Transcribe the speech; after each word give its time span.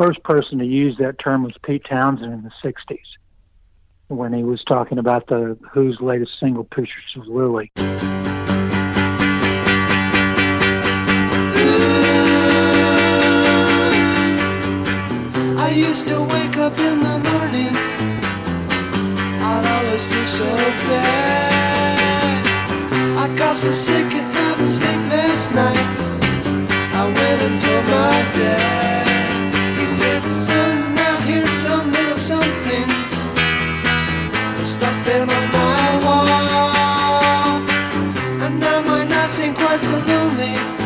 First 0.00 0.22
person 0.22 0.58
to 0.60 0.64
use 0.64 0.96
that 0.96 1.18
term 1.18 1.42
was 1.42 1.52
Pete 1.62 1.84
Townshend 1.86 2.32
in 2.32 2.42
the 2.42 2.50
60s 2.64 2.96
when 4.08 4.32
he 4.32 4.42
was 4.42 4.64
talking 4.64 4.96
about 4.96 5.26
the 5.26 5.58
Who's 5.74 6.00
latest 6.00 6.40
single, 6.40 6.64
Pictures 6.64 7.16
of 7.16 7.26
Lily. 7.26 7.70
I 15.58 15.70
used 15.76 16.08
to 16.08 16.18
wake 16.18 16.56
up 16.56 16.78
in 16.78 17.00
the 17.00 17.18
morning. 17.18 17.76
I'd 19.52 19.84
always 19.84 20.06
feel 20.06 20.24
so 20.24 20.46
bad. 20.88 22.46
I 23.18 23.36
got 23.36 23.54
so 23.54 23.70
sick 23.70 24.06
of 24.06 24.12
having 24.12 24.66
sleepless 24.66 25.50
nights. 25.50 26.22
I 26.22 27.04
went 27.04 27.42
and 27.42 27.60
told 27.60 27.84
my 27.84 28.22
dad. 28.40 28.99
Son, 29.90 30.94
now 30.94 31.16
here's 31.22 31.50
some 31.50 31.90
little 31.90 32.16
somethings. 32.16 33.12
I 34.56 34.62
stuck 34.62 35.04
them 35.04 35.28
on 35.28 35.52
my 35.52 36.04
wall. 36.04 37.56
And 38.44 38.60
now 38.60 38.80
my 38.82 39.02
nights 39.04 39.40
ain't 39.40 39.56
quite 39.56 39.80
so 39.80 39.98
lonely. 39.98 40.79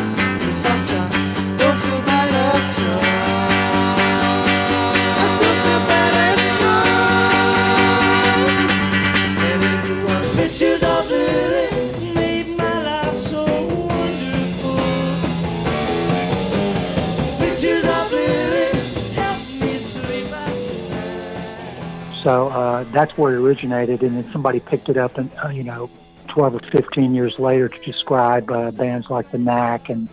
So 22.25 22.47
uh, 22.47 22.85
that's 22.85 23.15
where 23.19 23.35
it 23.35 23.37
originated, 23.39 24.01
and 24.01 24.17
then 24.17 24.31
somebody 24.31 24.59
picked 24.59 24.89
it 24.89 24.97
up, 24.97 25.19
and 25.19 25.29
uh, 25.43 25.49
you 25.49 25.63
know, 25.63 25.91
12 26.29 26.55
or 26.55 26.59
15 26.71 27.13
years 27.13 27.37
later 27.37 27.69
to 27.69 27.79
describe 27.81 28.49
uh, 28.49 28.71
bands 28.71 29.11
like 29.11 29.29
the 29.29 29.37
Knack 29.37 29.89
and 29.89 30.09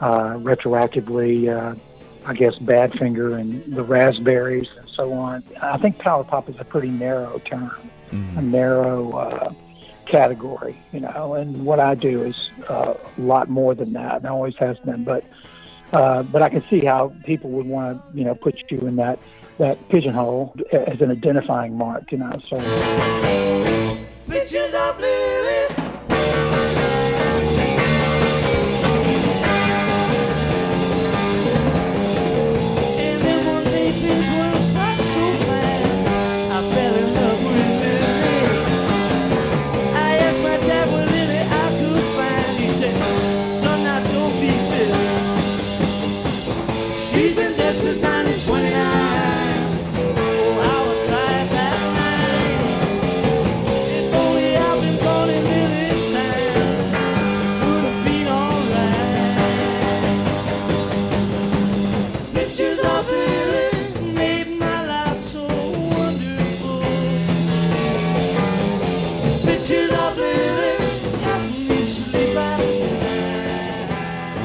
uh, 0.00 0.34
retroactively, 0.34 1.48
uh, 1.48 1.74
I 2.26 2.34
guess, 2.34 2.56
Badfinger 2.56 3.40
and 3.40 3.64
the 3.74 3.82
Raspberries 3.82 4.68
and 4.76 4.86
so 4.90 5.14
on. 5.14 5.42
I 5.62 5.78
think 5.78 5.96
power 5.96 6.24
pop 6.24 6.50
is 6.50 6.56
a 6.58 6.64
pretty 6.64 6.90
narrow 6.90 7.38
term, 7.38 7.90
a 8.12 8.42
narrow 8.42 9.12
uh, 9.12 9.52
category, 10.04 10.76
you 10.92 11.00
know. 11.00 11.36
And 11.36 11.64
what 11.64 11.80
I 11.80 11.94
do 11.94 12.22
is 12.22 12.50
uh, 12.68 12.92
a 13.16 13.20
lot 13.22 13.48
more 13.48 13.74
than 13.74 13.94
that, 13.94 14.16
and 14.16 14.26
always 14.26 14.56
has 14.56 14.78
been. 14.80 15.04
But 15.04 15.24
uh, 15.94 16.22
but 16.24 16.42
I 16.42 16.50
can 16.50 16.62
see 16.68 16.84
how 16.84 17.14
people 17.24 17.48
would 17.52 17.66
want 17.66 18.12
to, 18.12 18.18
you 18.18 18.24
know, 18.24 18.34
put 18.34 18.62
you 18.70 18.80
in 18.80 18.96
that 18.96 19.18
that 19.58 19.88
pigeonhole 19.88 20.54
as 20.72 21.00
an 21.00 21.10
identifying 21.10 21.76
mark, 21.76 22.10
you 22.12 22.18
know. 22.18 22.40
So. 22.48 22.56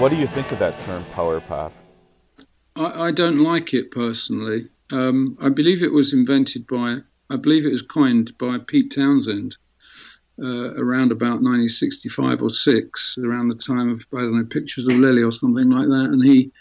What 0.01 0.11
do 0.11 0.17
you 0.17 0.25
think 0.25 0.51
of 0.51 0.57
that 0.57 0.79
term, 0.79 1.05
power 1.13 1.39
pop? 1.41 1.71
I, 2.75 3.09
I 3.09 3.11
don't 3.11 3.43
like 3.43 3.75
it 3.75 3.91
personally. 3.91 4.67
Um, 4.91 5.37
I 5.39 5.49
believe 5.49 5.83
it 5.83 5.93
was 5.93 6.11
invented 6.11 6.65
by, 6.65 6.97
I 7.29 7.35
believe 7.35 7.67
it 7.67 7.71
was 7.71 7.83
coined 7.83 8.35
by 8.39 8.57
Pete 8.65 8.95
Townshend 8.95 9.57
uh, 10.41 10.73
around 10.73 11.11
about 11.11 11.43
1965 11.43 12.41
or 12.41 12.49
six, 12.49 13.15
around 13.23 13.49
the 13.49 13.55
time 13.55 13.91
of 13.91 14.03
I 14.11 14.21
don't 14.21 14.39
know 14.39 14.45
Pictures 14.45 14.87
of 14.87 14.95
Lily 14.95 15.21
or 15.21 15.31
something 15.31 15.69
like 15.69 15.87
that, 15.89 16.09
and 16.11 16.25
he 16.25 16.51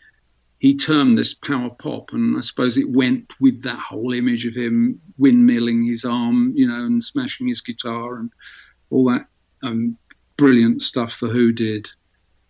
he 0.58 0.76
termed 0.76 1.16
this 1.16 1.32
power 1.32 1.70
pop, 1.70 2.12
and 2.12 2.36
I 2.36 2.40
suppose 2.40 2.76
it 2.76 2.90
went 2.90 3.32
with 3.40 3.62
that 3.62 3.78
whole 3.78 4.12
image 4.12 4.44
of 4.44 4.54
him 4.54 5.00
windmilling 5.18 5.88
his 5.88 6.04
arm, 6.04 6.52
you 6.54 6.68
know, 6.68 6.84
and 6.84 7.02
smashing 7.02 7.48
his 7.48 7.62
guitar 7.62 8.16
and 8.16 8.30
all 8.90 9.06
that 9.06 9.24
um, 9.62 9.96
brilliant 10.36 10.82
stuff 10.82 11.20
the 11.20 11.28
Who 11.28 11.52
did. 11.52 11.90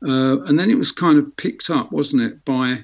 Uh, 0.06 0.43
and 0.44 0.59
then 0.59 0.71
it 0.71 0.78
was 0.78 0.93
kind 0.93 1.19
of 1.19 1.37
picked 1.37 1.69
up, 1.71 1.93
wasn't 1.93 2.22
it, 2.22 2.43
by 2.44 2.78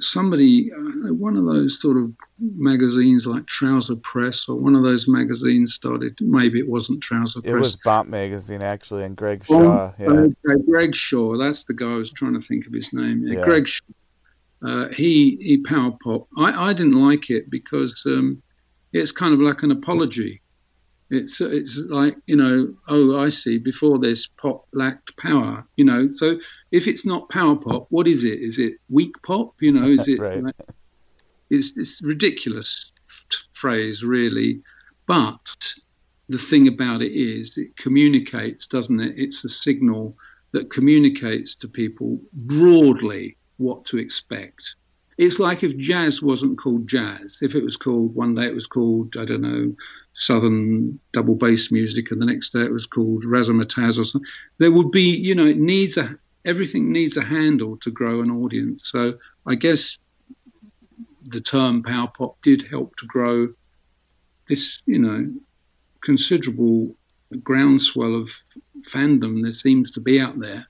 somebody, 0.00 0.70
uh, 0.72 1.12
one 1.12 1.36
of 1.36 1.44
those 1.44 1.80
sort 1.80 1.96
of 1.96 2.12
magazines 2.38 3.26
like 3.26 3.46
Trouser 3.46 3.96
Press 3.96 4.48
or 4.48 4.56
one 4.56 4.74
of 4.74 4.82
those 4.82 5.08
magazines 5.08 5.74
started. 5.74 6.16
Maybe 6.20 6.58
it 6.58 6.68
wasn't 6.68 7.02
Trouser 7.02 7.40
It 7.40 7.42
Press. 7.42 7.54
It 7.54 7.58
was 7.58 7.76
Bomp 7.76 8.08
Magazine, 8.08 8.62
actually, 8.62 9.04
and 9.04 9.16
Greg 9.16 9.44
Shaw. 9.44 9.92
Yeah. 9.98 10.06
uh, 10.06 10.56
Greg 10.68 10.94
Shaw, 10.94 11.36
that's 11.36 11.64
the 11.64 11.74
guy 11.74 11.92
I 11.92 11.96
was 11.96 12.12
trying 12.12 12.34
to 12.34 12.40
think 12.40 12.66
of 12.66 12.72
his 12.72 12.92
name. 12.92 13.22
Yeah, 13.24 13.38
Yeah. 13.38 13.44
Greg 13.44 13.68
Shaw. 13.68 13.84
Uh, 14.60 14.88
he 14.88 15.38
he 15.40 15.58
power 15.58 15.92
pop. 16.02 16.26
I, 16.36 16.70
I 16.70 16.72
didn't 16.72 17.00
like 17.00 17.30
it 17.30 17.48
because 17.48 18.02
um, 18.06 18.42
it's 18.92 19.12
kind 19.12 19.32
of 19.32 19.40
like 19.40 19.62
an 19.62 19.70
apology. 19.70 20.40
It's 21.10 21.40
it's 21.40 21.78
like 21.88 22.16
you 22.26 22.36
know 22.36 22.74
oh 22.88 23.18
I 23.18 23.30
see 23.30 23.58
before 23.58 23.98
this 23.98 24.26
pop 24.26 24.66
lacked 24.72 25.16
power 25.16 25.66
you 25.76 25.84
know. 25.84 26.10
So 26.12 26.38
if 26.70 26.86
it's 26.86 27.06
not 27.06 27.28
power 27.30 27.56
pop 27.56 27.86
what 27.90 28.06
is 28.06 28.24
it? 28.24 28.40
Is 28.40 28.58
it 28.58 28.74
weak 28.90 29.14
pop? 29.22 29.54
You 29.60 29.72
know 29.72 29.88
is 29.88 30.06
it 30.14 30.20
Right. 30.20 30.42
like, 30.42 30.54
it's 31.50 31.72
it's 31.76 32.02
ridiculous 32.02 32.92
f- 33.08 33.48
phrase 33.54 34.04
really. 34.04 34.60
But 35.06 35.74
the 36.28 36.36
thing 36.38 36.68
about 36.68 37.00
it 37.00 37.12
is 37.12 37.56
it 37.56 37.74
communicates 37.76 38.66
doesn't 38.66 39.00
it? 39.00 39.14
It's 39.18 39.44
a 39.44 39.48
signal 39.48 40.14
that 40.52 40.70
communicates 40.70 41.54
to 41.56 41.68
people 41.68 42.20
broadly 42.32 43.36
what 43.56 43.84
to 43.86 43.98
expect 43.98 44.76
it's 45.18 45.40
like 45.40 45.64
if 45.64 45.76
jazz 45.76 46.22
wasn't 46.22 46.58
called 46.58 46.88
jazz. 46.88 47.38
If 47.42 47.54
it 47.54 47.64
was 47.64 47.76
called 47.76 48.14
one 48.14 48.34
day 48.34 48.46
it 48.46 48.54
was 48.54 48.66
called 48.66 49.16
i 49.18 49.24
don't 49.24 49.42
know 49.42 49.74
southern 50.14 50.98
double 51.12 51.34
bass 51.34 51.70
music 51.70 52.10
and 52.10 52.22
the 52.22 52.26
next 52.26 52.52
day 52.52 52.62
it 52.62 52.72
was 52.72 52.86
called 52.86 53.24
razzmatazz 53.24 53.98
or 53.98 54.04
something. 54.04 54.30
There 54.58 54.72
would 54.72 54.90
be 54.90 55.16
you 55.16 55.34
know 55.34 55.46
it 55.46 55.58
needs 55.58 55.96
a 55.96 56.16
everything 56.44 56.92
needs 56.92 57.16
a 57.16 57.24
handle 57.24 57.76
to 57.78 57.90
grow 57.90 58.22
an 58.22 58.30
audience. 58.30 58.90
So 58.90 59.18
i 59.46 59.54
guess 59.54 59.98
the 61.26 61.40
term 61.40 61.82
power 61.82 62.10
pop 62.16 62.40
did 62.42 62.62
help 62.62 62.96
to 62.96 63.06
grow 63.06 63.52
this 64.48 64.82
you 64.86 64.98
know 64.98 65.30
considerable 66.00 66.94
groundswell 67.42 68.14
of 68.14 68.30
fandom 68.82 69.42
there 69.42 69.50
seems 69.50 69.90
to 69.90 70.00
be 70.00 70.18
out 70.18 70.38
there 70.38 70.66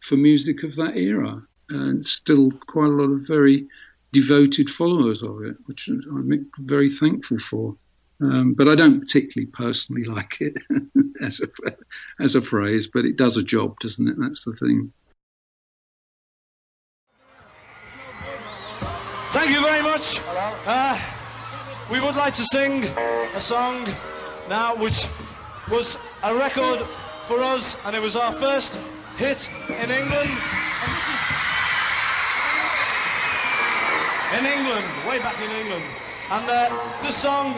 for 0.00 0.16
music 0.16 0.62
of 0.62 0.74
that 0.76 0.96
era. 0.96 1.42
And 1.68 2.04
still 2.04 2.50
quite 2.66 2.86
a 2.86 2.88
lot 2.88 3.12
of 3.12 3.20
very 3.28 3.68
devoted 4.12 4.68
followers 4.68 5.22
of 5.22 5.42
it 5.42 5.56
which 5.66 5.88
i'm 5.88 6.50
very 6.58 6.90
thankful 6.90 7.38
for 7.38 7.76
um, 8.22 8.52
but 8.52 8.68
I 8.68 8.74
don't 8.74 9.00
particularly 9.00 9.50
personally 9.50 10.04
like 10.16 10.40
it 10.40 10.56
as 11.22 11.40
a 11.40 11.48
as 12.20 12.34
a 12.34 12.40
phrase, 12.40 12.86
but 12.86 13.04
it 13.04 13.16
does 13.16 13.36
a 13.36 13.42
job, 13.42 13.78
doesn't 13.80 14.06
it? 14.06 14.16
That's 14.18 14.44
the 14.44 14.54
thing. 14.54 14.92
Thank 19.32 19.50
you 19.50 19.62
very 19.62 19.82
much. 19.82 20.20
Uh, 20.66 21.00
we 21.90 22.00
would 22.00 22.16
like 22.16 22.34
to 22.34 22.44
sing 22.44 22.84
a 22.84 23.40
song 23.40 23.88
now 24.48 24.74
which 24.74 25.06
was 25.70 25.98
a 26.24 26.34
record 26.34 26.80
for 27.22 27.40
us 27.40 27.78
and 27.86 27.94
it 27.94 28.02
was 28.02 28.16
our 28.16 28.32
first 28.32 28.80
hit 29.16 29.48
in 29.68 29.90
England. 29.90 30.30
In 34.38 34.46
England, 34.46 34.86
way 35.08 35.18
back 35.18 35.40
in 35.40 35.50
England. 35.50 35.84
And 36.30 36.48
uh, 36.48 37.02
this 37.02 37.16
song 37.16 37.54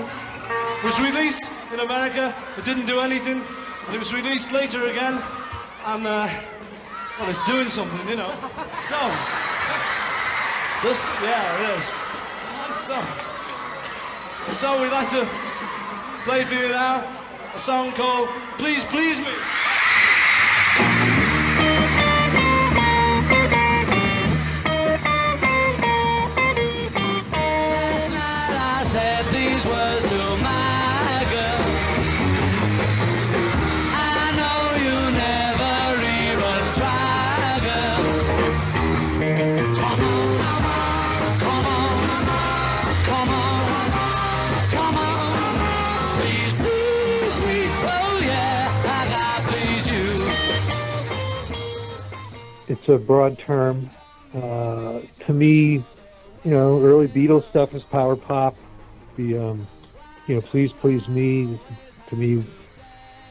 was 0.83 0.99
released 1.01 1.53
in 1.73 1.81
America. 1.81 2.35
It 2.57 2.65
didn't 2.65 2.87
do 2.87 3.01
anything. 3.01 3.43
And 3.87 3.95
it 3.95 3.99
was 3.99 4.15
released 4.15 4.53
later 4.53 4.87
again. 4.87 5.21
And, 5.87 6.07
uh, 6.07 6.29
well, 7.19 7.29
it's 7.29 7.45
doing 7.45 7.69
something, 7.69 8.09
you 8.09 8.17
know. 8.17 8.33
So, 8.89 8.99
this, 10.83 11.09
yeah, 11.23 11.71
it 11.71 11.77
is. 11.77 11.95
So, 12.87 13.01
so 14.53 14.83
we'd 14.83 14.91
like 14.91 15.09
to 15.11 15.29
play 16.25 16.45
for 16.45 16.55
you 16.55 16.69
now 16.71 17.23
a 17.55 17.59
song 17.59 17.93
called 17.93 18.29
Please 18.59 18.85
Please 18.87 19.21
Me. 19.21 19.33
It's 52.83 52.89
a 52.89 52.99
broad 52.99 53.39
term. 53.39 53.89
Uh, 54.35 55.01
to 55.21 55.33
me, 55.33 55.85
you 56.45 56.51
know, 56.51 56.83
early 56.83 57.07
Beatles 57.07 57.49
stuff 57.49 57.75
is 57.75 57.83
power 57.85 58.17
pop. 58.17 58.57
The, 59.17 59.39
um, 59.39 59.67
you 60.27 60.35
know, 60.35 60.41
Please 60.41 60.73
Please 60.81 61.07
Me, 61.07 61.61
to 62.09 62.17
me, 62.17 62.45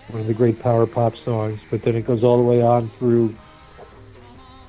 one 0.07 0.21
of 0.21 0.27
the 0.27 0.33
great 0.33 0.61
power 0.61 0.87
pop 0.87 1.17
songs. 1.17 1.59
But 1.69 1.81
then 1.81 1.95
it 1.95 2.05
goes 2.05 2.23
all 2.23 2.37
the 2.37 2.43
way 2.43 2.61
on 2.61 2.89
through 2.91 3.35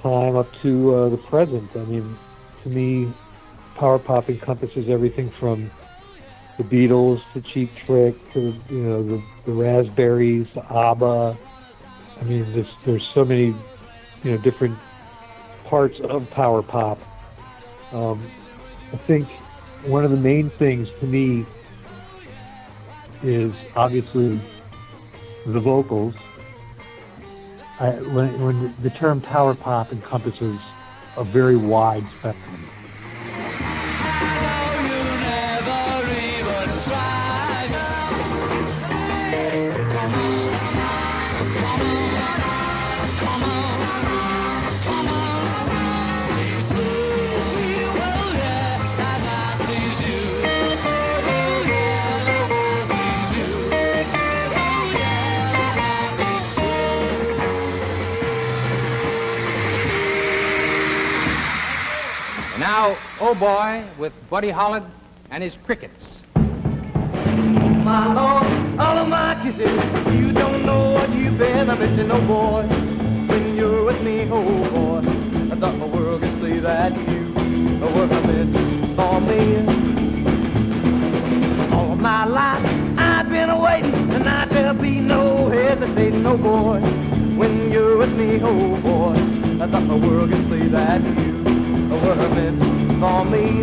time 0.02 0.34
up 0.34 0.52
to 0.62 0.94
uh, 0.94 1.08
the 1.10 1.16
present. 1.16 1.70
I 1.76 1.84
mean, 1.84 2.18
to 2.64 2.68
me, 2.68 3.12
power 3.76 4.00
pop 4.00 4.28
encompasses 4.28 4.88
everything 4.88 5.30
from 5.30 5.70
the 6.58 6.64
Beatles 6.64 7.22
to 7.34 7.40
Cheap 7.40 7.72
Trick 7.76 8.32
to 8.32 8.52
you 8.68 8.78
know 8.78 9.02
the, 9.04 9.22
the 9.44 9.52
Raspberries, 9.52 10.48
ABBA. 10.56 11.36
I 12.20 12.24
mean, 12.24 12.52
there's 12.52 12.70
there's 12.84 13.06
so 13.14 13.24
many 13.24 13.54
you 14.22 14.32
know 14.32 14.36
different 14.38 14.78
parts 15.64 15.98
of 16.00 16.30
power 16.30 16.62
pop. 16.62 16.98
Um, 17.92 18.22
I 18.92 18.96
think 18.96 19.28
one 19.84 20.04
of 20.04 20.10
the 20.10 20.16
main 20.16 20.50
things 20.50 20.88
to 21.00 21.06
me 21.06 21.46
is 23.22 23.52
obviously 23.74 24.40
the 25.46 25.60
vocals. 25.60 26.14
I, 27.80 27.90
when, 27.90 28.40
when 28.40 28.74
the 28.80 28.90
term 28.90 29.20
power 29.20 29.54
pop 29.54 29.92
encompasses 29.92 30.60
a 31.16 31.24
very 31.24 31.56
wide 31.56 32.04
spectrum. 32.18 32.71
Now, 62.82 62.98
Oh 63.20 63.34
Boy 63.38 63.88
with 64.00 64.12
Buddy 64.28 64.50
Holland 64.50 64.86
and 65.30 65.42
his 65.42 65.54
crickets. 65.64 66.02
My 66.34 68.12
Lord, 68.12 68.80
all 68.80 68.98
of 68.98 69.08
my 69.08 69.38
kisses, 69.42 69.78
you 70.18 70.32
don't 70.32 70.66
know 70.66 70.92
what 70.92 71.14
you've 71.14 71.38
been. 71.38 71.70
I 71.70 71.78
miss 71.78 71.96
you, 71.96 72.04
no 72.04 72.20
boy. 72.26 72.66
When 73.28 73.54
you're 73.56 73.84
with 73.84 74.02
me, 74.02 74.28
oh 74.30 74.42
boy, 74.70 74.98
I 75.52 75.60
thought 75.60 75.78
the 75.78 75.86
world 75.86 76.22
could 76.22 76.40
see 76.42 76.58
that 76.60 76.92
you 77.06 77.30
were 77.94 78.10
a 78.10 78.20
miss 78.26 78.50
for 78.96 79.20
me. 79.20 79.62
All 81.72 81.92
of 81.92 81.98
my 81.98 82.24
life, 82.24 82.64
I've 82.98 83.28
been 83.28 83.60
waiting, 83.60 83.94
and 83.94 84.24
now 84.24 84.46
there'll 84.50 84.74
be 84.74 85.00
no 85.00 85.50
hesitating, 85.50 86.22
no 86.24 86.36
boy. 86.36 86.80
When 87.38 87.70
you're 87.70 87.96
with 87.98 88.10
me, 88.10 88.40
oh 88.42 88.80
boy, 88.82 89.14
I 89.62 89.70
thought 89.70 89.86
the 89.86 89.96
world 89.96 90.30
could 90.30 90.50
see 90.50 90.68
that 90.70 91.00
you 91.02 91.41
for 92.02 93.24
me. 93.24 93.62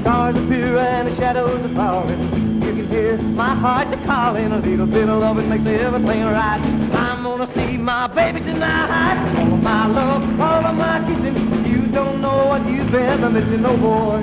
Stars 0.00 0.36
appear 0.36 0.78
and 0.78 1.08
the 1.08 1.16
shadows 1.16 1.64
are 1.64 1.74
falling. 1.74 2.62
You 2.62 2.72
can 2.74 2.88
hear 2.88 3.18
my 3.18 3.54
heart 3.54 3.88
a 3.88 4.60
little 4.60 4.86
bit 4.86 5.08
of 5.08 5.36
makes 5.36 5.66
everything 5.66 6.24
right. 6.24 6.60
I'm 6.94 7.22
gonna 7.22 7.52
see 7.54 7.76
my 7.76 8.06
baby 8.06 8.40
tonight. 8.40 9.38
All 9.38 9.54
of 9.54 9.62
my 9.62 9.86
love, 9.86 10.40
all 10.40 10.66
of 10.66 10.74
my 10.76 11.00
kissing. 11.06 11.66
You 11.66 11.92
don't 11.92 12.20
know 12.20 12.46
what 12.46 12.66
you've 12.68 12.90
been. 12.90 13.20
Missing, 13.32 13.62
boy. 13.62 14.20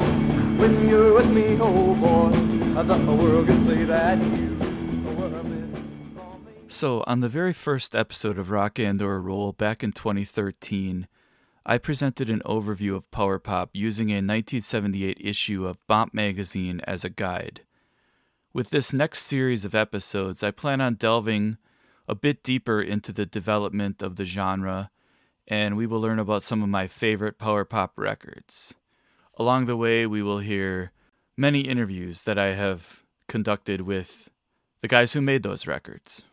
When 0.59 0.87
you're 0.87 1.13
with 1.13 1.27
me, 1.27 1.57
oh 1.61 1.93
boy, 1.95 2.79
I 2.79 2.87
thought 2.87 3.05
the 3.05 3.13
world 3.13 3.47
could 3.47 3.67
see 3.67 3.83
that 3.85 4.17
you. 4.17 4.47
So, 6.69 7.03
on 7.07 7.21
the 7.21 7.29
very 7.29 7.53
first 7.53 7.95
episode 7.95 8.37
of 8.37 8.49
Rock 8.49 8.77
and 8.77 9.01
or 9.01 9.21
Roll 9.21 9.53
back 9.53 9.83
in 9.83 9.93
2013, 9.93 11.07
I 11.69 11.77
presented 11.77 12.29
an 12.29 12.41
overview 12.45 12.95
of 12.95 13.11
power 13.11 13.39
pop 13.39 13.71
using 13.73 14.09
a 14.09 14.23
1978 14.23 15.17
issue 15.19 15.67
of 15.67 15.85
Bomp 15.85 16.13
magazine 16.13 16.79
as 16.85 17.03
a 17.03 17.09
guide. 17.09 17.63
With 18.53 18.69
this 18.69 18.93
next 18.93 19.23
series 19.23 19.65
of 19.65 19.75
episodes, 19.75 20.43
I 20.43 20.51
plan 20.51 20.79
on 20.79 20.93
delving 20.93 21.57
a 22.07 22.15
bit 22.15 22.41
deeper 22.41 22.81
into 22.81 23.11
the 23.11 23.25
development 23.25 24.01
of 24.01 24.15
the 24.15 24.23
genre, 24.23 24.91
and 25.45 25.75
we 25.75 25.85
will 25.85 25.99
learn 25.99 26.19
about 26.19 26.41
some 26.41 26.63
of 26.63 26.69
my 26.69 26.87
favorite 26.87 27.37
power 27.37 27.65
pop 27.65 27.91
records. 27.97 28.73
Along 29.37 29.65
the 29.65 29.75
way, 29.75 30.07
we 30.07 30.23
will 30.23 30.39
hear 30.39 30.93
many 31.35 31.61
interviews 31.61 32.21
that 32.21 32.37
I 32.37 32.53
have 32.53 33.03
conducted 33.27 33.81
with 33.81 34.31
the 34.79 34.87
guys 34.87 35.11
who 35.11 35.19
made 35.19 35.43
those 35.43 35.67
records. 35.67 36.23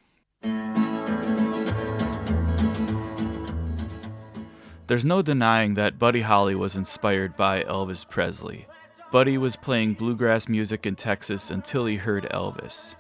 There's 4.87 5.05
no 5.05 5.23
denying 5.23 5.75
that 5.75 5.99
Buddy 5.99 6.21
Holly 6.21 6.55
was 6.55 6.77
inspired 6.77 7.37
by 7.37 7.63
Elvis 7.63 8.07
Presley. 8.07 8.67
Buddy 9.11 9.39
was 9.39 9.57
playing 9.57 9.95
bluegrass 9.95 10.47
music 10.47 10.85
in 10.85 10.95
Texas 10.95 11.51
until 11.51 11.87
he 11.87 11.97
heard 11.97 12.29
Elvis. 12.31 12.95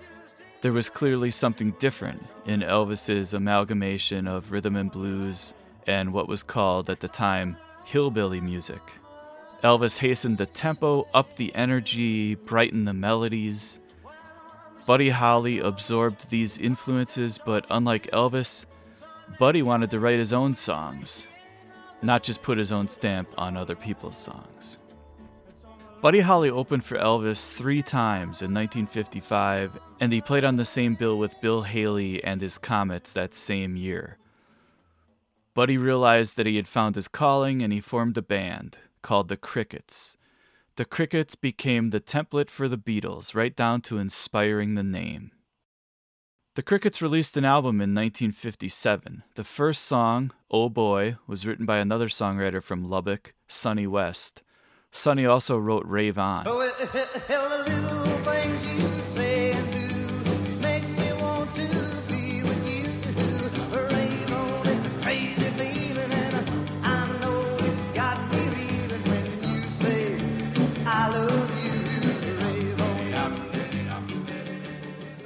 There 0.62 0.72
was 0.72 0.88
clearly 0.88 1.30
something 1.30 1.72
different 1.72 2.24
in 2.46 2.60
Elvis's 2.60 3.34
amalgamation 3.34 4.26
of 4.26 4.50
rhythm 4.50 4.76
and 4.76 4.90
blues 4.90 5.52
and 5.86 6.14
what 6.14 6.26
was 6.26 6.42
called 6.42 6.88
at 6.88 7.00
the 7.00 7.08
time 7.08 7.58
hillbilly 7.84 8.40
music. 8.40 8.80
Elvis 9.62 9.98
hastened 9.98 10.38
the 10.38 10.46
tempo, 10.46 11.06
upped 11.12 11.36
the 11.36 11.54
energy, 11.54 12.34
brightened 12.34 12.88
the 12.88 12.94
melodies. 12.94 13.78
Buddy 14.86 15.10
Holly 15.10 15.58
absorbed 15.58 16.30
these 16.30 16.56
influences, 16.58 17.38
but 17.44 17.66
unlike 17.68 18.10
Elvis, 18.10 18.64
Buddy 19.38 19.60
wanted 19.60 19.90
to 19.90 20.00
write 20.00 20.18
his 20.18 20.32
own 20.32 20.54
songs, 20.54 21.26
not 22.04 22.22
just 22.22 22.42
put 22.42 22.58
his 22.58 22.72
own 22.72 22.88
stamp 22.88 23.28
on 23.36 23.56
other 23.56 23.76
people's 23.76 24.16
songs. 24.16 24.78
Buddy 26.00 26.20
Holly 26.20 26.50
opened 26.50 26.84
for 26.84 26.98
Elvis 26.98 27.50
three 27.50 27.80
times 27.80 28.42
in 28.42 28.52
1955, 28.52 29.78
and 30.00 30.12
he 30.12 30.20
played 30.20 30.44
on 30.44 30.56
the 30.56 30.64
same 30.64 30.94
bill 30.96 31.16
with 31.16 31.40
Bill 31.40 31.62
Haley 31.62 32.22
and 32.22 32.42
his 32.42 32.58
Comets 32.58 33.12
that 33.14 33.32
same 33.32 33.74
year. 33.74 34.18
Buddy 35.54 35.78
realized 35.78 36.36
that 36.36 36.46
he 36.46 36.56
had 36.56 36.68
found 36.68 36.96
his 36.96 37.08
calling 37.08 37.62
and 37.62 37.72
he 37.72 37.80
formed 37.80 38.18
a 38.18 38.22
band 38.22 38.76
called 39.00 39.28
the 39.28 39.36
Crickets. 39.36 40.16
The 40.76 40.84
Crickets 40.84 41.36
became 41.36 41.90
the 41.90 42.00
template 42.00 42.50
for 42.50 42.68
the 42.68 42.76
Beatles, 42.76 43.34
right 43.34 43.54
down 43.54 43.80
to 43.82 43.98
inspiring 43.98 44.74
the 44.74 44.82
name. 44.82 45.30
The 46.54 46.62
Crickets 46.62 47.02
released 47.02 47.36
an 47.36 47.44
album 47.44 47.80
in 47.80 47.96
1957. 47.96 49.24
The 49.34 49.42
first 49.42 49.82
song, 49.82 50.30
Oh 50.52 50.68
Boy, 50.68 51.16
was 51.26 51.44
written 51.44 51.66
by 51.66 51.78
another 51.78 52.06
songwriter 52.06 52.62
from 52.62 52.88
Lubbock, 52.88 53.34
Sonny 53.48 53.88
West. 53.88 54.44
Sonny 54.92 55.26
also 55.26 55.58
wrote 55.58 55.84
Rave 55.84 56.16
On. 56.16 56.44
Oh, 56.46 56.60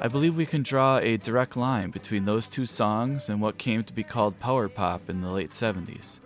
I 0.01 0.07
believe 0.07 0.37
we 0.37 0.47
can 0.47 0.63
draw 0.63 0.99
a 0.99 1.17
direct 1.17 1.57
line 1.57 1.91
between 1.91 2.25
those 2.25 2.49
two 2.49 2.67
songs 2.67 3.29
and 3.29 3.41
what 3.41 3.59
came 3.59 3.83
to 3.83 3.93
be 3.93 4.05
called 4.05 4.39
power 4.39 4.69
pop 4.69 5.11
in 5.11 5.23
the 5.23 5.31
late 5.31 5.51
70s. 5.51 6.21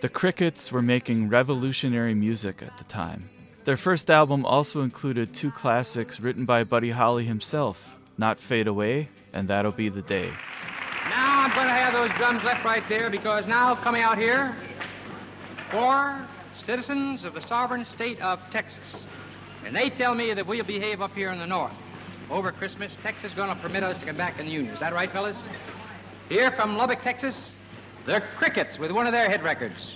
The 0.00 0.08
Crickets 0.08 0.72
were 0.72 0.80
making 0.80 1.28
revolutionary 1.28 2.14
music 2.14 2.62
at 2.62 2.78
the 2.78 2.84
time. 2.84 3.28
Their 3.66 3.76
first 3.76 4.08
album 4.10 4.46
also 4.46 4.80
included 4.80 5.34
two 5.34 5.50
classics 5.50 6.18
written 6.18 6.46
by 6.46 6.64
Buddy 6.64 6.90
Holly 6.90 7.24
himself 7.24 7.96
Not 8.16 8.40
Fade 8.40 8.66
Away 8.66 9.10
and 9.34 9.46
That'll 9.48 9.72
Be 9.72 9.90
the 9.90 10.02
Day. 10.02 10.30
Now 11.10 11.40
I'm 11.40 11.54
going 11.54 11.66
to 11.66 11.74
have 11.74 11.92
those 11.92 12.16
drums 12.16 12.42
left 12.44 12.64
right 12.64 12.88
there 12.88 13.10
because 13.10 13.46
now 13.46 13.74
coming 13.82 14.00
out 14.00 14.16
here, 14.16 14.56
four 15.70 16.26
citizens 16.64 17.24
of 17.24 17.34
the 17.34 17.46
sovereign 17.46 17.84
state 17.94 18.18
of 18.20 18.38
Texas. 18.52 19.04
And 19.66 19.76
they 19.76 19.90
tell 19.90 20.14
me 20.14 20.32
that 20.32 20.46
we'll 20.46 20.64
behave 20.64 21.02
up 21.02 21.12
here 21.12 21.30
in 21.30 21.38
the 21.38 21.46
north. 21.46 21.72
Over 22.30 22.50
Christmas, 22.50 22.92
Texas 23.02 23.30
is 23.30 23.36
going 23.36 23.54
to 23.54 23.62
permit 23.62 23.84
us 23.84 23.98
to 24.00 24.04
come 24.04 24.16
back 24.16 24.40
in 24.40 24.46
the 24.46 24.52
Union. 24.52 24.74
Is 24.74 24.80
that 24.80 24.92
right, 24.92 25.10
fellas? 25.12 25.36
Here 26.28 26.50
from 26.52 26.76
Lubbock, 26.76 27.00
Texas, 27.02 27.36
the 28.04 28.20
Crickets 28.36 28.78
with 28.78 28.90
one 28.90 29.06
of 29.06 29.12
their 29.12 29.30
hit 29.30 29.44
records. 29.44 29.94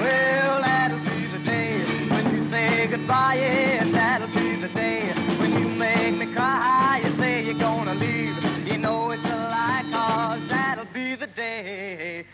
Well, 0.00 0.60
that'll 0.60 0.98
be 0.98 1.26
the 1.30 1.44
day 1.44 1.84
when 2.10 2.34
you 2.34 2.50
say 2.50 2.88
goodbye. 2.90 3.36
Yeah, 3.36 3.90
that'll 3.92 4.26
be 4.26 4.60
the 4.60 4.68
day 4.74 5.12
when 5.38 5.52
you 5.52 5.68
make 5.68 6.16
me 6.16 6.34
cry. 6.34 7.02
You 7.04 7.16
say 7.16 7.44
you're 7.44 7.54
gonna 7.58 7.94
leave. 7.94 8.34
You 8.66 8.76
know 8.78 9.12
it's 9.12 9.22
a 9.24 9.28
lie, 9.28 9.84
cause 9.92 10.48
that'll 10.48 10.92
be 10.92 11.14
the 11.14 11.28
day 11.28 12.26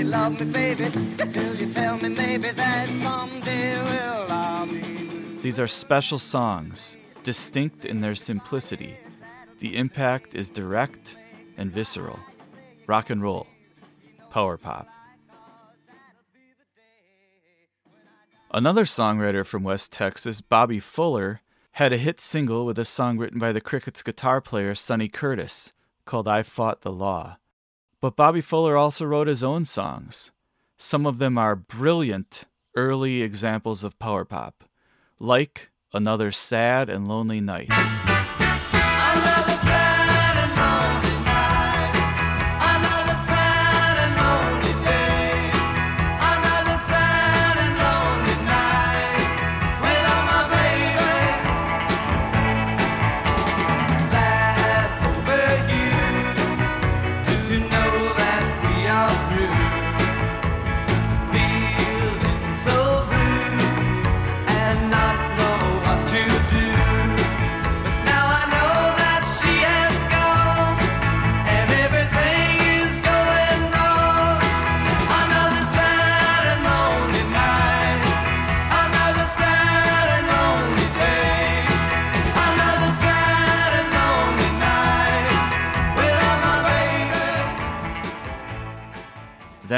you 0.00 0.06
love 0.06 0.32
me, 0.40 0.46
baby, 0.46 0.90
till 0.90 1.54
you 1.56 1.74
tell 1.74 1.98
me 1.98 2.08
maybe 2.08 2.50
that 2.52 2.88
someday, 3.02 3.76
well, 3.82 4.32
I'll. 4.32 5.42
These 5.42 5.60
are 5.60 5.66
special 5.66 6.18
songs, 6.18 6.96
distinct 7.22 7.84
in 7.84 8.00
their 8.00 8.14
simplicity. 8.14 8.96
The 9.58 9.76
impact 9.76 10.34
is 10.34 10.48
direct 10.48 11.18
and 11.58 11.70
visceral. 11.70 12.18
Rock 12.86 13.10
and 13.10 13.22
roll, 13.22 13.46
power 14.30 14.56
pop. 14.56 14.88
Another 18.52 18.84
songwriter 18.84 19.44
from 19.44 19.64
West 19.64 19.92
Texas, 19.92 20.40
Bobby 20.40 20.80
Fuller, 20.80 21.42
had 21.72 21.92
a 21.92 21.98
hit 21.98 22.22
single 22.22 22.64
with 22.64 22.78
a 22.78 22.86
song 22.86 23.18
written 23.18 23.38
by 23.38 23.52
the 23.52 23.60
Crickets 23.60 24.02
guitar 24.02 24.40
player 24.40 24.74
Sonny 24.74 25.08
Curtis 25.08 25.74
called 26.06 26.26
I 26.26 26.42
Fought 26.42 26.80
the 26.80 26.90
Law. 26.90 27.36
But 28.00 28.16
Bobby 28.16 28.40
Fuller 28.40 28.76
also 28.76 29.04
wrote 29.04 29.28
his 29.28 29.42
own 29.42 29.66
songs. 29.66 30.32
Some 30.78 31.04
of 31.04 31.18
them 31.18 31.36
are 31.36 31.54
brilliant 31.54 32.44
early 32.74 33.20
examples 33.20 33.84
of 33.84 33.98
power 33.98 34.24
pop, 34.24 34.64
like 35.18 35.70
Another 35.92 36.32
Sad 36.32 36.88
and 36.88 37.06
Lonely 37.06 37.40
Night. 37.40 37.68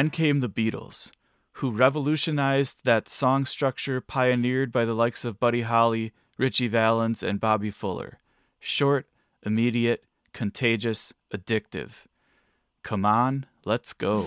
Then 0.02 0.10
came 0.10 0.40
the 0.40 0.48
Beatles, 0.48 1.12
who 1.52 1.70
revolutionized 1.70 2.78
that 2.82 3.08
song 3.08 3.46
structure 3.46 4.00
pioneered 4.00 4.72
by 4.72 4.84
the 4.84 4.94
likes 4.94 5.24
of 5.24 5.38
Buddy 5.38 5.60
Holly, 5.60 6.12
Ritchie 6.36 6.66
Valens, 6.66 7.22
and 7.22 7.38
Bobby 7.38 7.70
Fuller. 7.70 8.18
Short, 8.58 9.06
immediate, 9.46 10.02
contagious, 10.32 11.14
addictive. 11.32 12.06
Come 12.82 13.04
on, 13.04 13.46
let's 13.64 13.92
go. 13.92 14.26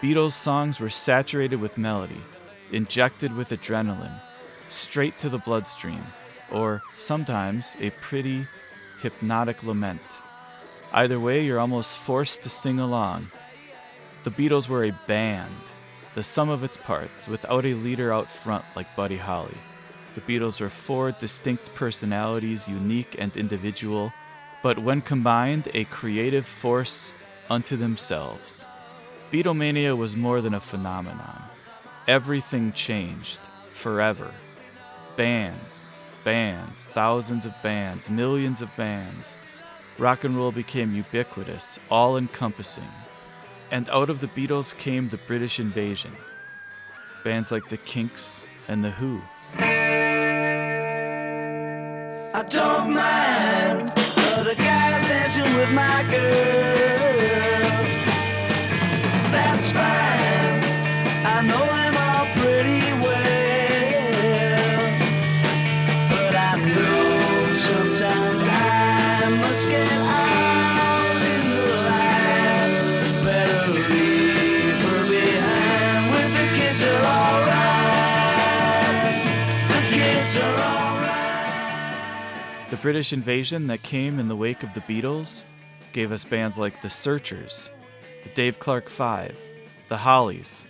Beatles' 0.00 0.32
songs 0.32 0.80
were 0.80 0.88
saturated 0.88 1.60
with 1.60 1.76
melody, 1.76 2.22
injected 2.72 3.36
with 3.36 3.50
adrenaline, 3.50 4.18
straight 4.70 5.18
to 5.18 5.28
the 5.28 5.38
bloodstream, 5.38 6.02
or 6.50 6.80
sometimes 6.96 7.76
a 7.80 7.90
pretty, 7.90 8.46
hypnotic 9.02 9.62
lament. 9.62 10.00
Either 10.90 11.20
way, 11.20 11.44
you're 11.44 11.60
almost 11.60 11.98
forced 11.98 12.42
to 12.42 12.48
sing 12.48 12.80
along. 12.80 13.30
The 14.24 14.30
Beatles 14.30 14.68
were 14.68 14.84
a 14.84 14.98
band, 15.06 15.54
the 16.14 16.24
sum 16.24 16.48
of 16.48 16.64
its 16.64 16.78
parts, 16.78 17.28
without 17.28 17.66
a 17.66 17.74
leader 17.74 18.10
out 18.10 18.30
front 18.30 18.64
like 18.74 18.96
Buddy 18.96 19.18
Holly. 19.18 19.58
The 20.14 20.22
Beatles 20.22 20.62
were 20.62 20.70
four 20.70 21.12
distinct 21.12 21.74
personalities, 21.74 22.66
unique 22.66 23.16
and 23.18 23.36
individual, 23.36 24.14
but 24.62 24.78
when 24.78 25.02
combined, 25.02 25.68
a 25.74 25.84
creative 25.84 26.46
force 26.46 27.12
unto 27.50 27.76
themselves. 27.76 28.64
Beatlemania 29.32 29.96
was 29.96 30.16
more 30.16 30.40
than 30.40 30.54
a 30.54 30.60
phenomenon. 30.60 31.40
Everything 32.08 32.72
changed, 32.72 33.38
forever. 33.70 34.34
Bands, 35.16 35.88
bands, 36.24 36.88
thousands 36.88 37.46
of 37.46 37.54
bands, 37.62 38.10
millions 38.10 38.60
of 38.60 38.74
bands. 38.76 39.38
Rock 39.98 40.24
and 40.24 40.36
roll 40.36 40.50
became 40.50 40.96
ubiquitous, 40.96 41.78
all 41.90 42.16
encompassing. 42.16 42.90
And 43.70 43.88
out 43.90 44.10
of 44.10 44.20
the 44.20 44.26
Beatles 44.26 44.76
came 44.76 45.08
the 45.08 45.18
British 45.18 45.60
invasion. 45.60 46.16
Bands 47.22 47.52
like 47.52 47.68
the 47.68 47.76
Kinks 47.76 48.46
and 48.66 48.84
the 48.84 48.90
Who. 48.90 49.22
I 52.32 52.42
don't 52.48 52.94
mind 52.94 53.92
other 54.34 54.56
guys 54.56 55.08
dancing 55.08 55.54
with 55.54 55.72
my 55.72 56.04
girl. 56.10 57.59
That's 59.42 59.72
fine. 59.72 60.60
I 61.24 61.42
know 61.42 61.66
them 61.78 61.94
all 62.06 62.26
pretty 62.40 62.84
well. 63.04 63.30
But 66.10 66.34
I 66.34 66.38
know 66.68 67.54
sometimes 67.54 68.42
I 68.48 69.28
must 69.42 69.64
get 69.68 69.90
out 69.92 71.22
in 71.32 71.42
the 71.50 71.66
light. 71.88 72.72
Better 73.24 73.64
leave 73.72 74.80
her 74.86 75.02
behind 75.08 76.02
with 76.12 76.30
the 76.38 76.46
kids 76.56 76.80
are 76.90 77.04
alright. 77.18 78.08
The 79.68 79.82
kids 79.94 80.32
are 80.38 80.58
alright. 80.72 82.70
The 82.70 82.76
British 82.76 83.12
invasion 83.12 83.66
that 83.66 83.82
came 83.82 84.18
in 84.18 84.28
the 84.28 84.36
wake 84.36 84.62
of 84.62 84.72
the 84.74 84.80
Beatles 84.80 85.44
gave 85.92 86.12
us 86.12 86.24
bands 86.24 86.56
like 86.56 86.80
The 86.82 86.88
Searchers, 86.90 87.70
the 88.22 88.28
Dave 88.30 88.58
Clark 88.58 88.88
Five, 88.88 89.36
the 89.88 89.96
Hollies, 89.96 90.64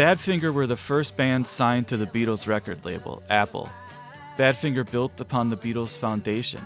Badfinger 0.00 0.50
were 0.54 0.66
the 0.66 0.78
first 0.78 1.14
band 1.18 1.46
signed 1.46 1.88
to 1.88 1.98
the 1.98 2.06
Beatles 2.06 2.46
record 2.46 2.86
label, 2.86 3.22
Apple. 3.28 3.68
Badfinger 4.38 4.90
built 4.90 5.20
upon 5.20 5.50
the 5.50 5.58
Beatles' 5.58 5.94
foundation. 5.94 6.62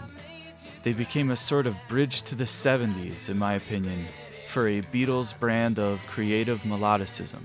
They 0.83 0.93
became 0.93 1.29
a 1.31 1.35
sort 1.35 1.67
of 1.67 1.75
bridge 1.89 2.21
to 2.21 2.35
the 2.35 2.45
70s, 2.45 3.27
in 3.27 3.37
my 3.37 3.55
opinion, 3.55 4.05
for 4.47 4.69
a 4.69 4.81
Beatles 4.83 5.37
brand 5.37 5.79
of 5.79 6.01
creative 6.07 6.61
melodicism. 6.61 7.41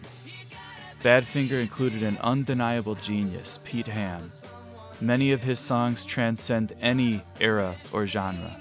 Badfinger 1.03 1.61
included 1.61 2.05
an 2.05 2.19
undeniable 2.19 2.95
genius, 2.95 3.59
Pete 3.65 3.89
Ham. 3.89 4.31
Many 5.01 5.33
of 5.33 5.43
his 5.43 5.59
songs 5.59 6.05
transcend 6.05 6.73
any 6.81 7.25
era 7.41 7.75
or 7.93 8.07
genre. 8.07 8.57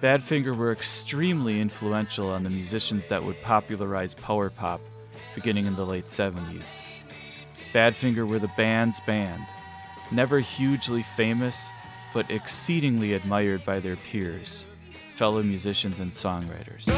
Badfinger 0.00 0.56
were 0.56 0.70
extremely 0.70 1.60
influential 1.60 2.30
on 2.30 2.44
the 2.44 2.50
musicians 2.50 3.08
that 3.08 3.24
would 3.24 3.42
popularize 3.42 4.14
power 4.14 4.50
pop 4.50 4.80
beginning 5.38 5.66
in 5.66 5.76
the 5.76 5.86
late 5.86 6.06
70s. 6.06 6.82
Badfinger 7.72 8.26
were 8.26 8.40
the 8.40 8.50
band's 8.56 8.98
band, 8.98 9.44
never 10.10 10.40
hugely 10.40 11.04
famous, 11.04 11.70
but 12.12 12.28
exceedingly 12.28 13.12
admired 13.12 13.64
by 13.64 13.78
their 13.78 13.94
peers, 13.94 14.66
fellow 15.12 15.40
musicians 15.44 16.00
and 16.00 16.10
songwriters. 16.10 16.88
No 16.88 16.94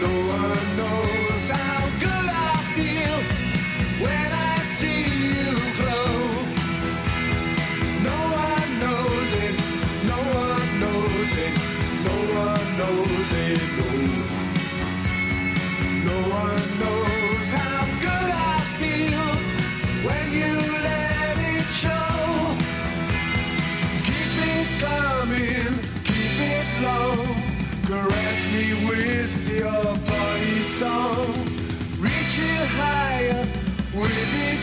no 0.00 0.12
one 0.34 0.76
knows 0.76 1.48
how 1.48 1.88
good 2.00 2.28
I 2.28 2.49
No. 16.04 16.16
One 16.30 16.68
knows 16.80 17.50
how 17.50 17.84
good 18.00 18.30
I 18.32 18.58
feel 18.78 19.28
when 20.06 20.26
you 20.32 20.54
let 20.88 21.36
it 21.38 21.66
show. 21.82 22.56
Keep 24.06 24.34
it 24.50 24.68
coming, 24.80 25.72
keep 26.04 26.36
it 26.54 26.68
low. 26.82 27.14
Caress 27.86 28.40
me 28.52 28.66
with 28.88 29.32
your 29.58 29.84
body 30.08 30.62
song. 30.62 31.32
Reach 31.98 32.38
it 32.38 32.66
higher 32.80 33.46
with 33.94 34.30
each. 34.48 34.60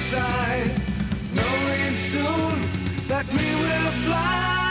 Knowing 1.33 1.93
soon 1.93 2.61
that 3.07 3.25
we 3.27 3.45
will 3.61 3.91
fly. 4.05 4.66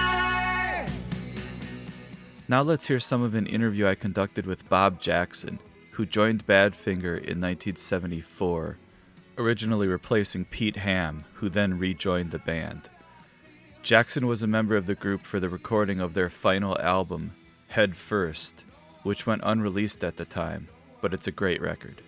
Now 2.48 2.62
let's 2.62 2.86
hear 2.86 3.00
some 3.00 3.22
of 3.24 3.34
an 3.34 3.48
interview 3.48 3.88
I 3.88 3.96
conducted 3.96 4.46
with 4.46 4.68
Bob 4.68 5.00
Jackson, 5.00 5.58
who 5.90 6.06
joined 6.06 6.46
Badfinger 6.46 7.16
in 7.16 7.40
1974, 7.40 8.78
originally 9.36 9.88
replacing 9.88 10.44
Pete 10.44 10.76
Ham, 10.76 11.24
who 11.34 11.48
then 11.48 11.76
rejoined 11.76 12.30
the 12.30 12.38
band. 12.38 12.88
Jackson 13.82 14.28
was 14.28 14.44
a 14.44 14.46
member 14.46 14.76
of 14.76 14.86
the 14.86 14.94
group 14.94 15.22
for 15.22 15.40
the 15.40 15.48
recording 15.48 16.00
of 16.00 16.14
their 16.14 16.30
final 16.30 16.78
album, 16.78 17.32
Head 17.66 17.96
First, 17.96 18.64
which 19.02 19.26
went 19.26 19.42
unreleased 19.44 20.04
at 20.04 20.16
the 20.16 20.24
time, 20.24 20.68
but 21.00 21.12
it's 21.12 21.26
a 21.26 21.32
great 21.32 21.60
record. 21.60 22.00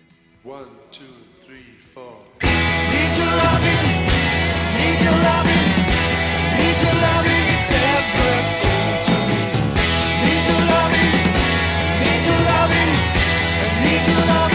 One, 0.43 0.69
two, 0.91 1.03
three, 1.41 1.65
four. 1.93 2.15
Need 2.41 3.17
your 3.17 3.25
loving, 3.25 4.05
need 4.79 4.99
your 5.03 5.19
loving, 5.19 5.67
need 6.55 6.81
your 6.81 6.95
loving, 7.01 7.57
it's 7.57 7.71
everything 7.73 8.78
and 14.11 14.27
need 14.27 14.48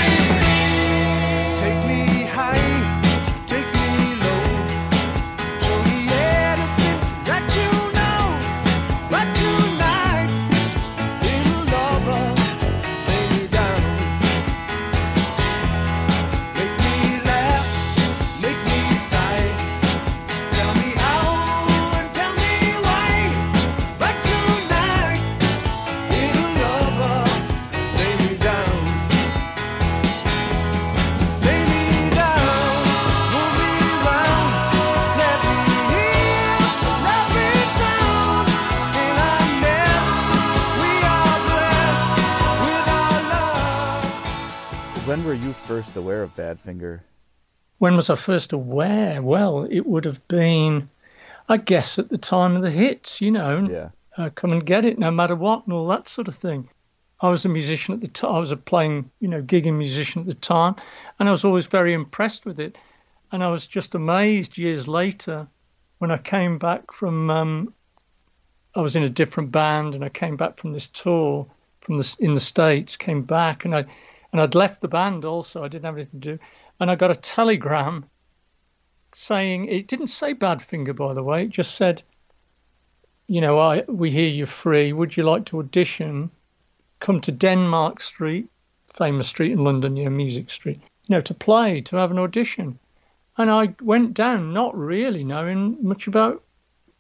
When 45.15 45.25
were 45.25 45.35
you 45.35 45.53
first 45.53 45.97
aware 45.97 46.25
of 46.25 46.35
Badfinger? 46.35 46.99
When 47.79 47.95
was 47.95 48.11
I 48.11 48.17
first 48.17 48.53
aware? 48.53 49.23
Well, 49.23 49.63
it 49.71 49.87
would 49.87 50.07
have 50.07 50.27
been, 50.27 50.91
I 51.49 51.57
guess, 51.57 52.01
at 52.01 52.09
the 52.09 52.19
time 52.19 52.57
of 52.57 52.63
the 52.63 52.71
hits, 52.73 53.21
you 53.21 53.31
know, 53.31 53.65
Yeah. 53.71 53.91
uh, 54.19 54.31
come 54.35 54.51
and 54.51 54.67
get 54.67 54.85
it 54.85 54.99
no 54.99 55.13
matter 55.13 55.37
what 55.37 55.67
and 55.67 55.73
all 55.73 55.87
that 55.87 56.09
sort 56.09 56.27
of 56.27 56.35
thing. 56.35 56.69
I 57.21 57.29
was 57.29 57.45
a 57.45 57.49
musician 57.49 57.95
at 57.95 58.01
the 58.01 58.09
time. 58.09 58.35
I 58.35 58.39
was 58.41 58.51
a 58.51 58.57
playing, 58.57 59.09
you 59.21 59.29
know, 59.29 59.41
gigging 59.41 59.79
musician 59.79 60.23
at 60.23 60.27
the 60.27 60.35
time, 60.35 60.75
and 61.21 61.29
I 61.29 61.31
was 61.31 61.45
always 61.45 61.67
very 61.67 61.93
impressed 61.93 62.45
with 62.45 62.59
it. 62.59 62.77
And 63.31 63.45
I 63.45 63.51
was 63.51 63.69
just 63.69 63.95
amazed 63.95 64.59
years 64.59 64.89
later 64.89 65.47
when 65.99 66.11
I 66.11 66.19
came 66.19 66.59
back 66.59 66.93
from. 66.93 67.31
Um, 67.31 67.73
I 68.75 68.81
was 68.81 68.97
in 68.97 69.05
a 69.05 69.09
different 69.09 69.53
band, 69.53 69.95
and 69.95 70.05
I 70.05 70.09
came 70.09 70.37
back 70.37 70.57
from 70.57 70.73
this 70.73 70.89
tour 70.89 71.47
from 71.83 71.99
the 71.99 72.17
in 72.19 72.35
the 72.35 72.41
states. 72.41 72.97
Came 72.97 73.23
back, 73.23 73.65
and 73.65 73.77
I 73.77 73.85
and 74.35 74.41
I'd 74.41 74.57
left 74.57 74.81
the 74.81 74.89
band 74.89 75.25
also. 75.25 75.63
I 75.63 75.69
didn't 75.69 75.85
have 75.85 75.95
anything 75.95 76.21
to 76.21 76.37
do, 76.37 76.39
and 76.81 76.91
I 76.91 76.97
got 76.97 77.13
a 77.13 77.15
telegram 77.15 78.05
saying 79.13 79.67
it 79.67 79.87
didn't 79.87 80.09
say 80.09 80.35
Badfinger, 80.35 80.97
by 80.97 81.15
the 81.15 81.23
way. 81.23 81.45
It 81.45 81.51
just 81.51 81.77
said, 81.77 82.03
you 83.29 83.41
know, 83.41 83.61
I 83.61 83.85
we 83.87 84.11
hear 84.11 84.27
you're 84.27 84.49
free. 84.49 84.93
Would 84.93 85.17
you 85.17 85.23
like 85.23 85.45
to 85.47 85.61
audition? 85.61 86.33
Come 86.99 87.21
to 87.21 87.31
Denmark 87.31 88.01
Street, 88.01 88.49
famous 88.93 89.29
street 89.29 89.53
in 89.53 89.63
London, 89.63 89.97
yeah, 89.97 90.09
Music 90.09 90.51
Street. 90.51 90.81
You 91.07 91.15
know, 91.15 91.21
to 91.21 91.35
play, 91.35 91.81
to 91.83 91.97
have 91.97 92.11
an 92.11 92.19
audition. 92.19 92.81
And 93.39 93.53
I 93.53 93.77
went 93.81 94.15
down, 94.15 94.53
not 94.53 94.77
really 94.77 95.23
knowing 95.23 95.79
much 95.81 96.09
about 96.09 96.43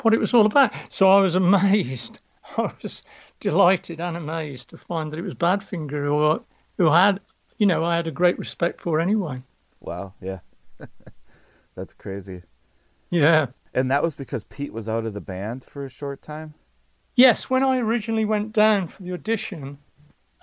what 0.03 0.15
it 0.15 0.21
was 0.21 0.35
all 0.35 0.47
about. 0.47 0.73
So 0.89 1.11
I 1.11 1.19
was 1.19 1.35
amazed. 1.35 2.21
I 2.57 2.71
was 2.81 3.03
delighted 3.41 4.01
and 4.01 4.17
amazed 4.17 4.71
to 4.71 4.79
find 4.79 5.13
that 5.13 5.19
it 5.19 5.23
was 5.23 5.35
Badfinger 5.35 6.05
who, 6.05 6.45
who 6.79 6.91
had, 6.91 7.21
you 7.59 7.67
know, 7.67 7.85
I 7.85 7.97
had 7.97 8.07
a 8.07 8.13
great 8.13 8.39
respect 8.39 8.81
for 8.81 9.01
anyway. 9.01 9.43
Wow, 9.81 10.15
yeah. 10.21 10.41
That's 11.75 11.95
crazy. 11.95 12.43
Yeah. 13.11 13.47
And 13.75 13.91
that 13.91 14.03
was 14.03 14.15
because 14.15 14.45
Pete 14.45 14.73
was 14.73 14.89
out 14.89 15.07
of 15.07 15.15
the 15.15 15.21
band 15.21 15.65
for 15.65 15.85
a 15.85 15.91
short 15.91 16.23
time? 16.23 16.55
Yes, 17.17 17.49
when 17.49 17.63
I 17.63 17.79
originally 17.79 18.25
went 18.25 18.53
down 18.53 18.89
for 18.89 19.03
the 19.03 19.13
audition, 19.13 19.79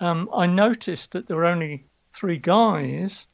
um, 0.00 0.28
I 0.34 0.46
noticed 0.46 1.12
that 1.12 1.26
there 1.26 1.36
were 1.36 1.46
only 1.46 1.86
three 2.12 2.38
guys, 2.38 3.26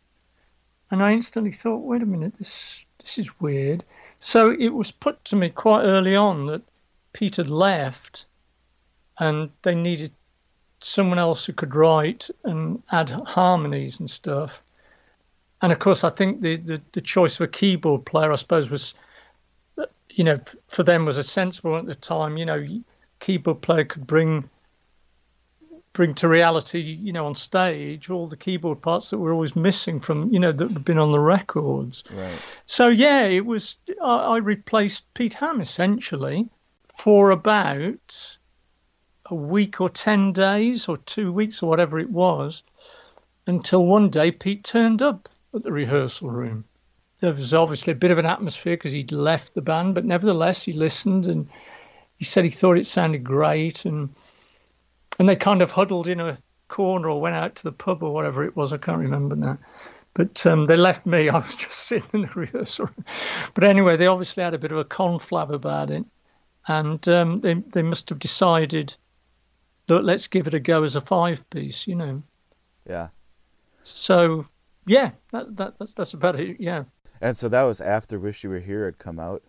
and 0.91 1.03
I 1.03 1.13
instantly 1.13 1.53
thought, 1.53 1.85
wait 1.85 2.03
a 2.03 2.07
minute, 2.07 2.35
this 2.39 2.85
this 2.99 3.19
is 3.19 3.41
weird. 3.41 3.85
So 4.19 4.51
it 4.51 4.69
was 4.69 4.91
put 4.91 5.25
to 5.27 5.37
me 5.37 5.51
quite 5.51 5.85
early 5.85 6.17
on 6.17 6.47
that 6.47 6.63
Pete 7.13 7.37
had 7.37 7.51
left, 7.51 8.27
and 9.19 9.51
they 9.63 9.75
needed 9.75 10.13
someone 10.81 11.19
else 11.19 11.45
who 11.45 11.53
could 11.53 11.75
write 11.75 12.31
and 12.45 12.83
add 12.93 13.11
harmonies 13.27 14.01
and 14.01 14.09
stuff. 14.09 14.63
And 15.61 15.73
of 15.73 15.79
course, 15.79 16.05
I 16.05 16.11
think 16.11 16.41
the, 16.41 16.57
the, 16.57 16.81
the 16.93 17.01
choice 17.01 17.35
of 17.35 17.41
a 17.43 17.49
keyboard 17.49 18.05
player, 18.05 18.33
I 18.33 18.37
suppose, 18.37 18.71
was, 18.71 18.95
you 20.11 20.25
know, 20.25 20.39
for 20.69 20.83
them 20.83 21.05
was 21.05 21.17
a 21.17 21.23
sensible 21.23 21.77
at 21.77 21.87
the 21.87 21.95
time. 21.95 22.37
You 22.37 22.47
know, 22.47 22.67
keyboard 23.21 23.61
player 23.61 23.85
could 23.85 24.07
bring 24.07 24.49
bring 25.95 26.15
to 26.15 26.29
reality, 26.29 26.79
you 26.79 27.13
know, 27.13 27.27
on 27.27 27.35
stage 27.35 28.09
all 28.09 28.29
the 28.29 28.37
keyboard 28.37 28.81
parts 28.81 29.11
that 29.11 29.19
were 29.19 29.33
always 29.33 29.57
missing 29.57 29.99
from, 29.99 30.33
you 30.33 30.39
know, 30.39 30.53
that 30.53 30.71
had 30.71 30.85
been 30.85 30.99
on 30.99 31.11
the 31.11 31.19
records. 31.19 32.05
Right. 32.13 32.39
So 32.67 32.87
yeah, 32.87 33.25
it 33.25 33.45
was. 33.45 33.79
I, 34.01 34.17
I 34.17 34.37
replaced 34.37 35.13
Pete 35.15 35.35
Ham 35.35 35.61
essentially 35.61 36.49
for 36.97 37.31
about 37.31 38.38
a 39.31 39.35
week 39.35 39.81
or 39.81 39.89
ten 39.89 40.33
days 40.33 40.89
or 40.89 40.97
two 40.99 41.33
weeks 41.33 41.63
or 41.63 41.69
whatever 41.69 41.99
it 41.99 42.11
was, 42.11 42.63
until 43.47 43.87
one 43.87 44.11
day 44.11 44.31
Pete 44.31 44.65
turned 44.65 45.03
up 45.03 45.29
at 45.55 45.63
the 45.63 45.73
rehearsal 45.73 46.31
room. 46.31 46.65
There 47.21 47.33
was 47.33 47.53
obviously 47.53 47.93
a 47.93 47.97
bit 47.97 48.11
of 48.11 48.19
an 48.19 48.27
atmosphere 48.27 48.77
because 48.77 48.93
he'd 48.93 49.13
left 49.13 49.55
the 49.55 49.63
band, 49.63 49.95
but 49.95 50.05
nevertheless 50.05 50.63
he 50.63 50.73
listened 50.73 51.27
and 51.27 51.49
he 52.17 52.25
said 52.25 52.45
he 52.45 52.51
thought 52.51 52.79
it 52.79 52.87
sounded 52.87 53.25
great 53.25 53.85
and 53.85 54.11
and 55.19 55.29
they 55.29 55.37
kind 55.37 55.63
of 55.63 55.73
huddled 55.73 56.07
in 56.07 56.21
a 56.21 56.39
corner 56.69 57.09
or 57.09 57.21
went 57.21 57.35
out 57.35 57.57
to 57.57 57.65
the 57.65 57.73
pub 57.73 58.03
or 58.03 58.13
whatever 58.15 58.45
it 58.45 58.55
was. 58.55 58.73
I 58.73 58.77
can't 58.77 59.01
remember 59.01 59.35
now. 59.35 59.59
But 60.15 60.47
um, 60.47 60.67
they 60.67 60.77
left 60.77 61.07
me. 61.07 61.29
I 61.29 61.39
was 61.39 61.55
just 61.55 61.79
sitting 61.79 62.09
in 62.13 62.23
the 62.23 62.29
rehearsal 62.29 62.87
room. 62.87 63.05
But 63.55 63.65
anyway, 63.65 63.97
they 63.97 64.07
obviously 64.07 64.43
had 64.43 64.55
a 64.55 64.59
bit 64.59 64.73
of 64.73 64.79
a 64.79 64.85
conflab 64.85 65.51
about 65.51 65.91
it, 65.91 66.05
and 66.67 67.07
um, 67.09 67.41
they 67.41 67.55
they 67.55 67.83
must 67.83 68.09
have 68.11 68.19
decided, 68.19 68.95
look, 69.89 70.05
let's 70.05 70.27
give 70.27 70.47
it 70.47 70.55
a 70.55 70.61
go 70.61 70.83
as 70.83 70.97
a 70.97 71.01
five 71.01 71.49
piece, 71.51 71.87
you 71.87 71.95
know. 71.95 72.23
Yeah. 72.89 73.09
So 73.83 74.47
yeah, 74.87 75.11
that, 75.33 75.57
that 75.57 75.79
that's 75.79 75.93
that's 75.95 76.15
about 76.15 76.39
it. 76.39 76.57
Yeah. 76.61 76.85
And 77.21 77.37
so 77.37 77.49
that 77.49 77.65
was 77.65 77.81
after 77.81 78.19
"Wish 78.19 78.45
You 78.45 78.51
Were 78.51 78.61
Here" 78.61 78.85
had 78.85 78.99
come 78.99 79.19
out. 79.19 79.43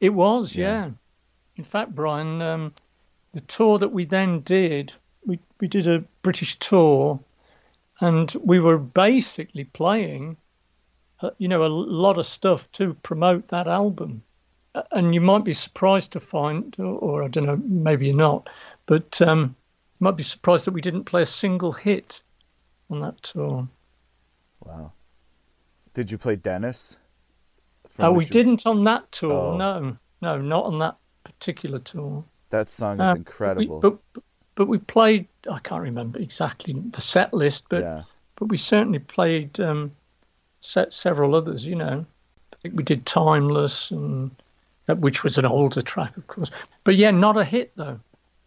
It 0.00 0.10
was, 0.10 0.54
yeah. 0.54 0.86
yeah. 0.86 0.90
In 1.56 1.64
fact, 1.64 1.94
Brian, 1.94 2.40
um, 2.40 2.72
the 3.32 3.40
tour 3.42 3.78
that 3.78 3.92
we 3.92 4.04
then 4.04 4.40
did, 4.40 4.92
we, 5.26 5.38
we 5.60 5.68
did 5.68 5.86
a 5.86 6.04
British 6.22 6.58
tour 6.58 7.20
and 8.00 8.34
we 8.42 8.60
were 8.60 8.78
basically 8.78 9.64
playing, 9.64 10.36
uh, 11.20 11.30
you 11.36 11.48
know, 11.48 11.64
a 11.64 11.68
lot 11.68 12.18
of 12.18 12.26
stuff 12.26 12.70
to 12.72 12.94
promote 13.02 13.48
that 13.48 13.68
album. 13.68 14.22
And 14.92 15.14
you 15.14 15.20
might 15.20 15.44
be 15.44 15.52
surprised 15.52 16.12
to 16.12 16.20
find, 16.20 16.74
or, 16.78 16.94
or 16.96 17.24
I 17.24 17.28
don't 17.28 17.44
know, 17.44 17.60
maybe 17.62 18.06
you're 18.06 18.16
not, 18.16 18.48
but 18.86 19.20
um, 19.20 19.54
might 20.00 20.16
be 20.16 20.22
surprised 20.22 20.64
that 20.64 20.72
we 20.72 20.80
didn't 20.80 21.04
play 21.04 21.22
a 21.22 21.26
single 21.26 21.72
hit 21.72 22.22
on 22.90 23.00
that 23.00 23.22
tour. 23.22 23.68
Wow. 24.64 24.92
Did 25.94 26.10
you 26.10 26.18
play 26.18 26.36
Dennis? 26.36 26.98
Oh, 27.98 28.12
we 28.12 28.24
didn't 28.24 28.66
on 28.66 28.84
that 28.84 29.10
tour. 29.12 29.32
Oh. 29.32 29.56
No, 29.56 29.96
no, 30.20 30.40
not 30.40 30.64
on 30.64 30.78
that 30.78 30.96
particular 31.24 31.78
tour. 31.78 32.24
That 32.50 32.70
song 32.70 33.00
is 33.00 33.06
uh, 33.06 33.14
incredible. 33.16 33.80
But 33.80 33.92
we, 33.92 33.98
but, 34.12 34.22
but 34.54 34.68
we 34.68 34.78
played. 34.78 35.26
I 35.50 35.58
can't 35.58 35.82
remember 35.82 36.18
exactly 36.18 36.74
the 36.74 37.00
set 37.00 37.34
list, 37.34 37.64
but 37.68 37.82
yeah. 37.82 38.02
but 38.36 38.46
we 38.46 38.56
certainly 38.56 38.98
played 38.98 39.58
um, 39.60 39.92
set 40.60 40.92
several 40.92 41.34
others. 41.34 41.64
You 41.64 41.76
know, 41.76 42.06
I 42.52 42.56
think 42.62 42.76
we 42.76 42.84
did 42.84 43.06
"Timeless" 43.06 43.90
and 43.90 44.30
uh, 44.88 44.94
which 44.94 45.24
was 45.24 45.38
an 45.38 45.46
older 45.46 45.82
track, 45.82 46.16
of 46.16 46.26
course. 46.26 46.50
But 46.84 46.96
yeah, 46.96 47.10
not 47.10 47.36
a 47.36 47.44
hit 47.44 47.72
though. 47.76 48.00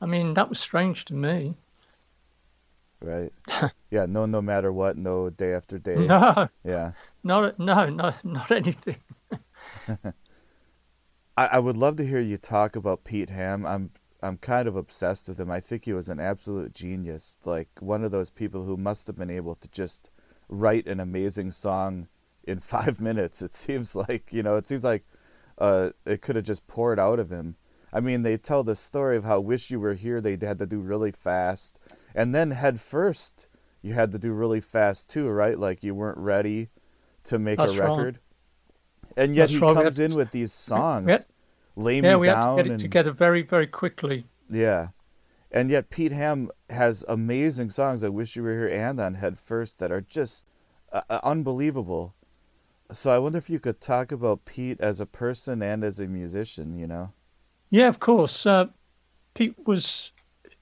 I 0.04 0.06
mean, 0.06 0.34
that 0.34 0.50
was 0.50 0.60
strange 0.60 1.06
to 1.06 1.14
me. 1.14 1.56
Right. 3.02 3.32
yeah. 3.90 4.06
No. 4.06 4.26
No 4.26 4.42
matter 4.42 4.74
what. 4.74 4.98
No. 4.98 5.30
Day 5.30 5.54
after 5.54 5.80
day. 5.80 5.96
No. 5.96 6.50
Yeah. 6.66 6.92
Not. 7.24 7.58
No. 7.58 7.90
No. 7.90 8.14
Not 8.22 8.52
anything. 8.60 8.98
I, 9.88 10.14
I 11.38 11.60
would 11.60 11.78
love 11.78 11.96
to 11.98 12.06
hear 12.06 12.20
you 12.20 12.38
talk 12.38 12.76
about 12.76 13.06
Pete 13.06 13.30
Ham. 13.30 13.66
I'm 13.66 13.92
I'm 14.22 14.38
kind 14.38 14.68
of 14.68 14.76
obsessed 14.76 15.30
with 15.30 15.40
him. 15.40 15.50
I 15.50 15.62
think 15.62 15.86
he 15.86 15.94
was 15.94 16.10
an 16.10 16.20
absolute 16.20 16.74
genius, 16.74 17.38
like 17.46 17.70
one 17.80 18.04
of 18.04 18.12
those 18.12 18.30
people 18.30 18.64
who 18.64 18.76
must 18.76 19.08
have 19.08 19.16
been 19.16 19.30
able 19.30 19.56
to 19.56 19.70
just 19.70 20.12
write 20.50 20.86
an 20.86 21.00
amazing 21.00 21.52
song 21.52 22.10
in 22.44 22.60
five 22.60 23.00
minutes. 23.00 23.42
It 23.42 23.56
seems 23.56 23.96
like 23.96 24.34
you 24.34 24.44
know, 24.44 24.58
it 24.58 24.68
seems 24.68 24.84
like 24.84 25.06
uh, 25.60 25.92
it 26.06 26.22
could 26.22 26.36
have 26.36 26.46
just 26.46 26.68
poured 26.68 27.00
out 27.00 27.20
of 27.20 27.30
him. 27.30 27.56
I 27.94 28.00
mean, 28.00 28.24
they 28.24 28.38
tell 28.38 28.64
the 28.64 28.76
story 28.76 29.16
of 29.16 29.24
how 29.24 29.40
"Wish 29.40 29.70
You 29.70 29.80
Were 29.80 29.94
Here" 29.94 30.20
they 30.20 30.32
had 30.32 30.60
to 30.60 30.66
do 30.66 30.80
really 30.80 31.12
fast, 31.12 31.80
and 32.16 32.34
then 32.34 32.52
"Head 32.52 32.82
First 32.82 33.48
you 33.84 33.94
had 33.94 34.14
to 34.14 34.18
do 34.18 34.32
really 34.32 34.62
fast 34.62 35.10
too, 35.10 35.28
right? 35.28 35.60
Like 35.60 35.84
you 35.84 35.94
weren't 35.94 36.18
ready 36.18 36.70
to 37.26 37.38
make 37.38 37.60
a 37.60 37.68
record. 37.74 38.20
And 39.16 39.36
yet 39.36 39.50
he 39.50 39.60
comes 39.60 40.00
in 40.00 40.16
with 40.16 40.32
these 40.32 40.54
songs. 40.72 41.12
Had, 41.12 41.26
Lay 41.76 42.00
yeah, 42.00 42.14
me 42.14 42.16
we 42.16 42.28
down. 42.28 42.58
had 42.58 42.64
to 42.64 42.70
get 42.70 42.80
it 42.80 42.80
together 42.80 43.12
very, 43.12 43.42
very 43.42 43.68
quickly. 43.68 44.26
Yeah. 44.50 44.90
And 45.52 45.70
yet 45.70 45.90
Pete 45.90 46.12
Ham 46.12 46.50
has 46.70 47.04
amazing 47.08 47.70
songs. 47.72 48.04
I 48.04 48.10
wish 48.10 48.36
you 48.36 48.44
were 48.44 48.54
here 48.54 48.68
and 48.70 49.00
on 49.00 49.16
Head 49.16 49.38
First 49.38 49.80
that 49.80 49.92
are 49.92 50.02
just 50.02 50.46
uh, 50.92 51.02
uh, 51.10 51.20
unbelievable. 51.24 52.16
So 52.92 53.12
I 53.12 53.20
wonder 53.20 53.38
if 53.38 53.50
you 53.50 53.60
could 53.60 53.82
talk 53.82 54.12
about 54.12 54.46
Pete 54.46 54.80
as 54.80 55.00
a 55.00 55.06
person 55.06 55.62
and 55.62 55.84
as 55.84 56.00
a 56.00 56.08
musician. 56.08 56.78
You 56.78 56.88
know. 56.88 57.14
Yeah, 57.74 57.88
of 57.88 58.00
course. 58.00 58.46
Uh, 58.46 58.68
Pete 59.34 59.56
was, 59.66 60.12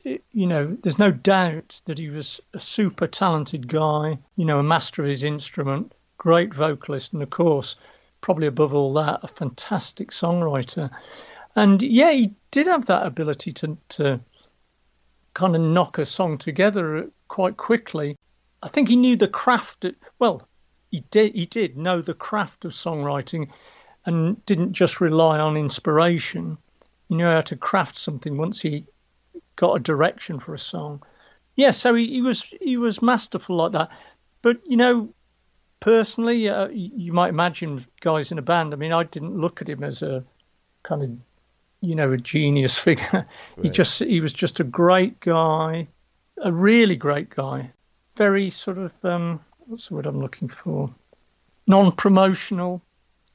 you 0.05 0.47
know, 0.47 0.77
there's 0.81 0.97
no 0.97 1.11
doubt 1.11 1.81
that 1.83 1.97
he 1.97 2.09
was 2.09 2.39
a 2.53 2.59
super 2.61 3.05
talented 3.05 3.67
guy. 3.67 4.17
You 4.37 4.45
know, 4.45 4.59
a 4.59 4.63
master 4.63 5.01
of 5.01 5.09
his 5.09 5.23
instrument, 5.23 5.93
great 6.17 6.53
vocalist, 6.53 7.11
and 7.11 7.21
of 7.21 7.29
course 7.29 7.75
probably 8.21 8.47
above 8.47 8.73
all 8.73 8.93
that, 8.93 9.19
a 9.23 9.27
fantastic 9.27 10.11
songwriter. 10.11 10.89
And 11.57 11.81
yeah, 11.81 12.11
he 12.11 12.33
did 12.49 12.67
have 12.67 12.85
that 12.85 13.05
ability 13.05 13.51
to, 13.53 13.77
to 13.89 14.21
kind 15.33 15.53
of 15.53 15.61
knock 15.61 15.97
a 15.97 16.05
song 16.05 16.37
together 16.37 17.09
quite 17.27 17.57
quickly. 17.57 18.15
I 18.63 18.69
think 18.69 18.87
he 18.87 18.95
knew 18.95 19.17
the 19.17 19.27
craft. 19.27 19.85
Well, 20.19 20.47
he 20.91 21.01
did. 21.11 21.35
He 21.35 21.45
did 21.45 21.75
know 21.75 21.99
the 21.99 22.13
craft 22.13 22.63
of 22.63 22.71
songwriting, 22.71 23.49
and 24.05 24.45
didn't 24.45 24.71
just 24.71 25.01
rely 25.01 25.39
on 25.39 25.57
inspiration. 25.57 26.57
He 27.11 27.17
knew 27.17 27.25
how 27.25 27.41
to 27.41 27.57
craft 27.57 27.97
something 27.97 28.37
once 28.37 28.61
he 28.61 28.85
got 29.57 29.75
a 29.75 29.79
direction 29.81 30.39
for 30.39 30.53
a 30.53 30.57
song. 30.57 31.03
Yeah, 31.57 31.71
so 31.71 31.93
he, 31.93 32.07
he 32.07 32.21
was 32.21 32.41
he 32.61 32.77
was 32.77 33.01
masterful 33.01 33.57
like 33.57 33.73
that. 33.73 33.89
But 34.41 34.61
you 34.65 34.77
know, 34.77 35.13
personally, 35.81 36.47
uh, 36.47 36.69
you 36.69 37.11
might 37.11 37.27
imagine 37.27 37.85
guys 37.99 38.31
in 38.31 38.37
a 38.37 38.41
band. 38.41 38.73
I 38.73 38.77
mean, 38.77 38.93
I 38.93 39.03
didn't 39.03 39.35
look 39.37 39.61
at 39.61 39.67
him 39.67 39.83
as 39.83 40.01
a 40.01 40.23
kind 40.83 41.03
of, 41.03 41.09
you 41.81 41.95
know, 41.95 42.13
a 42.13 42.17
genius 42.17 42.77
figure. 42.87 43.05
Right. 43.11 43.27
He 43.61 43.69
just 43.69 43.99
he 43.99 44.21
was 44.21 44.31
just 44.31 44.61
a 44.61 44.63
great 44.63 45.19
guy, 45.19 45.89
a 46.41 46.53
really 46.53 46.95
great 46.95 47.29
guy. 47.29 47.73
Very 48.15 48.49
sort 48.49 48.77
of 48.77 48.93
um, 49.03 49.41
what's 49.67 49.89
the 49.89 49.95
word 49.95 50.05
I'm 50.05 50.21
looking 50.21 50.47
for? 50.47 50.89
Non-promotional, 51.67 52.81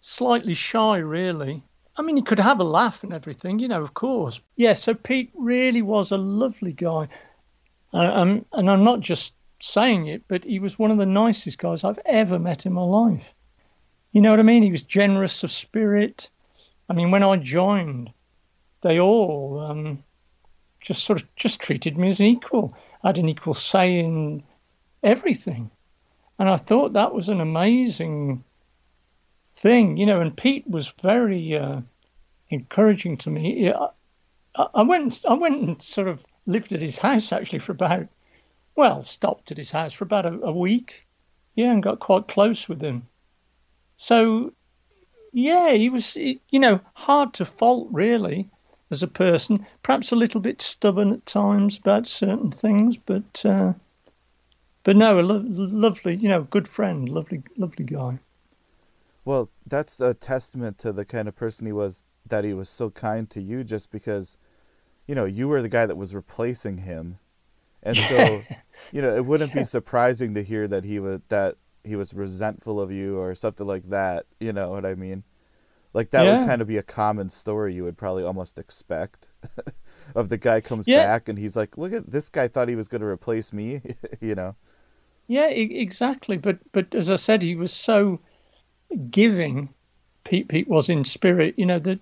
slightly 0.00 0.54
shy, 0.54 0.96
really. 0.96 1.62
I 1.98 2.02
mean, 2.02 2.16
he 2.16 2.22
could 2.22 2.38
have 2.38 2.60
a 2.60 2.64
laugh 2.64 3.02
and 3.02 3.12
everything, 3.14 3.58
you 3.58 3.68
know, 3.68 3.82
of 3.82 3.94
course. 3.94 4.40
Yeah, 4.56 4.74
so 4.74 4.94
Pete 4.94 5.30
really 5.34 5.82
was 5.82 6.12
a 6.12 6.18
lovely 6.18 6.72
guy. 6.72 7.08
Uh, 7.92 7.98
um, 8.12 8.44
and 8.52 8.70
I'm 8.70 8.84
not 8.84 9.00
just 9.00 9.34
saying 9.60 10.06
it, 10.06 10.22
but 10.28 10.44
he 10.44 10.58
was 10.58 10.78
one 10.78 10.90
of 10.90 10.98
the 10.98 11.06
nicest 11.06 11.58
guys 11.58 11.84
I've 11.84 12.00
ever 12.04 12.38
met 12.38 12.66
in 12.66 12.72
my 12.72 12.82
life. 12.82 13.32
You 14.12 14.20
know 14.20 14.30
what 14.30 14.40
I 14.40 14.44
mean? 14.44 14.62
He 14.62 14.70
was 14.70 14.82
generous 14.82 15.42
of 15.42 15.50
spirit. 15.50 16.30
I 16.88 16.92
mean, 16.92 17.10
when 17.10 17.22
I 17.22 17.36
joined, 17.36 18.10
they 18.82 19.00
all 19.00 19.58
um, 19.60 20.04
just 20.80 21.04
sort 21.04 21.22
of 21.22 21.34
just 21.36 21.60
treated 21.60 21.96
me 21.96 22.08
as 22.08 22.20
an 22.20 22.26
equal. 22.26 22.76
I 23.02 23.08
had 23.08 23.18
an 23.18 23.28
equal 23.28 23.54
say 23.54 23.98
in 23.98 24.42
everything, 25.02 25.70
and 26.38 26.48
I 26.48 26.56
thought 26.56 26.92
that 26.92 27.14
was 27.14 27.28
an 27.28 27.40
amazing 27.40 28.44
thing, 29.56 29.96
you 29.96 30.06
know. 30.06 30.20
And 30.20 30.36
Pete 30.36 30.68
was 30.68 30.94
very, 31.02 31.56
uh, 31.56 31.80
encouraging 32.50 33.16
to 33.18 33.30
me. 33.30 33.72
I, 33.72 33.88
I 34.74 34.82
went 34.82 35.22
I 35.28 35.34
went 35.34 35.62
and 35.62 35.82
sort 35.82 36.08
of 36.08 36.24
lived 36.46 36.72
at 36.72 36.80
his 36.80 36.98
house 36.98 37.32
actually 37.32 37.58
for 37.58 37.72
about 37.72 38.06
well 38.74 39.02
stopped 39.02 39.50
at 39.50 39.58
his 39.58 39.70
house 39.70 39.92
for 39.92 40.04
about 40.04 40.26
a, 40.26 40.40
a 40.42 40.52
week, 40.52 41.06
yeah, 41.54 41.72
and 41.72 41.82
got 41.82 42.00
quite 42.00 42.28
close 42.28 42.68
with 42.68 42.80
him. 42.80 43.06
So 43.96 44.52
yeah, 45.32 45.72
he 45.72 45.90
was 45.90 46.16
you 46.16 46.40
know 46.52 46.80
hard 46.94 47.34
to 47.34 47.44
fault 47.44 47.88
really 47.90 48.48
as 48.90 49.02
a 49.02 49.08
person. 49.08 49.66
Perhaps 49.82 50.12
a 50.12 50.16
little 50.16 50.40
bit 50.40 50.62
stubborn 50.62 51.12
at 51.12 51.26
times 51.26 51.78
about 51.78 52.06
certain 52.06 52.52
things, 52.52 52.96
but 52.96 53.44
uh, 53.44 53.72
but 54.84 54.96
no, 54.96 55.18
a 55.18 55.22
lo- 55.22 55.44
lovely, 55.44 56.14
you 56.14 56.28
know, 56.28 56.42
good 56.42 56.68
friend, 56.68 57.08
lovely, 57.08 57.42
lovely 57.56 57.84
guy. 57.84 58.20
Well, 59.26 59.50
that's 59.66 60.00
a 60.00 60.14
testament 60.14 60.78
to 60.78 60.92
the 60.92 61.04
kind 61.04 61.28
of 61.28 61.36
person 61.36 61.66
he 61.66 61.72
was. 61.72 62.04
That 62.28 62.44
he 62.44 62.54
was 62.54 62.68
so 62.70 62.90
kind 62.90 63.30
to 63.30 63.42
you, 63.42 63.64
just 63.64 63.90
because, 63.92 64.36
you 65.06 65.14
know, 65.14 65.26
you 65.26 65.48
were 65.48 65.62
the 65.62 65.68
guy 65.68 65.86
that 65.86 65.96
was 65.96 66.14
replacing 66.14 66.78
him, 66.78 67.18
and 67.82 68.02
so, 68.02 68.46
you 68.92 69.02
know, 69.02 69.14
it 69.16 69.26
wouldn't 69.26 69.52
be 69.52 69.64
surprising 69.64 70.34
to 70.34 70.42
hear 70.44 70.68
that 70.68 70.84
he 70.84 70.98
was 71.00 71.20
that 71.28 71.56
he 71.84 71.96
was 71.96 72.14
resentful 72.14 72.80
of 72.80 72.92
you 72.92 73.18
or 73.18 73.34
something 73.34 73.66
like 73.66 73.84
that. 73.90 74.26
You 74.40 74.52
know 74.54 74.70
what 74.72 74.86
I 74.86 74.94
mean? 74.96 75.24
Like 75.94 76.10
that 76.12 76.24
Yeah. 76.24 76.28
would 76.28 76.40
kind 76.40 76.62
of 76.62 76.68
be 76.68 76.78
a 76.78 76.82
common 76.84 77.30
story 77.30 77.74
you 77.74 77.84
would 77.84 77.98
probably 77.98 78.24
almost 78.24 78.58
expect. 78.58 79.30
of 80.16 80.28
the 80.30 80.38
guy 80.38 80.60
comes 80.62 80.86
Yeah. 80.86 80.88
back 80.88 81.28
and 81.28 81.38
he's 81.38 81.56
like, 81.56 81.78
"Look 81.78 81.92
at 81.92 82.10
this 82.10 82.30
guy 82.30 82.48
thought 82.48 82.68
he 82.68 82.76
was 82.76 82.88
going 82.88 83.02
to 83.02 83.08
replace 83.08 83.52
me," 83.52 83.82
you 84.20 84.34
know. 84.36 84.56
Yeah, 85.28 85.50
e- 85.50 85.78
exactly. 85.78 86.36
But 86.36 86.58
but 86.72 86.92
as 86.92 87.10
I 87.10 87.14
said, 87.16 87.40
he 87.42 87.54
was 87.54 87.72
so 87.72 88.20
giving. 89.10 89.68
Pete 90.24 90.48
Pete 90.48 90.68
was 90.68 90.88
in 90.88 91.04
spirit, 91.04 91.54
you 91.56 91.66
know 91.66 91.78
that 91.78 92.00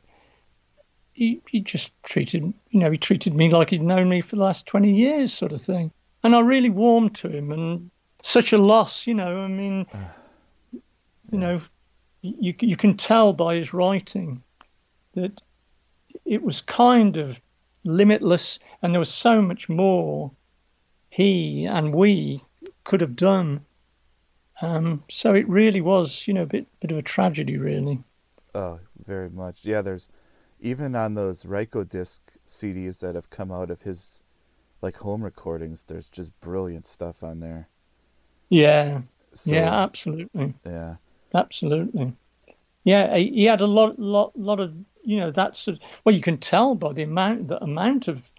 he 1.13 1.41
he 1.49 1.61
just 1.61 1.93
treated 2.03 2.55
you 2.71 2.81
know 2.81 2.91
he 2.91 2.99
treated 2.99 3.35
me 3.35 3.51
like 3.51 3.71
he'd 3.71 3.83
known 3.83 4.09
me 4.09 4.21
for 4.21 4.37
the 4.37 4.43
last 4.43 4.67
twenty 4.67 4.95
years, 4.95 5.33
sort 5.33 5.53
of 5.53 5.61
thing. 5.61 5.91
And 6.23 6.35
I 6.35 6.41
really 6.41 6.71
warmed 6.71 7.17
to 7.17 7.29
him, 7.29 7.53
and 7.53 7.91
such 8.23 8.53
a 8.53 8.59
loss, 8.59 9.07
you 9.07 9.15
know. 9.15 9.41
I 9.41 9.49
mean, 9.49 9.87
you 10.73 11.39
know, 11.39 11.61
you 12.23 12.55
you 12.61 12.77
can 12.77 12.97
tell 12.97 13.33
by 13.33 13.57
his 13.57 13.75
writing 13.75 14.43
that 15.15 15.41
it 16.25 16.43
was 16.43 16.61
kind 16.63 17.17
of 17.17 17.41
limitless, 17.85 18.59
and 18.83 18.93
there 18.93 18.99
was 18.99 19.13
so 19.13 19.43
much 19.43 19.69
more 19.69 20.33
he 21.11 21.65
and 21.65 21.95
we 21.95 22.43
could 22.83 23.01
have 23.01 23.15
done. 23.15 23.65
Um, 24.61 25.05
so 25.09 25.33
it 25.35 25.49
really 25.49 25.81
was, 25.81 26.27
you 26.27 26.35
know, 26.35 26.43
a 26.43 26.47
bit 26.47 26.67
bit 26.81 26.91
of 26.91 26.99
a 26.99 27.03
tragedy, 27.03 27.57
really. 27.57 28.03
Oh, 28.55 28.81
very 28.97 29.31
much. 29.31 29.65
Yeah, 29.65 29.81
there's 29.83 30.09
even 30.61 30.97
on 30.97 31.15
those 31.15 31.45
Rykodisc 31.45 32.21
CDs 32.47 33.01
that 33.01 33.15
have 33.15 33.31
come 33.31 33.53
out 33.53 33.71
of 33.71 33.83
his 33.83 34.23
like 34.83 34.99
home 34.99 35.25
recordings, 35.25 35.85
there's 35.85 36.11
just 36.11 36.39
brilliant 36.41 36.87
stuff 36.87 37.23
on 37.25 37.41
there. 37.41 37.69
Yeah, 38.49 39.03
So, 39.35 39.55
yeah, 39.55 39.83
absolutely, 39.85 40.55
yeah. 40.65 40.97
absolutely. 41.35 42.15
Yeah, 42.85 43.17
he 43.17 43.45
had 43.47 43.61
a 43.63 43.67
lot, 43.67 43.99
lot, 43.99 44.39
lot 44.39 44.61
of, 44.61 44.75
you 45.03 45.19
know, 45.21 45.33
that 45.33 45.55
that's 45.57 45.69
well, 46.05 46.15
you 46.15 46.23
can 46.23 46.39
tell 46.39 46.75
by 46.77 46.93
the 46.95 47.05
amount, 47.05 47.49
the 47.49 47.63
amount 47.63 48.09
of. 48.09 48.31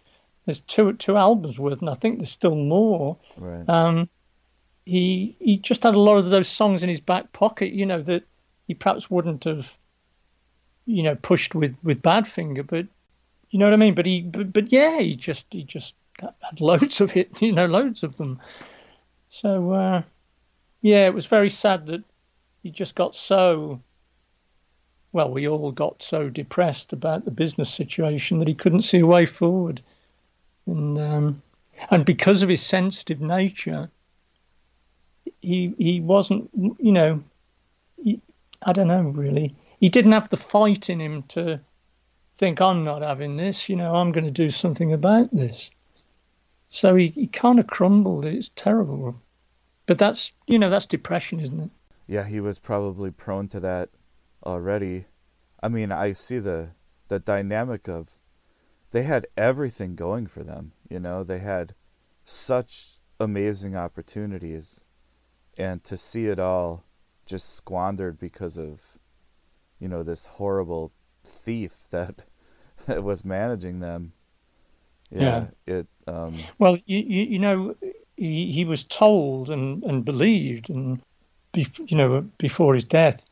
There's 0.46 0.62
two 0.62 0.94
two 0.94 1.16
albums 1.16 1.58
worth, 1.58 1.80
and 1.80 1.90
I 1.90 1.94
think 1.94 2.18
there's 2.18 2.30
still 2.32 2.56
more. 2.56 3.18
Right. 3.36 3.68
Um, 3.68 4.10
he 4.86 5.36
he 5.40 5.58
just 5.58 5.82
had 5.82 5.94
a 5.94 6.00
lot 6.00 6.16
of 6.16 6.30
those 6.30 6.48
songs 6.48 6.82
in 6.82 6.88
his 6.88 7.00
back 7.00 7.32
pocket, 7.32 7.72
you 7.72 7.84
know, 7.84 8.00
that 8.02 8.22
he 8.68 8.74
perhaps 8.74 9.10
wouldn't 9.10 9.44
have, 9.44 9.74
you 10.86 11.02
know, 11.02 11.16
pushed 11.16 11.54
with 11.54 11.76
with 11.82 12.00
Badfinger, 12.00 12.66
but 12.66 12.86
you 13.50 13.58
know 13.58 13.66
what 13.66 13.74
I 13.74 13.78
mean. 13.78 13.94
But 13.94 14.06
he, 14.06 14.22
but, 14.22 14.52
but 14.52 14.72
yeah, 14.72 15.00
he 15.00 15.16
just 15.16 15.46
he 15.50 15.64
just 15.64 15.94
had 16.20 16.60
loads 16.60 17.00
of 17.00 17.16
it, 17.16 17.30
you 17.42 17.52
know, 17.52 17.66
loads 17.66 18.04
of 18.04 18.16
them. 18.16 18.40
So 19.28 19.72
uh, 19.72 20.02
yeah, 20.82 21.06
it 21.06 21.14
was 21.14 21.26
very 21.26 21.50
sad 21.50 21.88
that 21.88 22.04
he 22.62 22.70
just 22.70 22.94
got 22.94 23.14
so. 23.16 23.80
Well, 25.12 25.30
we 25.30 25.48
all 25.48 25.72
got 25.72 26.02
so 26.02 26.28
depressed 26.28 26.92
about 26.92 27.24
the 27.24 27.30
business 27.30 27.72
situation 27.72 28.38
that 28.38 28.48
he 28.48 28.54
couldn't 28.54 28.82
see 28.82 29.00
a 29.00 29.06
way 29.06 29.26
forward, 29.26 29.82
and 30.66 30.96
um, 30.96 31.42
and 31.90 32.04
because 32.04 32.42
of 32.42 32.48
his 32.48 32.64
sensitive 32.64 33.20
nature, 33.20 33.90
he 35.40 35.74
he 35.78 36.00
wasn't 36.00 36.50
you 36.54 36.92
know 36.92 37.22
he, 38.02 38.20
I 38.62 38.72
don't 38.72 38.88
know 38.88 39.02
really. 39.02 39.54
He 39.80 39.88
didn't 39.88 40.12
have 40.12 40.28
the 40.28 40.36
fight 40.36 40.88
in 40.88 41.00
him 41.00 41.22
to 41.28 41.60
think 42.36 42.60
I'm 42.60 42.84
not 42.84 43.02
having 43.02 43.36
this 43.36 43.68
you 43.68 43.76
know 43.76 43.94
I'm 43.94 44.12
going 44.12 44.24
to 44.24 44.30
do 44.30 44.50
something 44.50 44.92
about 44.92 45.34
this. 45.34 45.70
So 46.68 46.96
he, 46.96 47.08
he 47.08 47.26
kind 47.28 47.60
of 47.60 47.66
crumbled. 47.68 48.24
It's 48.24 48.50
terrible. 48.56 49.20
But 49.86 49.98
that's 49.98 50.32
you 50.46 50.58
know 50.58 50.70
that's 50.70 50.86
depression 50.86 51.40
isn't 51.40 51.60
it? 51.60 51.70
Yeah, 52.06 52.24
he 52.24 52.40
was 52.40 52.58
probably 52.58 53.10
prone 53.10 53.48
to 53.48 53.60
that 53.60 53.90
already. 54.44 55.06
I 55.62 55.68
mean, 55.68 55.90
I 55.92 56.12
see 56.12 56.38
the 56.38 56.70
the 57.08 57.18
dynamic 57.18 57.88
of 57.88 58.18
they 58.90 59.02
had 59.02 59.26
everything 59.36 59.94
going 59.94 60.26
for 60.26 60.42
them, 60.42 60.72
you 60.88 60.98
know. 60.98 61.22
They 61.22 61.38
had 61.38 61.74
such 62.24 62.98
amazing 63.20 63.76
opportunities 63.76 64.84
and 65.56 65.82
to 65.84 65.96
see 65.96 66.26
it 66.26 66.38
all 66.38 66.84
just 67.24 67.54
squandered 67.54 68.18
because 68.18 68.56
of 68.56 68.98
you 69.80 69.88
know 69.88 70.02
this 70.02 70.26
horrible 70.26 70.92
thief 71.24 71.86
that 71.90 72.24
was 72.86 73.24
managing 73.24 73.80
them. 73.80 74.12
Yeah, 75.10 75.46
it 75.66 75.86
um 76.06 76.34
Well, 76.58 76.78
you, 76.86 76.98
you, 76.98 77.22
you 77.22 77.38
know, 77.38 77.74
he, 78.16 78.50
he 78.50 78.64
was 78.64 78.84
told 78.84 79.50
and, 79.50 79.82
and 79.84 80.04
believed, 80.04 80.70
and 80.70 81.00
bef- 81.52 81.90
you 81.90 81.96
know, 81.96 82.28
before 82.38 82.74
his 82.74 82.84
death, 82.84 83.24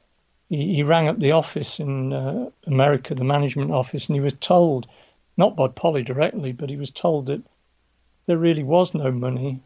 he, 0.49 0.77
he 0.77 0.83
rang 0.83 1.09
up 1.09 1.19
the 1.19 1.33
office 1.33 1.81
in 1.81 2.13
uh, 2.13 2.51
America, 2.67 3.15
the 3.15 3.25
management 3.25 3.73
office, 3.73 4.07
and 4.07 4.15
he 4.15 4.21
was 4.21 4.35
told, 4.35 4.87
not 5.37 5.57
by 5.57 5.69
Polley 5.69 6.03
directly, 6.03 6.53
but 6.53 6.71
he 6.71 6.77
was 6.77 6.91
told 6.91 7.27
that 7.27 7.43
there 8.27 8.39
really 8.39 8.63
was 8.63 8.95
no 8.95 9.11
money, 9.11 9.61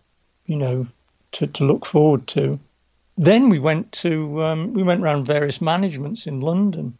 you 0.47 0.57
know, 0.57 0.87
to, 1.32 1.46
to 1.46 1.64
look 1.64 1.86
forward 1.86 2.26
to. 2.28 2.58
Then 3.16 3.48
we 3.48 3.58
went 3.58 3.92
to 3.92 4.42
um, 4.42 4.72
we 4.74 4.82
went 4.82 5.02
around 5.02 5.24
various 5.24 5.60
managements 5.60 6.26
in 6.26 6.40
London, 6.40 6.96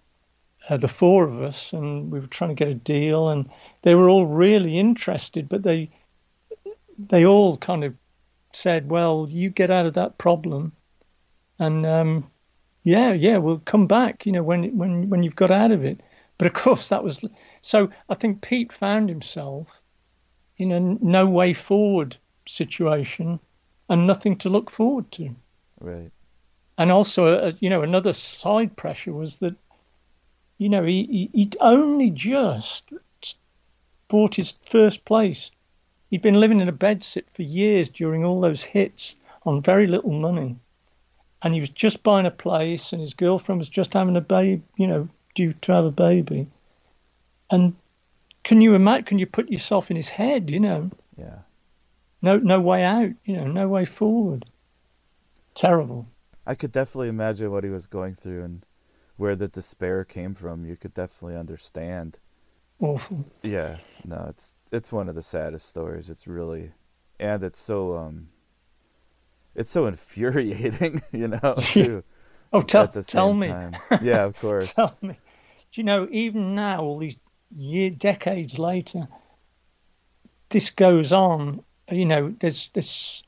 uh, 0.69 0.77
the 0.77 0.89
four 0.89 1.25
of 1.25 1.41
us, 1.41 1.73
and 1.73 2.11
we 2.11 2.19
were 2.19 2.27
trying 2.27 2.51
to 2.51 2.57
get 2.57 2.69
a 2.69 2.75
deal, 2.75 3.29
and 3.29 3.49
they 3.83 3.95
were 3.95 4.09
all 4.09 4.27
really 4.27 4.79
interested, 4.79 5.49
but 5.49 5.63
they 5.63 5.91
they 6.99 7.25
all 7.25 7.57
kind 7.57 7.85
of 7.85 7.95
said, 8.53 8.91
"Well, 8.91 9.29
you 9.31 9.51
get 9.51 9.71
out 9.71 9.87
of 9.87 9.95
that 9.95 10.19
problem, 10.19 10.73
and 11.59 11.87
um, 11.87 12.31
yeah, 12.83 13.13
yeah, 13.13 13.39
we'll 13.39 13.61
come 13.61 13.87
back. 13.87 14.27
You 14.27 14.33
know, 14.33 14.43
when 14.43 14.77
when 14.77 15.09
when 15.09 15.23
you've 15.23 15.37
got 15.37 15.53
out 15.53 15.71
of 15.71 15.85
it." 15.85 16.01
But 16.37 16.49
of 16.49 16.53
course, 16.53 16.89
that 16.89 17.05
was 17.05 17.25
so. 17.61 17.91
I 18.09 18.15
think 18.15 18.43
Pete 18.43 18.73
found 18.73 19.09
himself 19.09 19.69
in 20.57 20.73
a 20.73 20.81
no 20.81 21.27
way 21.27 21.55
forward 21.55 22.17
situation 22.47 23.39
and 23.89 24.07
nothing 24.07 24.37
to 24.39 24.49
look 24.49 24.71
forward 24.71 25.11
to. 25.13 25.35
right. 25.81 26.11
And 26.77 26.93
also, 26.93 27.27
uh, 27.27 27.53
you 27.59 27.71
know, 27.71 27.83
another 27.83 28.13
side 28.13 28.77
pressure 28.77 29.13
was 29.13 29.39
that, 29.39 29.57
you 30.59 30.69
know, 30.69 30.85
he, 30.85 31.05
he 31.05 31.31
he'd 31.33 31.57
only 31.61 32.11
just 32.11 32.93
bought 34.07 34.35
his 34.35 34.55
first 34.67 35.05
place. 35.05 35.51
He'd 36.11 36.23
been 36.23 36.41
living 36.41 36.61
in 36.61 36.69
a 36.69 36.73
bedsit 36.73 37.25
for 37.35 37.43
years 37.43 37.91
during 37.91 38.25
all 38.25 38.41
those 38.41 38.63
hits 38.63 39.17
on 39.45 39.61
very 39.61 39.87
little 39.87 40.13
money. 40.13 40.57
And 41.43 41.55
he 41.55 41.61
was 41.61 41.71
just 41.71 42.03
buying 42.03 42.27
a 42.27 42.31
place, 42.31 42.93
and 42.93 43.01
his 43.01 43.15
girlfriend 43.15 43.61
was 43.61 43.69
just 43.69 43.93
having 43.93 44.17
a 44.17 44.21
baby, 44.21 44.63
you 44.77 44.87
know, 44.87 45.09
due 45.35 45.53
to 45.53 45.73
have 45.73 45.85
a 45.85 45.91
baby. 45.91 46.49
And 47.51 47.77
can 48.43 48.61
you 48.61 48.75
imagine? 48.75 49.05
Can 49.05 49.19
you 49.19 49.27
put 49.27 49.51
yourself 49.51 49.91
in 49.91 49.97
his 49.97 50.09
head? 50.09 50.51
You 50.51 50.61
know, 50.61 50.91
Yeah. 51.17 51.39
No, 52.23 52.37
no 52.39 52.61
way 52.61 52.85
out. 52.85 53.11
You 53.25 53.37
know, 53.37 53.47
no 53.47 53.69
way 53.69 53.85
forward. 53.85 54.45
Terrible. 55.55 56.07
I 56.47 56.55
could 56.55 56.73
definitely 56.73 57.09
imagine 57.09 57.51
what 57.51 57.65
he 57.65 57.71
was 57.71 57.87
going 57.87 58.15
through 58.15 58.43
and 58.45 58.65
where 59.17 59.37
the 59.37 59.49
despair 59.49 60.05
came 60.05 60.35
from. 60.35 60.65
You 60.65 60.77
could 60.77 60.95
definitely 60.95 61.37
understand. 61.37 62.19
Awful. 62.81 63.25
Yeah, 63.43 63.79
no, 64.05 64.27
it's 64.29 64.55
it's 64.73 64.93
one 64.93 65.09
of 65.09 65.15
the 65.15 65.23
saddest 65.23 65.69
stories. 65.69 66.11
It's 66.11 66.27
really, 66.27 66.73
and 67.19 67.43
it's 67.43 67.61
so 67.61 67.95
um, 67.95 68.29
it's 69.55 69.71
so 69.71 69.87
infuriating, 69.93 71.03
you 71.13 71.29
know. 71.29 71.55
Too, 71.63 72.05
Oh, 72.53 72.61
tell, 72.63 72.89
tell 72.89 73.35
me. 73.35 73.49
time. 73.49 73.77
Yeah, 74.01 74.25
of 74.25 74.39
course. 74.39 74.73
tell 74.75 74.97
me. 75.03 75.19
Do 75.73 75.81
you 75.81 75.85
know, 75.85 76.09
even 76.11 76.55
now, 76.55 76.83
all 76.83 76.99
these 76.99 77.19
year, 77.51 77.91
decades 77.91 78.59
later, 78.59 79.07
this 80.49 80.71
goes 80.71 81.13
on. 81.13 81.63
You 81.91 82.07
know, 82.07 82.35
there's 82.41 82.69
this 82.71 83.23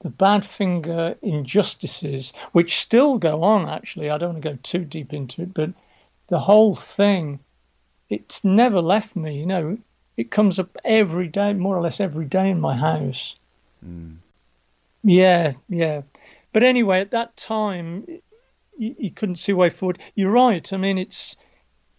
the 0.00 0.10
Badfinger 0.10 1.16
injustices, 1.22 2.32
which 2.52 2.78
still 2.78 3.18
go 3.18 3.42
on. 3.42 3.68
Actually, 3.68 4.10
I 4.10 4.18
don't 4.18 4.34
want 4.34 4.42
to 4.42 4.50
go 4.50 4.58
too 4.62 4.84
deep 4.84 5.12
into 5.12 5.42
it, 5.42 5.54
but 5.54 5.70
the 6.28 6.38
whole 6.38 6.76
thing 6.76 7.40
it's 8.08 8.44
never 8.44 8.80
left 8.80 9.16
me. 9.16 9.38
You 9.38 9.46
know, 9.46 9.78
it 10.16 10.30
comes 10.30 10.58
up 10.58 10.76
every 10.84 11.28
day, 11.28 11.52
more 11.52 11.76
or 11.76 11.82
less 11.82 12.00
every 12.00 12.26
day 12.26 12.50
in 12.50 12.60
my 12.60 12.76
house. 12.76 13.36
Mm. 13.84 14.16
Yeah, 15.04 15.52
yeah. 15.68 16.02
But 16.52 16.62
anyway, 16.62 17.00
at 17.00 17.12
that 17.12 17.36
time, 17.36 18.04
you, 18.76 18.94
you 18.98 19.10
couldn't 19.10 19.36
see 19.36 19.52
a 19.52 19.56
way 19.56 19.70
forward. 19.70 19.98
You're 20.14 20.30
right. 20.30 20.72
I 20.72 20.76
mean, 20.76 20.98
it's 20.98 21.36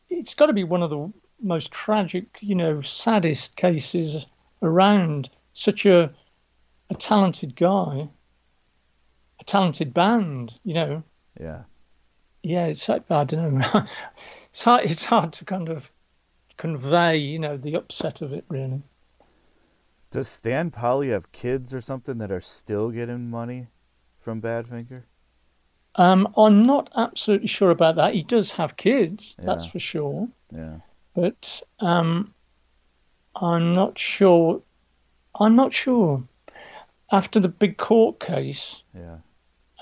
it's 0.10 0.34
got 0.34 0.48
to 0.48 0.54
be 0.54 0.64
one 0.64 0.84
of 0.84 0.90
the 0.90 1.12
most 1.42 1.72
tragic, 1.72 2.26
you 2.42 2.56
know, 2.56 2.82
saddest 2.82 3.56
cases 3.56 4.26
around. 4.62 5.30
Such 5.54 5.86
a 5.86 6.14
a 6.90 6.96
talented 6.96 7.56
guy, 7.56 8.10
a 9.40 9.44
talented 9.46 9.94
band, 9.94 10.60
you 10.64 10.74
know. 10.74 11.04
Yeah. 11.40 11.64
Yeah, 12.42 12.66
it's 12.66 12.88
like 12.90 13.10
I 13.12 13.24
don't 13.26 13.58
know. 13.60 13.86
it's 14.52 14.64
hard. 14.64 14.90
It's 14.90 15.06
hard 15.06 15.34
to 15.34 15.46
kind 15.46 15.70
of 15.70 15.92
convey, 16.58 17.18
you 17.18 17.40
know, 17.40 17.58
the 17.58 17.76
upset 17.76 18.22
of 18.22 18.34
it. 18.34 18.46
Really. 18.50 18.82
Does 20.12 20.28
Stan 20.28 20.72
Polley 20.72 21.10
have 21.10 21.32
kids 21.32 21.74
or 21.74 21.82
something 21.82 22.18
that 22.18 22.32
are 22.32 22.42
still 22.42 22.90
getting 22.90 23.30
money 23.30 23.68
from 24.20 24.42
Badfinger? 24.42 25.04
Um, 25.96 26.34
I'm 26.38 26.64
not 26.64 26.90
absolutely 26.96 27.48
sure 27.48 27.72
about 27.72 27.96
that. 27.98 28.14
He 28.14 28.24
does 28.24 28.52
have 28.52 28.78
kids, 28.78 29.36
Yeah. 29.38 29.46
that's 29.46 29.68
for 29.68 29.80
sure. 29.80 30.28
Yeah. 30.52 30.80
But 31.14 31.62
um, 31.80 32.34
I'm 33.36 33.74
not 33.74 34.00
sure. 34.00 34.62
I'm 35.40 35.56
not 35.56 35.74
sure. 35.74 36.24
After 37.12 37.40
the 37.40 37.48
big 37.50 37.78
court 37.78 38.20
case, 38.20 38.84
Yeah. 38.96 39.18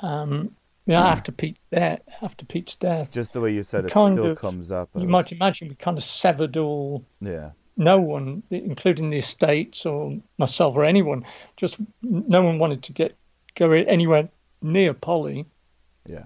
um, 0.02 0.56
yeah, 0.86 1.06
after 1.06 1.32
Pete's 1.32 1.64
death, 1.72 2.02
after 2.22 2.46
Pete's 2.46 2.76
death, 2.76 3.12
Just 3.12 3.34
the 3.34 3.42
way 3.42 3.54
you 3.54 3.64
said 3.64 3.86
it 3.86 3.92
still 3.92 4.32
of- 4.32 4.38
comes 4.38 4.72
up. 4.72 4.90
You 4.96 5.02
as- 5.04 5.08
might 5.10 5.32
imagine 5.32 5.68
we 5.68 5.76
kind 5.76 5.98
of 5.98 6.04
severed 6.04 6.56
all. 6.58 7.04
Yeah. 7.20 7.52
No 7.76 8.00
one, 8.00 8.42
including 8.50 9.10
the 9.12 9.18
estates 9.18 9.86
or 9.86 10.18
myself 10.38 10.76
or 10.76 10.84
anyone, 10.86 11.26
just 11.58 11.78
no 12.02 12.42
one 12.42 12.58
wanted 12.60 12.82
to 12.84 12.94
get 12.94 13.16
go 13.56 13.72
anywhere 13.72 14.30
near 14.62 14.94
Polley. 14.94 15.46
Yeah. 16.06 16.26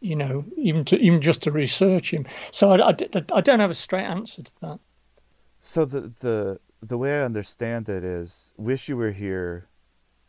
You 0.00 0.16
know, 0.16 0.44
even 0.58 0.84
to 0.86 0.98
even 0.98 1.22
just 1.22 1.42
to 1.44 1.50
research 1.52 2.12
him. 2.12 2.26
So 2.50 2.72
I, 2.72 2.90
I, 2.90 2.96
I 3.32 3.40
don't 3.40 3.60
have 3.60 3.70
a 3.70 3.74
straight 3.74 4.04
answer 4.04 4.42
to 4.42 4.52
that. 4.60 4.78
So 5.60 5.86
the 5.86 6.00
the 6.20 6.60
the 6.86 6.98
way 6.98 7.18
I 7.18 7.24
understand 7.24 7.88
it 7.88 8.04
is 8.04 8.52
"Wish 8.56 8.88
You 8.88 8.96
Were 8.96 9.12
Here" 9.12 9.68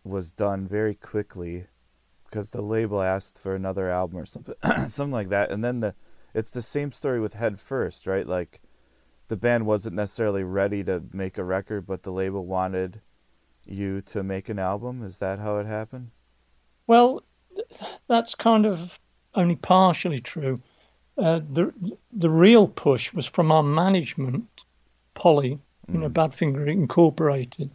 was 0.04 0.32
done 0.32 0.68
very 0.68 0.96
quickly 0.96 1.68
because 2.26 2.52
the 2.52 2.62
label 2.62 3.02
asked 3.02 3.40
for 3.40 3.56
another 3.56 3.90
album 3.90 4.20
or 4.20 4.26
something 4.26 4.56
something 4.88 5.12
like 5.12 5.30
that, 5.30 5.52
and 5.52 5.64
then 5.64 5.82
the 5.82 5.96
it's 6.34 6.52
the 6.52 6.62
same 6.62 6.92
story 6.92 7.20
with 7.20 7.34
Head 7.34 7.60
First, 7.60 8.08
right? 8.08 8.26
Like 8.26 8.62
the 9.28 9.36
band 9.36 9.66
wasn't 9.66 9.96
necessarily 9.96 10.44
ready 10.44 10.84
to 10.86 11.04
make 11.12 11.38
a 11.38 11.44
record, 11.44 11.86
but 11.86 12.04
the 12.04 12.12
label 12.12 12.46
wanted 12.46 13.02
you 13.66 14.00
to 14.02 14.24
make 14.24 14.48
an 14.48 14.60
album. 14.60 15.04
Is 15.04 15.18
that 15.18 15.40
how 15.40 15.58
it 15.58 15.66
happened? 15.66 16.12
Well, 16.88 17.24
that's 18.08 18.36
kind 18.36 18.66
of 18.66 19.00
only 19.34 19.56
partially 19.56 20.22
true. 20.22 20.62
Uh, 21.18 21.40
the 21.52 21.74
the 22.14 22.30
real 22.30 22.68
push 22.68 23.14
was 23.14 23.26
from 23.26 23.52
our 23.52 23.64
management, 23.64 24.66
Polley, 25.16 25.60
you 25.92 26.00
know, 26.00 26.10
Badfinger 26.10 26.72
Incorporated. 26.72 27.72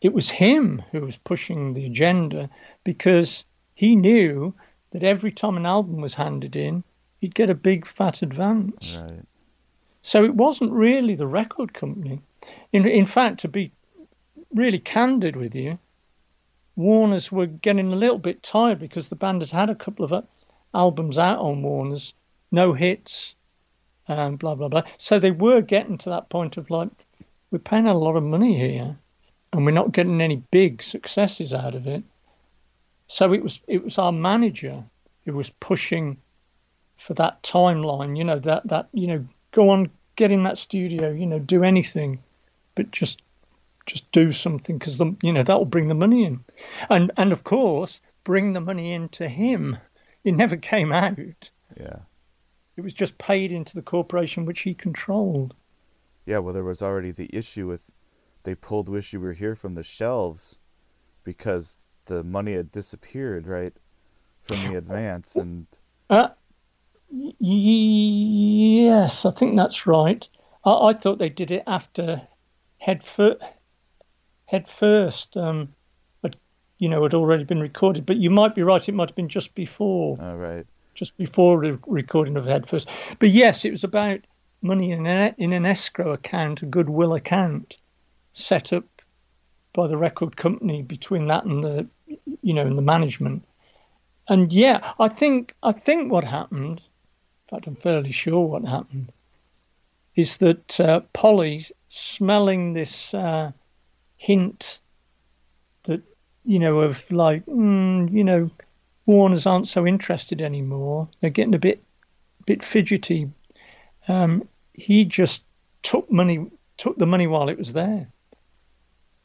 It 0.00 0.12
was 0.12 0.28
him 0.28 0.82
who 0.90 1.02
was 1.02 1.16
pushing 1.16 1.72
the 1.72 1.86
agenda 1.86 2.50
because 2.84 3.44
he 3.74 3.94
knew 3.94 4.54
that 4.90 5.02
every 5.02 5.32
time 5.32 5.56
an 5.56 5.66
album 5.66 6.00
was 6.00 6.14
handed 6.14 6.56
in, 6.56 6.84
he'd 7.20 7.34
get 7.34 7.50
a 7.50 7.54
big 7.54 7.86
fat 7.86 8.22
advance. 8.22 8.98
Right. 9.00 9.22
So 10.02 10.24
it 10.24 10.34
wasn't 10.34 10.72
really 10.72 11.14
the 11.14 11.26
record 11.26 11.72
company. 11.72 12.20
In 12.72 12.86
in 12.86 13.06
fact, 13.06 13.40
to 13.40 13.48
be 13.48 13.70
really 14.52 14.80
candid 14.80 15.36
with 15.36 15.54
you, 15.54 15.78
Warner's 16.74 17.30
were 17.30 17.46
getting 17.46 17.92
a 17.92 17.96
little 17.96 18.18
bit 18.18 18.42
tired 18.42 18.80
because 18.80 19.08
the 19.08 19.16
band 19.16 19.42
had 19.42 19.50
had 19.50 19.70
a 19.70 19.74
couple 19.74 20.04
of 20.04 20.12
uh, 20.12 20.22
albums 20.74 21.18
out 21.18 21.38
on 21.38 21.62
Warner's, 21.62 22.14
no 22.50 22.72
hits, 22.72 23.34
and 24.08 24.38
blah 24.38 24.56
blah 24.56 24.68
blah. 24.68 24.82
So 24.98 25.18
they 25.18 25.30
were 25.30 25.60
getting 25.60 25.98
to 25.98 26.10
that 26.10 26.28
point 26.28 26.56
of 26.56 26.70
like, 26.70 26.90
we're 27.52 27.58
paying 27.58 27.86
a 27.86 27.94
lot 27.94 28.16
of 28.16 28.22
money 28.22 28.56
here, 28.56 28.96
and 29.52 29.64
we're 29.64 29.72
not 29.72 29.92
getting 29.92 30.20
any 30.20 30.36
big 30.50 30.82
successes 30.82 31.52
out 31.52 31.74
of 31.74 31.86
it. 31.86 32.02
So 33.06 33.32
it 33.34 33.42
was 33.42 33.60
it 33.68 33.84
was 33.84 33.98
our 33.98 34.10
manager 34.10 34.82
who 35.24 35.34
was 35.34 35.50
pushing 35.60 36.16
for 36.96 37.14
that 37.14 37.42
timeline. 37.42 38.16
You 38.16 38.24
know 38.24 38.38
that 38.40 38.66
that 38.68 38.88
you 38.92 39.06
know 39.06 39.26
go 39.52 39.68
on, 39.68 39.90
get 40.16 40.32
in 40.32 40.44
that 40.44 40.56
studio. 40.56 41.12
You 41.12 41.26
know, 41.26 41.38
do 41.38 41.62
anything, 41.62 42.20
but 42.74 42.90
just 42.90 43.20
just 43.84 44.10
do 44.12 44.32
something 44.32 44.78
because 44.78 44.96
the 44.96 45.14
you 45.22 45.32
know 45.32 45.42
that 45.42 45.58
will 45.58 45.66
bring 45.66 45.88
the 45.88 45.94
money 45.94 46.24
in, 46.24 46.42
and 46.88 47.12
and 47.18 47.32
of 47.32 47.44
course 47.44 48.00
bring 48.24 48.54
the 48.54 48.60
money 48.60 48.92
into 48.92 49.28
him. 49.28 49.76
It 50.24 50.32
never 50.32 50.56
came 50.72 50.90
out. 50.90 51.50
Yeah. 51.76 51.98
It 52.76 52.80
was 52.80 52.94
just 52.94 53.18
paid 53.18 53.52
into 53.52 53.74
the 53.74 53.82
corporation 53.82 54.46
which 54.46 54.60
he 54.60 54.72
controlled. 54.72 55.54
Yeah, 56.26 56.38
well, 56.38 56.54
there 56.54 56.64
was 56.64 56.82
already 56.82 57.10
the 57.10 57.30
issue 57.32 57.66
with 57.66 57.90
they 58.44 58.54
pulled 58.54 58.88
"Wish 58.88 59.12
You 59.12 59.20
Were 59.20 59.32
Here" 59.32 59.54
from 59.54 59.74
the 59.74 59.82
shelves 59.82 60.58
because 61.24 61.78
the 62.06 62.22
money 62.24 62.54
had 62.54 62.72
disappeared, 62.72 63.46
right, 63.46 63.72
from 64.42 64.62
the 64.68 64.76
advance, 64.76 65.36
and 65.36 65.66
Uh, 66.10 66.28
y- 67.10 67.32
yes, 67.40 69.24
I 69.24 69.30
think 69.30 69.56
that's 69.56 69.86
right. 69.86 70.28
I, 70.64 70.88
I 70.88 70.92
thought 70.94 71.18
they 71.18 71.28
did 71.28 71.50
it 71.50 71.62
after 71.66 72.22
head 72.78 73.02
fir- 73.04 73.38
head 74.46 74.68
first. 74.68 75.36
Um, 75.36 75.74
but 76.20 76.36
you 76.78 76.88
know, 76.88 77.02
had 77.02 77.14
already 77.14 77.44
been 77.44 77.60
recorded. 77.60 78.06
But 78.06 78.16
you 78.16 78.30
might 78.30 78.54
be 78.54 78.62
right. 78.62 78.88
It 78.88 78.94
might 78.94 79.10
have 79.10 79.16
been 79.16 79.28
just 79.28 79.54
before. 79.54 80.18
all 80.20 80.36
right, 80.36 80.66
just 80.94 81.16
before 81.16 81.60
the 81.62 81.78
recording 81.86 82.36
of 82.36 82.46
Head 82.46 82.68
First. 82.68 82.88
But 83.18 83.30
yes, 83.30 83.64
it 83.64 83.70
was 83.70 83.84
about 83.84 84.20
money 84.62 84.92
in 84.92 85.06
an, 85.06 85.34
in 85.38 85.52
an 85.52 85.66
escrow 85.66 86.12
account, 86.12 86.62
a 86.62 86.66
goodwill 86.66 87.14
account, 87.14 87.76
set 88.32 88.72
up 88.72 88.84
by 89.72 89.86
the 89.86 89.96
record 89.96 90.36
company 90.36 90.82
between 90.82 91.26
that 91.28 91.44
and 91.44 91.64
the, 91.64 91.86
you 92.42 92.54
know, 92.54 92.66
and 92.66 92.76
the 92.76 92.82
management. 92.82 93.44
And 94.28 94.52
yeah, 94.52 94.92
I 94.98 95.08
think 95.08 95.54
I 95.62 95.72
think 95.72 96.12
what 96.12 96.24
happened, 96.24 96.80
in 96.80 97.50
fact, 97.50 97.66
I'm 97.66 97.76
fairly 97.76 98.12
sure 98.12 98.46
what 98.46 98.64
happened, 98.64 99.12
is 100.14 100.36
that 100.38 100.78
uh, 100.80 101.00
Polley, 101.12 101.64
smelling 101.88 102.72
this 102.72 103.14
uh, 103.14 103.52
hint 104.16 104.80
that 105.84 106.02
you 106.44 106.58
know 106.58 106.80
of 106.80 107.10
like, 107.10 107.44
mm, 107.46 108.12
you 108.12 108.24
know, 108.24 108.50
Warners 109.06 109.46
aren't 109.46 109.68
so 109.68 109.86
interested 109.86 110.40
anymore. 110.40 111.08
They're 111.20 111.30
getting 111.30 111.54
a 111.54 111.58
bit, 111.58 111.82
bit 112.46 112.62
fidgety. 112.62 113.30
Um, 114.06 114.48
he 114.74 115.04
just 115.04 115.44
took 115.82 116.10
money, 116.10 116.46
took 116.76 116.96
the 116.98 117.06
money 117.06 117.26
while 117.26 117.48
it 117.48 117.58
was 117.58 117.72
there. 117.72 118.08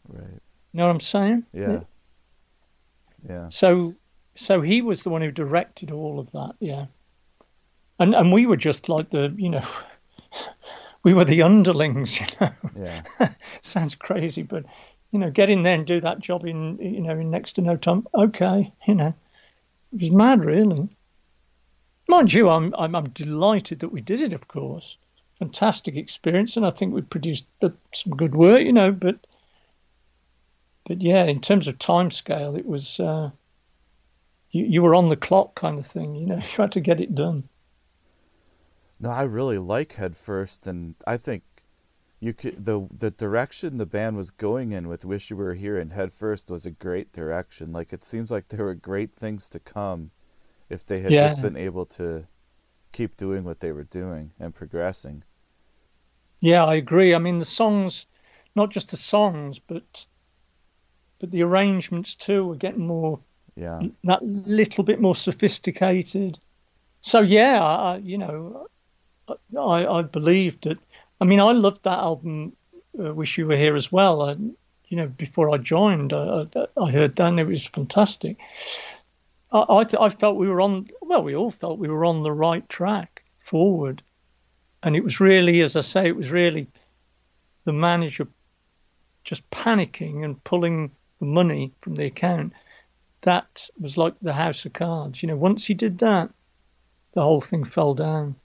right, 0.07 0.23
You 0.31 0.39
know 0.73 0.85
what 0.87 0.93
I'm 0.93 0.99
saying? 0.99 1.45
yeah, 1.53 1.81
yeah, 3.27 3.49
So, 3.49 3.93
so 4.35 4.61
he 4.61 4.81
was 4.81 5.03
the 5.03 5.09
one 5.09 5.21
who 5.21 5.31
directed 5.31 5.91
all 5.91 6.19
of 6.19 6.31
that. 6.31 6.53
Yeah. 6.59 6.85
And 7.99 8.13
and 8.13 8.31
we 8.31 8.45
were 8.45 8.57
just 8.57 8.89
like 8.89 9.09
the, 9.09 9.33
you 9.37 9.49
know, 9.49 9.67
we 11.03 11.13
were 11.13 11.25
the 11.25 11.41
underlings. 11.41 12.19
You 12.19 12.25
know, 12.39 12.51
yeah. 12.79 13.01
sounds 13.61 13.95
crazy, 13.95 14.43
but 14.43 14.65
you 15.11 15.19
know, 15.19 15.31
get 15.31 15.49
in 15.49 15.63
there 15.63 15.73
and 15.73 15.85
do 15.87 15.99
that 16.01 16.19
job 16.19 16.45
in, 16.45 16.77
you 16.79 17.01
know, 17.01 17.17
in 17.17 17.31
next 17.31 17.53
to 17.53 17.61
no 17.61 17.75
time. 17.75 18.05
Okay, 18.13 18.71
you 18.87 18.93
know, 18.93 19.13
it 19.93 20.01
was 20.01 20.11
mad, 20.11 20.43
really. 20.45 20.87
Mind 22.07 22.31
you, 22.31 22.49
I'm 22.49 22.73
I'm, 22.77 22.95
I'm 22.95 23.09
delighted 23.09 23.79
that 23.79 23.89
we 23.91 24.01
did 24.01 24.21
it. 24.21 24.33
Of 24.33 24.47
course, 24.47 24.97
fantastic 25.39 25.95
experience, 25.95 26.57
and 26.57 26.65
I 26.65 26.69
think 26.69 26.93
we 26.93 27.01
produced 27.01 27.45
some 27.61 28.15
good 28.15 28.35
work. 28.35 28.61
You 28.61 28.73
know, 28.73 28.91
but 28.91 29.17
but 30.85 31.01
yeah, 31.01 31.25
in 31.25 31.41
terms 31.41 31.67
of 31.67 31.79
time 31.79 32.11
scale, 32.11 32.55
it 32.55 32.65
was 32.65 32.99
uh, 32.99 33.29
you 34.51 34.65
you 34.65 34.81
were 34.81 34.95
on 34.95 35.09
the 35.09 35.15
clock 35.15 35.55
kind 35.55 35.79
of 35.79 35.85
thing. 35.85 36.15
You 36.15 36.25
know, 36.25 36.35
you 36.37 36.57
had 36.57 36.71
to 36.73 36.81
get 36.81 37.01
it 37.01 37.15
done. 37.15 37.47
No, 38.99 39.09
I 39.09 39.23
really 39.23 39.59
like 39.59 39.93
Head 39.93 40.15
First, 40.15 40.65
and 40.65 40.95
I 41.05 41.17
think 41.17 41.43
you 42.19 42.33
could 42.33 42.65
the 42.65 42.87
the 42.91 43.11
direction 43.11 43.77
the 43.77 43.85
band 43.85 44.17
was 44.17 44.31
going 44.31 44.71
in 44.71 44.87
with 44.87 45.05
"Wish 45.05 45.29
You 45.29 45.37
Were 45.37 45.53
Here" 45.53 45.77
and 45.77 45.93
Head 45.93 46.13
First 46.13 46.49
was 46.49 46.65
a 46.65 46.71
great 46.71 47.13
direction. 47.13 47.71
Like 47.71 47.93
it 47.93 48.03
seems 48.03 48.31
like 48.31 48.47
there 48.47 48.65
were 48.65 48.73
great 48.73 49.15
things 49.15 49.49
to 49.49 49.59
come 49.59 50.11
if 50.69 50.85
they 50.85 50.99
had 50.99 51.11
just 51.11 51.41
been 51.41 51.55
able 51.55 51.85
to 51.85 52.27
keep 52.91 53.17
doing 53.17 53.43
what 53.43 53.59
they 53.59 53.71
were 53.71 53.83
doing 53.83 54.33
and 54.39 54.53
progressing. 54.55 55.23
Yeah, 56.39 56.65
I 56.65 56.73
agree. 56.75 57.13
I 57.13 57.19
mean, 57.19 57.37
the 57.37 57.45
songs, 57.45 58.07
not 58.55 58.71
just 58.71 58.89
the 58.89 58.97
songs, 58.97 59.59
but 59.59 60.07
but 61.19 61.31
the 61.31 61.43
arrangements 61.43 62.15
too, 62.15 62.45
were 62.45 62.55
getting 62.55 62.85
more 62.87 63.19
Yeah, 63.55 63.85
that 64.05 64.23
little 64.23 64.83
bit 64.83 65.01
more 65.01 65.15
sophisticated. 65.15 66.39
So 67.01 67.21
yeah, 67.21 67.63
I, 67.63 67.95
I- 67.95 67.97
you 67.99 68.17
know, 68.19 68.67
I 69.57 69.87
I 69.87 70.01
believed 70.03 70.65
that 70.65 70.79
I 71.21 71.25
mean, 71.25 71.41
I 71.41 71.51
loved 71.53 71.83
that 71.83 71.99
album. 71.99 72.55
Uh, 72.99 73.13
Wish 73.13 73.37
You 73.37 73.47
Were 73.47 73.57
Here 73.57 73.75
as 73.75 73.91
well. 73.91 74.21
I, 74.23 74.33
you 74.89 74.97
know, 74.97 75.07
before 75.07 75.51
I 75.51 75.57
joined, 75.57 76.13
I, 76.13 76.47
I 76.77 76.91
heard 76.91 77.15
that 77.17 77.27
and 77.29 77.39
it 77.39 77.45
was 77.45 77.65
fantastic. 77.67 78.37
I, 79.51 79.59
I, 79.59 80.05
I 80.05 80.09
felt 80.09 80.37
we 80.37 80.47
were 80.47 80.61
on. 80.61 80.87
Well, 81.01 81.23
we 81.23 81.35
all 81.35 81.51
felt 81.51 81.79
we 81.79 81.87
were 81.87 82.05
on 82.05 82.23
the 82.23 82.31
right 82.31 82.67
track 82.69 83.23
forward, 83.39 84.01
and 84.83 84.95
it 84.95 85.03
was 85.03 85.19
really, 85.19 85.61
as 85.61 85.75
I 85.75 85.81
say, 85.81 86.07
it 86.07 86.15
was 86.15 86.31
really 86.31 86.67
the 87.65 87.73
manager 87.73 88.27
just 89.23 89.49
panicking 89.51 90.23
and 90.23 90.41
pulling 90.43 90.91
the 91.19 91.25
money 91.25 91.73
from 91.81 91.95
the 91.95 92.05
account. 92.05 92.53
That 93.21 93.67
was 93.79 93.97
like 93.97 94.13
the 94.21 94.33
house 94.33 94.63
of 94.65 94.73
cards. 94.73 95.21
You 95.21 95.27
know, 95.27 95.35
once 95.35 95.65
he 95.65 95.73
did 95.73 95.97
that, 95.99 96.29
the 97.13 97.21
whole 97.21 97.41
thing 97.41 97.63
fell 97.63 97.93
down. 97.93 98.35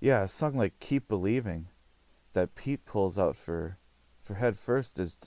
Yeah, 0.00 0.22
a 0.22 0.28
song 0.28 0.56
like 0.56 0.78
"Keep 0.80 1.08
Believing" 1.08 1.68
that 2.32 2.54
Pete 2.54 2.84
pulls 2.84 3.18
out 3.18 3.36
for 3.36 3.78
for 4.22 4.34
Head 4.34 4.58
First 4.58 4.98
is 4.98 5.18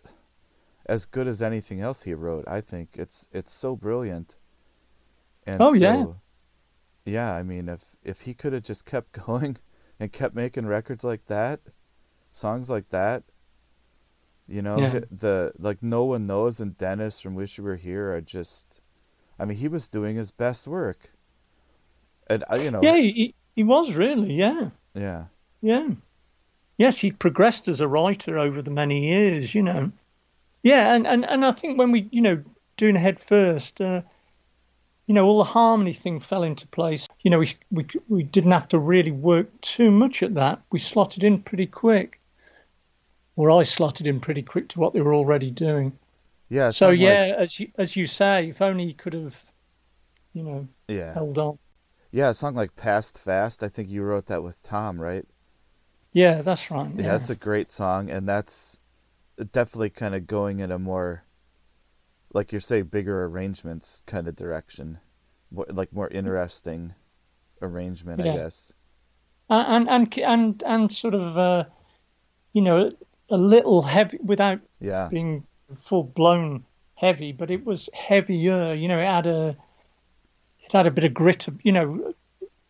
as 0.86 1.05
good 1.05 1.27
as 1.27 1.41
anything 1.41 1.81
else 1.81 2.03
he 2.03 2.13
wrote. 2.13 2.45
I 2.47 2.61
think 2.61 2.89
it's 2.93 3.27
it's 3.31 3.53
so 3.53 3.75
brilliant. 3.75 4.36
And 5.45 5.61
oh 5.61 5.73
so, 5.73 5.79
yeah. 5.79 6.05
Yeah, 7.05 7.33
I 7.36 7.43
mean, 7.43 7.69
if 7.69 7.97
if 8.03 8.21
he 8.21 8.33
could 8.33 8.53
have 8.53 8.63
just 8.63 8.86
kept 8.86 9.11
going 9.25 9.57
and 9.99 10.11
kept 10.11 10.36
making 10.36 10.65
records 10.65 11.03
like 11.03 11.25
that, 11.27 11.59
songs 12.31 12.69
like 12.69 12.89
that, 12.89 13.23
you 14.47 14.61
know, 14.61 14.77
yeah. 14.77 14.99
the 15.11 15.53
like 15.57 15.81
no 15.81 16.05
one 16.05 16.27
knows 16.27 16.59
and 16.59 16.77
Dennis 16.77 17.19
from 17.21 17.36
Wish 17.36 17.57
You 17.57 17.63
Were 17.63 17.75
Here 17.75 18.11
are 18.11 18.21
just, 18.21 18.81
I 19.39 19.45
mean, 19.45 19.57
he 19.57 19.67
was 19.67 19.88
doing 19.88 20.15
his 20.15 20.31
best 20.31 20.67
work 20.67 21.11
and 22.27 22.43
uh, 22.51 22.55
you 22.55 22.71
know. 22.71 22.81
Yeah, 22.81 22.95
he, 22.95 23.36
he 23.55 23.63
was 23.63 23.93
really. 23.93 24.33
Yeah. 24.33 24.69
Yeah. 24.93 25.25
Yeah. 25.61 25.89
Yes, 26.77 26.97
he 26.97 27.11
progressed 27.11 27.67
as 27.67 27.81
a 27.81 27.88
writer 27.88 28.38
over 28.38 28.61
the 28.61 28.71
many 28.71 29.07
years. 29.07 29.53
You 29.53 29.63
know. 29.63 29.91
Yeah, 30.66 30.95
and 30.95 31.05
and 31.05 31.24
and 31.24 31.45
I 31.45 31.51
think 31.51 31.78
when 31.78 31.91
we, 31.91 32.09
you 32.11 32.22
know, 32.22 32.43
doing 32.76 32.95
head 32.95 33.20
first. 33.20 33.80
Uh, 33.80 34.01
you 35.05 35.13
know, 35.13 35.24
all 35.24 35.38
the 35.38 35.43
harmony 35.43 35.93
thing 35.93 36.20
fell 36.20 36.41
into 36.41 36.68
place. 36.68 37.07
You 37.22 37.30
know, 37.30 37.38
we, 37.38 37.53
we 37.70 37.86
we 38.09 38.24
didn't 38.24 38.53
have 38.53 38.68
to 38.70 38.80
really 38.80 39.11
work 39.11 39.61
too 39.61 39.91
much 39.91 40.24
at 40.24 40.34
that. 40.34 40.63
We 40.72 40.80
slotted 40.80 41.24
in 41.24 41.43
pretty 41.43 41.68
quick, 41.68 42.20
or 43.36 43.51
I 43.51 43.61
slotted 43.61 44.07
in 44.07 44.20
pretty 44.20 44.41
quick 44.41 44.70
to 44.70 44.80
what 44.80 44.93
they 44.93 45.01
were 45.01 45.13
already 45.13 45.51
doing. 45.51 45.93
Yeah. 46.49 46.72
So 46.72 46.89
yeah, 46.89 47.28
like... 47.28 47.38
as 47.38 47.59
you 47.59 47.72
as 47.78 47.95
you 47.95 48.07
say, 48.07 48.49
if 48.49 48.59
only 48.63 48.88
he 48.88 48.93
could 48.93 49.13
have, 49.13 49.39
you 50.34 50.41
know, 50.41 50.68
yeah. 50.88 51.13
held 51.13 51.38
on. 51.38 51.59
Yeah, 52.11 52.30
a 52.30 52.34
song 52.34 52.55
like 52.55 52.76
Past 52.76 53.20
Fast, 53.20 53.61
I 53.61 53.70
think 53.70 53.89
you 53.89 54.01
wrote 54.01 54.26
that 54.28 54.41
with 54.41 54.63
Tom, 54.63 54.99
right? 54.99 55.28
Yeah, 56.13 56.41
that's 56.41 56.72
right. 56.72 56.89
Yeah, 56.95 57.03
yeah 57.03 57.11
that's 57.11 57.30
a 57.30 57.36
great 57.36 57.72
song, 57.72 58.09
and 58.09 58.28
that's 58.28 58.80
definitely 59.51 59.89
kind 59.89 60.15
of 60.15 60.27
going 60.27 60.59
in 60.59 60.71
a 60.71 60.79
more, 60.79 61.23
like 62.33 62.53
you 62.53 62.59
say, 62.59 62.81
bigger 62.81 63.25
arrangements 63.25 64.03
kind 64.05 64.27
of 64.27 64.36
direction, 64.36 64.99
like 65.51 65.93
more 65.93 66.07
interesting 66.09 66.93
arrangement, 67.61 68.21
yeah. 68.23 68.33
I 68.33 68.36
guess. 68.38 68.73
And 69.49 69.89
and 69.89 70.17
and 70.19 70.63
and 70.65 70.91
sort 70.91 71.13
of, 71.13 71.38
uh, 71.38 71.65
you 72.53 72.61
know, 72.61 72.89
a 73.29 73.38
little 73.38 73.81
heavy 73.81 74.17
without 74.23 74.59
yeah. 74.79 75.07
being 75.09 75.45
full 75.77 76.03
blown 76.03 76.65
heavy, 76.95 77.31
but 77.31 77.51
it 77.51 77.65
was 77.65 77.89
heavier. 77.93 78.73
You 78.73 78.88
know, 78.88 78.99
it 78.99 79.05
had 79.05 79.27
a 79.27 79.55
it 80.61 80.71
had 80.71 80.88
a 80.88 80.91
bit 80.91 81.03
of 81.03 81.13
grit. 81.13 81.47
You 81.63 81.71
know, 81.71 82.13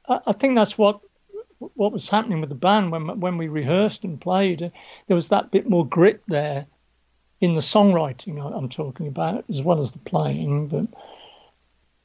I, 0.07 0.19
I 0.27 0.33
think 0.33 0.55
that's 0.55 0.77
what 0.77 0.99
what 1.59 1.91
was 1.91 2.09
happening 2.09 2.41
with 2.41 2.49
the 2.49 2.55
band 2.55 2.91
when 2.91 3.19
when 3.19 3.37
we 3.37 3.47
rehearsed 3.47 4.03
and 4.03 4.19
played. 4.19 4.61
Uh, 4.61 4.69
there 5.07 5.15
was 5.15 5.29
that 5.29 5.51
bit 5.51 5.69
more 5.69 5.85
grit 5.85 6.21
there 6.27 6.65
in 7.41 7.53
the 7.53 7.59
songwriting 7.59 8.39
I'm 8.55 8.69
talking 8.69 9.07
about, 9.07 9.45
as 9.49 9.61
well 9.61 9.81
as 9.81 9.91
the 9.91 9.99
playing. 9.99 10.67
But 10.67 10.87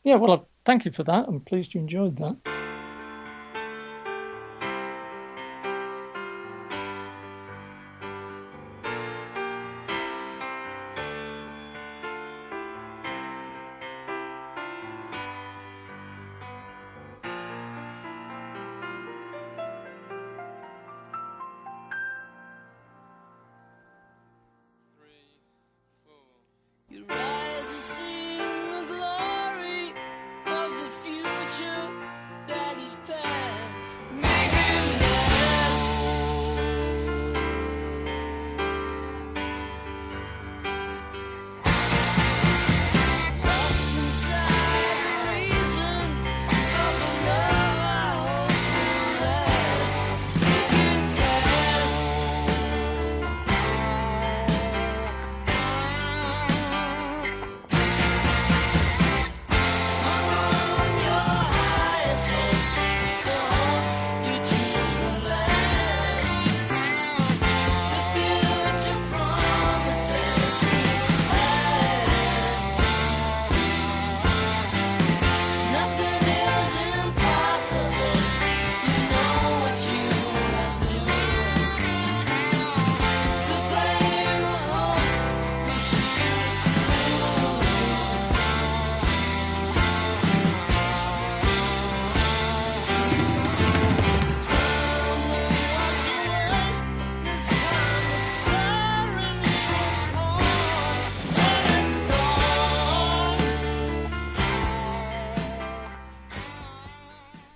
yeah, 0.04 0.16
well, 0.16 0.48
thank 0.64 0.84
you 0.84 0.92
for 0.92 1.04
that. 1.04 1.26
I'm 1.28 1.40
pleased 1.40 1.74
you 1.74 1.80
enjoyed 1.80 2.16
that. 2.16 2.36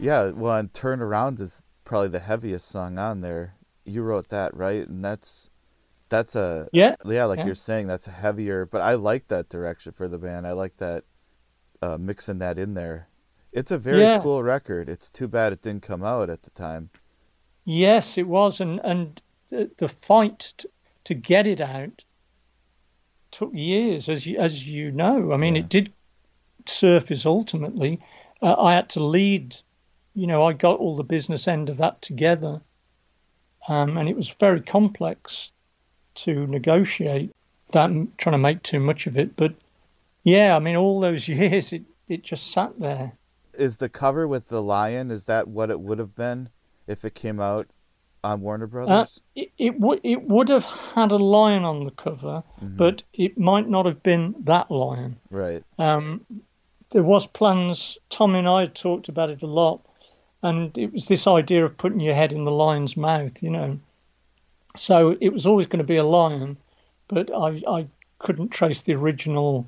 Yeah, 0.04 0.32
well, 0.32 0.56
and 0.56 0.72
"Turn 0.74 1.00
Around" 1.00 1.40
is 1.40 1.64
probably 1.84 2.10
the 2.10 2.20
heaviest 2.20 2.68
song 2.68 2.98
on 2.98 3.22
there. 3.22 3.54
You 3.86 4.02
wrote 4.02 4.28
that, 4.28 4.54
right? 4.54 4.86
And 4.86 5.02
that's 5.02 5.48
that's 6.10 6.36
a 6.36 6.68
yeah, 6.74 6.94
yeah, 7.06 7.24
like 7.24 7.38
yeah. 7.38 7.46
you're 7.46 7.54
saying, 7.54 7.86
that's 7.86 8.06
a 8.06 8.10
heavier. 8.10 8.66
But 8.66 8.82
I 8.82 8.94
like 8.94 9.28
that 9.28 9.48
direction 9.48 9.92
for 9.92 10.06
the 10.06 10.18
band. 10.18 10.46
I 10.46 10.52
like 10.52 10.76
that 10.76 11.04
uh, 11.80 11.96
mixing 11.96 12.38
that 12.40 12.58
in 12.58 12.74
there. 12.74 13.08
It's 13.50 13.70
a 13.70 13.78
very 13.78 14.00
yeah. 14.00 14.20
cool 14.20 14.42
record. 14.42 14.90
It's 14.90 15.08
too 15.08 15.26
bad 15.26 15.54
it 15.54 15.62
didn't 15.62 15.84
come 15.84 16.04
out 16.04 16.28
at 16.28 16.42
the 16.42 16.50
time. 16.50 16.90
Yes, 17.64 18.18
it 18.18 18.28
was, 18.28 18.60
and 18.60 18.80
and 18.84 19.22
the, 19.48 19.70
the 19.78 19.88
fight 19.88 20.52
t- 20.58 20.68
to 21.04 21.14
get 21.14 21.46
it 21.46 21.62
out 21.62 22.04
took 23.30 23.54
years, 23.54 24.10
as 24.10 24.26
you 24.26 24.36
as 24.38 24.66
you 24.66 24.90
know. 24.90 25.32
I 25.32 25.38
mean, 25.38 25.54
yeah. 25.54 25.62
it 25.62 25.70
did 25.70 25.92
surface 26.66 27.24
ultimately. 27.24 28.00
Uh, 28.42 28.54
I 28.58 28.74
had 28.74 28.90
to 28.90 29.02
lead 29.02 29.56
you 30.14 30.26
know, 30.26 30.44
I 30.44 30.52
got 30.52 30.78
all 30.78 30.94
the 30.94 31.04
business 31.04 31.48
end 31.48 31.68
of 31.68 31.78
that 31.78 32.00
together, 32.00 32.60
um, 33.68 33.96
and 33.96 34.08
it 34.08 34.16
was 34.16 34.28
very 34.28 34.60
complex 34.60 35.50
to 36.14 36.46
negotiate 36.46 37.32
that, 37.72 37.90
and 37.90 38.16
trying 38.18 38.34
to 38.34 38.38
make 38.38 38.62
too 38.62 38.80
much 38.80 39.06
of 39.06 39.18
it. 39.18 39.36
But 39.36 39.54
yeah, 40.22 40.54
I 40.56 40.60
mean, 40.60 40.76
all 40.76 41.00
those 41.00 41.26
years, 41.28 41.72
it 41.72 41.82
it 42.08 42.22
just 42.22 42.52
sat 42.52 42.78
there. 42.78 43.12
Is 43.54 43.76
the 43.76 43.88
cover 43.88 44.26
with 44.26 44.48
the 44.48 44.62
lion? 44.62 45.10
Is 45.10 45.26
that 45.26 45.48
what 45.48 45.70
it 45.70 45.80
would 45.80 45.98
have 45.98 46.14
been 46.14 46.48
if 46.86 47.04
it 47.04 47.14
came 47.14 47.40
out 47.40 47.68
on 48.22 48.40
Warner 48.40 48.64
uh, 48.64 48.68
Brothers? 48.68 49.20
Uh, 49.36 49.40
it 49.40 49.52
it 49.58 49.80
would 49.80 50.00
it 50.04 50.22
would 50.22 50.48
have 50.48 50.64
had 50.64 51.10
a 51.10 51.16
lion 51.16 51.64
on 51.64 51.84
the 51.84 51.90
cover, 51.90 52.44
mm-hmm. 52.62 52.76
but 52.76 53.02
it 53.12 53.36
might 53.36 53.68
not 53.68 53.86
have 53.86 54.02
been 54.02 54.34
that 54.40 54.70
lion. 54.70 55.16
Right. 55.30 55.64
Um, 55.78 56.24
there 56.90 57.02
was 57.02 57.26
plans. 57.26 57.98
Tommy 58.10 58.38
and 58.38 58.48
I 58.48 58.60
had 58.60 58.74
talked 58.76 59.08
about 59.08 59.30
it 59.30 59.42
a 59.42 59.48
lot 59.48 59.80
and 60.44 60.76
it 60.76 60.92
was 60.92 61.06
this 61.06 61.26
idea 61.26 61.64
of 61.64 61.76
putting 61.76 62.00
your 62.00 62.14
head 62.14 62.32
in 62.32 62.44
the 62.44 62.50
lion's 62.50 62.98
mouth, 62.98 63.42
you 63.42 63.48
know. 63.48 63.80
So 64.76 65.16
it 65.18 65.30
was 65.30 65.46
always 65.46 65.66
going 65.66 65.78
to 65.78 65.84
be 65.84 65.96
a 65.96 66.04
lion, 66.04 66.58
but 67.08 67.34
I 67.34 67.62
I 67.66 67.86
couldn't 68.18 68.50
trace 68.50 68.82
the 68.82 68.94
original, 68.94 69.66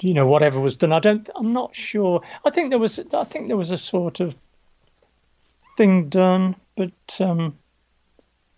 you 0.00 0.12
know, 0.12 0.26
whatever 0.26 0.60
was 0.60 0.76
done. 0.76 0.92
I 0.92 1.00
don't. 1.00 1.28
I'm 1.34 1.54
not 1.54 1.74
sure. 1.74 2.20
I 2.44 2.50
think 2.50 2.68
there 2.68 2.78
was. 2.78 2.98
I 2.98 3.24
think 3.24 3.48
there 3.48 3.56
was 3.56 3.70
a 3.70 3.78
sort 3.78 4.20
of 4.20 4.36
thing 5.78 6.10
done, 6.10 6.56
but 6.76 7.20
um, 7.20 7.56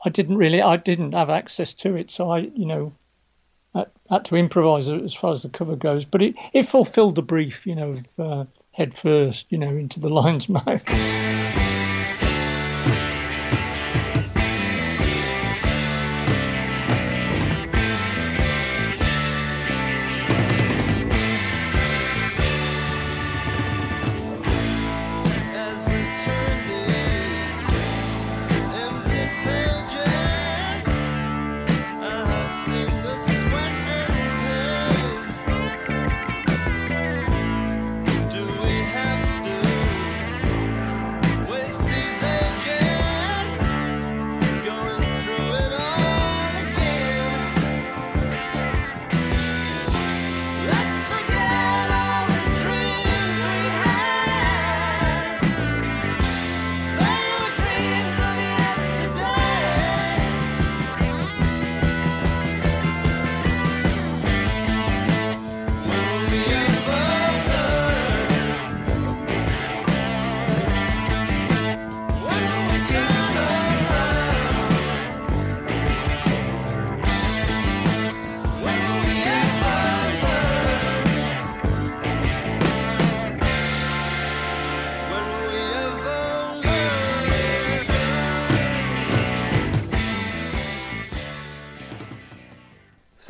I 0.05 0.11
didn't 0.11 0.39
really. 0.39 0.61
I 0.61 0.77
didn't 0.77 1.13
have 1.13 1.31
access 1.31 1.73
to 1.75 1.95
it, 1.95 2.11
so 2.11 2.33
I, 2.33 2.39
you 2.39 2.67
know, 2.67 2.93
had, 4.11 4.25
to 4.25 4.35
improvise 4.35 4.89
as 4.89 5.15
far 5.15 5.33
as 5.33 5.45
the 5.45 5.51
cover 5.51 5.77
goes. 5.77 6.05
But 6.05 6.21
it 6.21 6.35
it 6.53 6.65
fulfilled 6.65 7.15
the 7.15 7.23
brief, 7.23 7.65
you 7.65 7.77
know, 7.77 7.91
of, 7.91 8.05
uh, 8.19 8.45
head 8.75 8.97
first, 8.97 9.47
you 9.51 9.59
know, 9.59 9.69
into 9.69 10.01
the 10.01 10.09
lion's 10.11 10.49
mouth. 10.49 10.83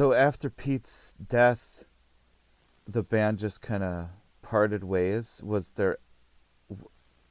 So 0.05 0.13
after 0.13 0.51
Pete's 0.51 1.15
death, 1.15 1.87
the 2.87 3.03
band 3.03 3.39
just 3.39 3.63
kind 3.63 3.83
of 3.83 4.09
parted 4.43 4.85
ways. 4.85 5.41
Was 5.43 5.71
there, 5.71 5.97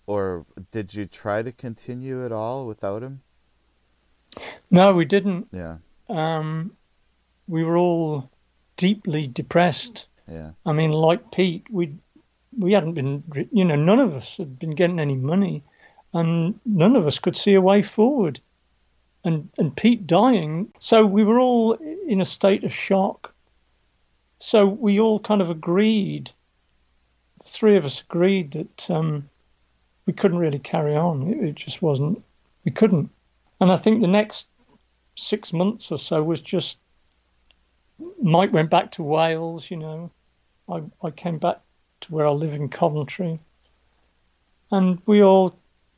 or 0.08 0.48
did 0.72 0.96
you 0.96 1.06
try 1.06 1.44
to 1.44 1.52
continue 1.52 2.26
at 2.26 2.32
all 2.32 2.66
without 2.66 3.04
him? 3.04 3.22
No, 4.72 4.92
we 4.92 5.06
didn't. 5.06 5.50
Yeah, 5.52 5.78
Um, 6.10 6.76
we 7.48 7.64
were 7.64 7.78
all 7.78 8.32
deeply 8.76 9.28
depressed. 9.28 10.08
yeah, 10.28 10.54
I 10.66 10.72
mean, 10.72 10.90
like 10.90 11.30
Pete, 11.32 11.68
we 11.70 11.96
we 12.58 12.74
hadn't 12.74 12.94
been, 12.96 13.22
you 13.52 13.66
know, 13.66 13.76
none 13.76 14.00
of 14.00 14.16
us 14.16 14.38
had 14.38 14.58
been 14.58 14.74
getting 14.74 15.00
any 15.00 15.16
money, 15.16 15.62
and 16.12 16.60
none 16.66 16.96
of 16.96 17.06
us 17.06 17.20
could 17.20 17.38
see 17.38 17.54
a 17.54 17.62
way 17.62 17.84
forward. 17.84 18.40
And 19.26 19.50
and 19.58 19.76
Pete 19.76 20.06
dying, 20.06 20.74
so 20.80 21.06
we 21.06 21.24
were 21.24 21.40
all 21.40 21.74
in 22.08 22.20
a 22.20 22.26
state 22.26 22.64
of 22.64 22.74
shock. 22.74 23.34
So 24.40 24.68
we 24.68 25.00
all 25.00 25.20
kind 25.20 25.42
of 25.42 25.50
agreed, 25.50 26.30
the 27.42 27.50
three 27.50 27.78
of 27.78 27.86
us 27.86 28.02
agreed 28.02 28.52
that 28.52 28.90
um, 28.90 29.30
we 30.06 30.12
couldn't 30.12 30.40
really 30.40 30.60
carry 30.60 30.98
on. 30.98 31.30
It, 31.30 31.50
it 31.50 31.56
just 31.56 31.82
wasn't, 31.82 32.22
we 32.66 32.72
couldn't. 32.72 33.10
And 33.62 33.72
I 33.72 33.78
think 33.78 34.02
the 34.02 34.08
next 34.08 34.48
six 35.16 35.54
months 35.54 35.92
or 35.92 35.98
so 35.98 36.22
was 36.22 36.42
just 36.42 36.78
Mike 38.22 38.52
went 38.52 38.70
back 38.70 38.92
to 38.92 39.04
Wales, 39.04 39.70
you 39.72 39.78
know. 39.78 40.12
I, 40.68 40.82
I 41.02 41.12
came 41.12 41.38
back 41.38 41.60
to 42.02 42.14
where 42.14 42.28
I 42.28 42.32
live 42.32 42.54
in 42.54 42.70
Coventry. 42.70 43.40
And 44.72 45.02
we 45.06 45.24
all 45.24 45.56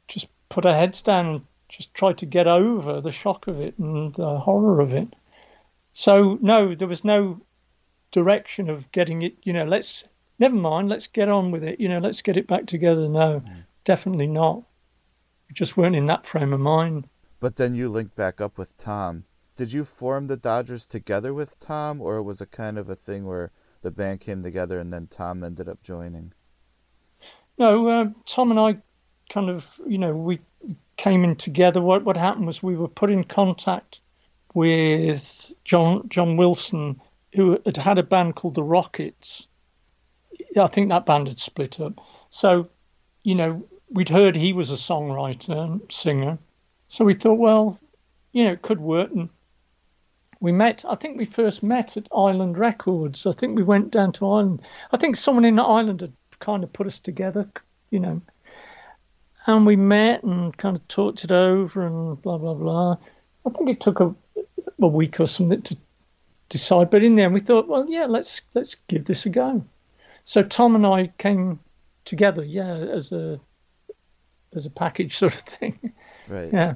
just 0.07 0.27
put 0.49 0.65
our 0.65 0.73
heads 0.73 1.01
down 1.01 1.25
and 1.25 1.41
just 1.75 1.93
tried 1.93 2.17
to 2.19 2.25
get 2.25 2.47
over 2.47 3.01
the 3.01 3.11
shock 3.11 3.47
of 3.47 3.59
it 3.59 3.77
and 3.77 4.13
the 4.15 4.37
horror 4.39 4.79
of 4.79 4.93
it. 4.93 5.13
So, 5.93 6.37
no, 6.41 6.75
there 6.75 6.87
was 6.87 7.03
no 7.03 7.41
direction 8.11 8.69
of 8.69 8.91
getting 8.91 9.23
it, 9.23 9.35
you 9.43 9.53
know, 9.53 9.65
let's, 9.65 10.03
never 10.39 10.55
mind, 10.55 10.89
let's 10.89 11.07
get 11.07 11.29
on 11.29 11.51
with 11.51 11.63
it, 11.63 11.79
you 11.79 11.89
know, 11.89 11.99
let's 11.99 12.21
get 12.21 12.37
it 12.37 12.47
back 12.47 12.65
together. 12.65 13.09
No, 13.09 13.41
definitely 13.83 14.27
not. 14.27 14.63
We 15.49 15.53
just 15.53 15.75
weren't 15.75 15.95
in 15.95 16.07
that 16.07 16.25
frame 16.25 16.53
of 16.53 16.59
mind. 16.59 17.07
But 17.39 17.57
then 17.57 17.75
you 17.75 17.89
linked 17.89 18.15
back 18.15 18.39
up 18.39 18.57
with 18.57 18.77
Tom. 18.77 19.25
Did 19.55 19.71
you 19.71 19.83
form 19.83 20.27
the 20.27 20.37
Dodgers 20.37 20.85
together 20.85 21.33
with 21.33 21.59
Tom, 21.59 22.01
or 22.01 22.21
was 22.21 22.41
it 22.41 22.51
kind 22.51 22.77
of 22.77 22.89
a 22.89 22.95
thing 22.95 23.25
where 23.25 23.51
the 23.81 23.91
band 23.91 24.21
came 24.21 24.43
together 24.43 24.79
and 24.79 24.91
then 24.91 25.07
Tom 25.07 25.43
ended 25.43 25.69
up 25.69 25.83
joining? 25.83 26.33
No, 27.57 27.87
uh, 27.87 28.09
Tom 28.25 28.51
and 28.51 28.59
I 28.59 28.77
kind 29.29 29.49
of, 29.49 29.79
you 29.87 29.97
know, 29.97 30.15
we 30.15 30.39
came 30.97 31.23
in 31.23 31.35
together. 31.35 31.81
What 31.81 32.03
what 32.03 32.17
happened 32.17 32.47
was 32.47 32.63
we 32.63 32.75
were 32.75 32.87
put 32.87 33.09
in 33.09 33.23
contact 33.23 33.99
with 34.53 35.53
John 35.63 36.07
John 36.09 36.37
Wilson, 36.37 37.01
who 37.33 37.59
had 37.65 37.77
had 37.77 37.97
a 37.97 38.03
band 38.03 38.35
called 38.35 38.55
the 38.55 38.63
Rockets. 38.63 39.47
I 40.57 40.67
think 40.67 40.89
that 40.89 41.05
band 41.05 41.27
had 41.27 41.39
split 41.39 41.79
up. 41.79 41.93
So, 42.29 42.69
you 43.23 43.35
know, 43.35 43.65
we'd 43.89 44.09
heard 44.09 44.35
he 44.35 44.53
was 44.53 44.71
a 44.71 44.75
songwriter 44.75 45.57
and 45.57 45.81
singer. 45.89 46.37
So 46.87 47.05
we 47.05 47.13
thought, 47.13 47.39
well, 47.39 47.79
you 48.31 48.45
know, 48.45 48.51
it 48.51 48.61
could 48.61 48.79
work. 48.79 49.11
And 49.11 49.29
we 50.39 50.51
met, 50.51 50.85
I 50.87 50.95
think 50.95 51.17
we 51.17 51.25
first 51.25 51.63
met 51.63 51.97
at 51.97 52.07
Island 52.15 52.57
Records. 52.57 53.25
I 53.25 53.31
think 53.31 53.55
we 53.55 53.63
went 53.63 53.91
down 53.91 54.11
to 54.13 54.29
Island. 54.29 54.61
I 54.91 54.97
think 54.97 55.15
someone 55.15 55.45
in 55.45 55.59
Island 55.59 56.01
had 56.01 56.13
kind 56.39 56.63
of 56.63 56.73
put 56.73 56.87
us 56.87 56.99
together, 56.99 57.49
you 57.89 57.99
know. 57.99 58.21
And 59.47 59.65
we 59.65 59.75
met 59.75 60.23
and 60.23 60.55
kind 60.57 60.75
of 60.75 60.87
talked 60.87 61.23
it 61.23 61.31
over 61.31 61.85
and 61.85 62.21
blah, 62.21 62.37
blah, 62.37 62.55
blah. 62.55 62.97
I 63.45 63.49
think 63.51 63.69
it 63.69 63.79
took 63.79 63.99
a, 63.99 64.13
a 64.81 64.87
week 64.87 65.19
or 65.19 65.27
something 65.27 65.61
to 65.63 65.77
decide. 66.49 66.89
But 66.89 67.03
in 67.03 67.15
the 67.15 67.23
end, 67.23 67.33
we 67.33 67.39
thought, 67.39 67.67
well, 67.67 67.85
yeah, 67.87 68.05
let's 68.05 68.41
let's 68.55 68.75
give 68.87 69.05
this 69.05 69.25
a 69.25 69.29
go. 69.29 69.63
So 70.23 70.41
Tom 70.41 70.75
and 70.75 70.85
I 70.85 71.07
came 71.19 71.59
together, 72.05 72.43
yeah, 72.43 72.73
as 72.75 73.11
a 73.11 73.39
as 74.55 74.65
a 74.65 74.71
package 74.71 75.15
sort 75.17 75.35
of 75.35 75.41
thing. 75.41 75.93
Right. 76.27 76.51
Yeah. 76.51 76.75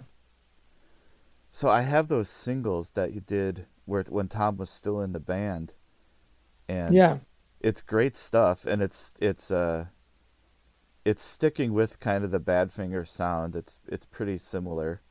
So 1.52 1.70
I 1.70 1.82
have 1.82 2.08
those 2.08 2.30
singles 2.30 2.92
that 2.92 3.14
you 3.14 3.22
did 3.22 3.66
where 3.86 4.04
when 4.04 4.28
Tom 4.28 4.58
was 4.58 4.70
still 4.70 5.02
in 5.02 5.14
the 5.14 5.20
band, 5.20 5.74
and 6.68 6.94
Yeah. 6.94 7.18
it's 7.60 7.82
great 7.82 8.16
stuff, 8.16 8.68
and 8.68 8.84
it's 8.84 9.16
it's 9.20 9.50
uh 9.50 9.86
it's 11.06 11.22
sticking 11.22 11.74
with 11.74 12.00
kind 12.00 12.24
of 12.24 12.32
the 12.32 12.40
Badfinger 12.40 13.08
sound. 13.08 13.56
It's 13.56 13.80
it's 13.88 14.06
pretty 14.06 14.38
similar. 14.38 15.02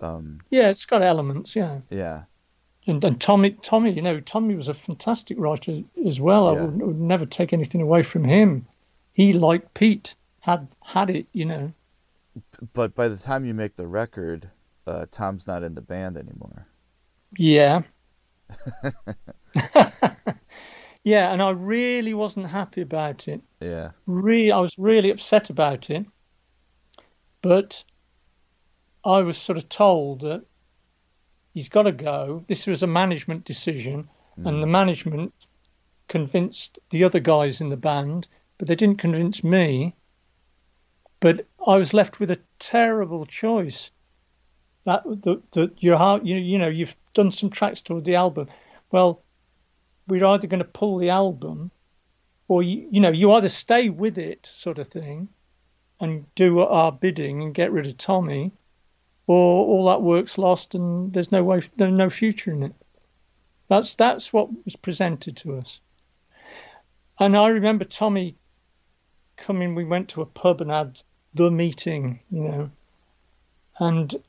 Um, 0.00 0.40
Yeah, 0.50 0.70
it's 0.70 0.86
got 0.86 1.02
elements, 1.02 1.54
yeah. 1.54 1.80
yeah, 1.90 2.22
And, 2.86 3.04
and 3.04 3.20
Tommy, 3.20 3.50
Tommy, 3.50 3.92
you 3.92 4.00
know, 4.00 4.18
Tommy 4.20 4.54
was 4.54 4.68
a 4.68 4.74
fantastic 4.74 5.38
writer 5.38 5.82
as 6.06 6.20
well. 6.20 6.48
I 6.48 6.52
would, 6.52 6.80
would 6.80 6.98
never 6.98 7.26
take 7.26 7.52
anything 7.52 7.82
away 7.82 8.02
from 8.02 8.24
him. 8.24 8.66
He, 9.12 9.34
like 9.34 9.74
Pete, 9.74 10.14
had 10.40 10.68
had 10.82 11.10
it, 11.10 11.26
you 11.32 11.44
know. 11.44 11.72
but 12.72 12.94
by 12.94 13.08
the 13.08 13.16
time 13.18 13.44
you 13.44 13.52
make 13.52 13.76
the 13.76 13.86
record, 13.86 14.48
uh, 14.86 15.04
Tom's 15.10 15.46
not 15.46 15.62
in 15.62 15.74
the 15.74 15.82
band 15.82 16.16
anymore. 16.16 16.66
Yeah. 17.36 17.82
yeah, 21.04 21.32
and 21.32 21.40
I 21.40 21.50
really 21.50 22.14
wasn't 22.14 22.46
happy 22.46 22.82
about 22.82 23.26
it. 23.28 23.40
Yeah, 23.60 23.90
Really, 24.06 24.52
I 24.52 24.60
was 24.60 24.78
really 24.78 25.10
upset 25.10 25.50
about 25.50 25.90
it. 25.90 26.04
But 27.42 27.84
I 29.04 29.20
was 29.20 29.38
sort 29.38 29.56
of 29.56 29.68
told 29.68 30.20
that 30.20 30.44
he's 31.54 31.70
got 31.70 31.82
to 31.82 31.92
go. 31.92 32.44
This 32.48 32.66
was 32.66 32.82
a 32.82 32.86
management 32.86 33.44
decision, 33.44 34.08
and 34.36 34.46
mm. 34.46 34.60
the 34.60 34.66
management 34.66 35.32
convinced 36.08 36.78
the 36.90 37.04
other 37.04 37.20
guys 37.20 37.60
in 37.62 37.70
the 37.70 37.76
band, 37.76 38.28
but 38.58 38.68
they 38.68 38.74
didn't 38.74 38.98
convince 38.98 39.42
me. 39.42 39.94
But 41.20 41.46
I 41.66 41.78
was 41.78 41.94
left 41.94 42.20
with 42.20 42.30
a 42.30 42.40
terrible 42.58 43.24
choice. 43.24 43.90
That 44.84 45.02
that 45.04 45.52
that 45.52 45.82
you 45.82 45.96
you 46.22 46.36
you 46.36 46.58
know 46.58 46.68
you've 46.68 46.96
done 47.14 47.30
some 47.30 47.48
tracks 47.48 47.80
toward 47.80 48.04
the 48.04 48.16
album. 48.16 48.48
Well, 48.90 49.22
we're 50.10 50.26
either 50.26 50.46
going 50.46 50.58
to 50.58 50.64
pull 50.64 50.98
the 50.98 51.10
album, 51.10 51.70
or 52.48 52.62
you 52.62 52.88
you 52.90 53.00
know 53.00 53.10
you 53.10 53.32
either 53.32 53.48
stay 53.48 53.88
with 53.88 54.18
it, 54.18 54.46
sort 54.46 54.78
of 54.78 54.88
thing, 54.88 55.28
and 56.00 56.26
do 56.34 56.60
our 56.60 56.92
bidding 56.92 57.42
and 57.42 57.54
get 57.54 57.72
rid 57.72 57.86
of 57.86 57.96
Tommy, 57.96 58.52
or 59.26 59.64
all 59.66 59.86
that 59.86 60.02
work's 60.02 60.38
lost 60.38 60.74
and 60.74 61.12
there's 61.12 61.30
no 61.30 61.44
way 61.44 61.62
there's 61.76 61.92
no 61.92 62.10
future 62.10 62.52
in 62.52 62.64
it. 62.64 62.74
That's 63.68 63.94
that's 63.94 64.32
what 64.32 64.48
was 64.64 64.74
presented 64.74 65.36
to 65.38 65.58
us. 65.58 65.80
And 67.20 67.36
I 67.36 67.48
remember 67.48 67.84
Tommy 67.84 68.34
coming. 69.36 69.74
We 69.74 69.84
went 69.84 70.08
to 70.10 70.22
a 70.22 70.26
pub 70.26 70.60
and 70.60 70.70
had 70.70 71.00
the 71.34 71.50
meeting, 71.50 72.20
you 72.30 72.40
know, 72.40 72.70
and 73.78 74.20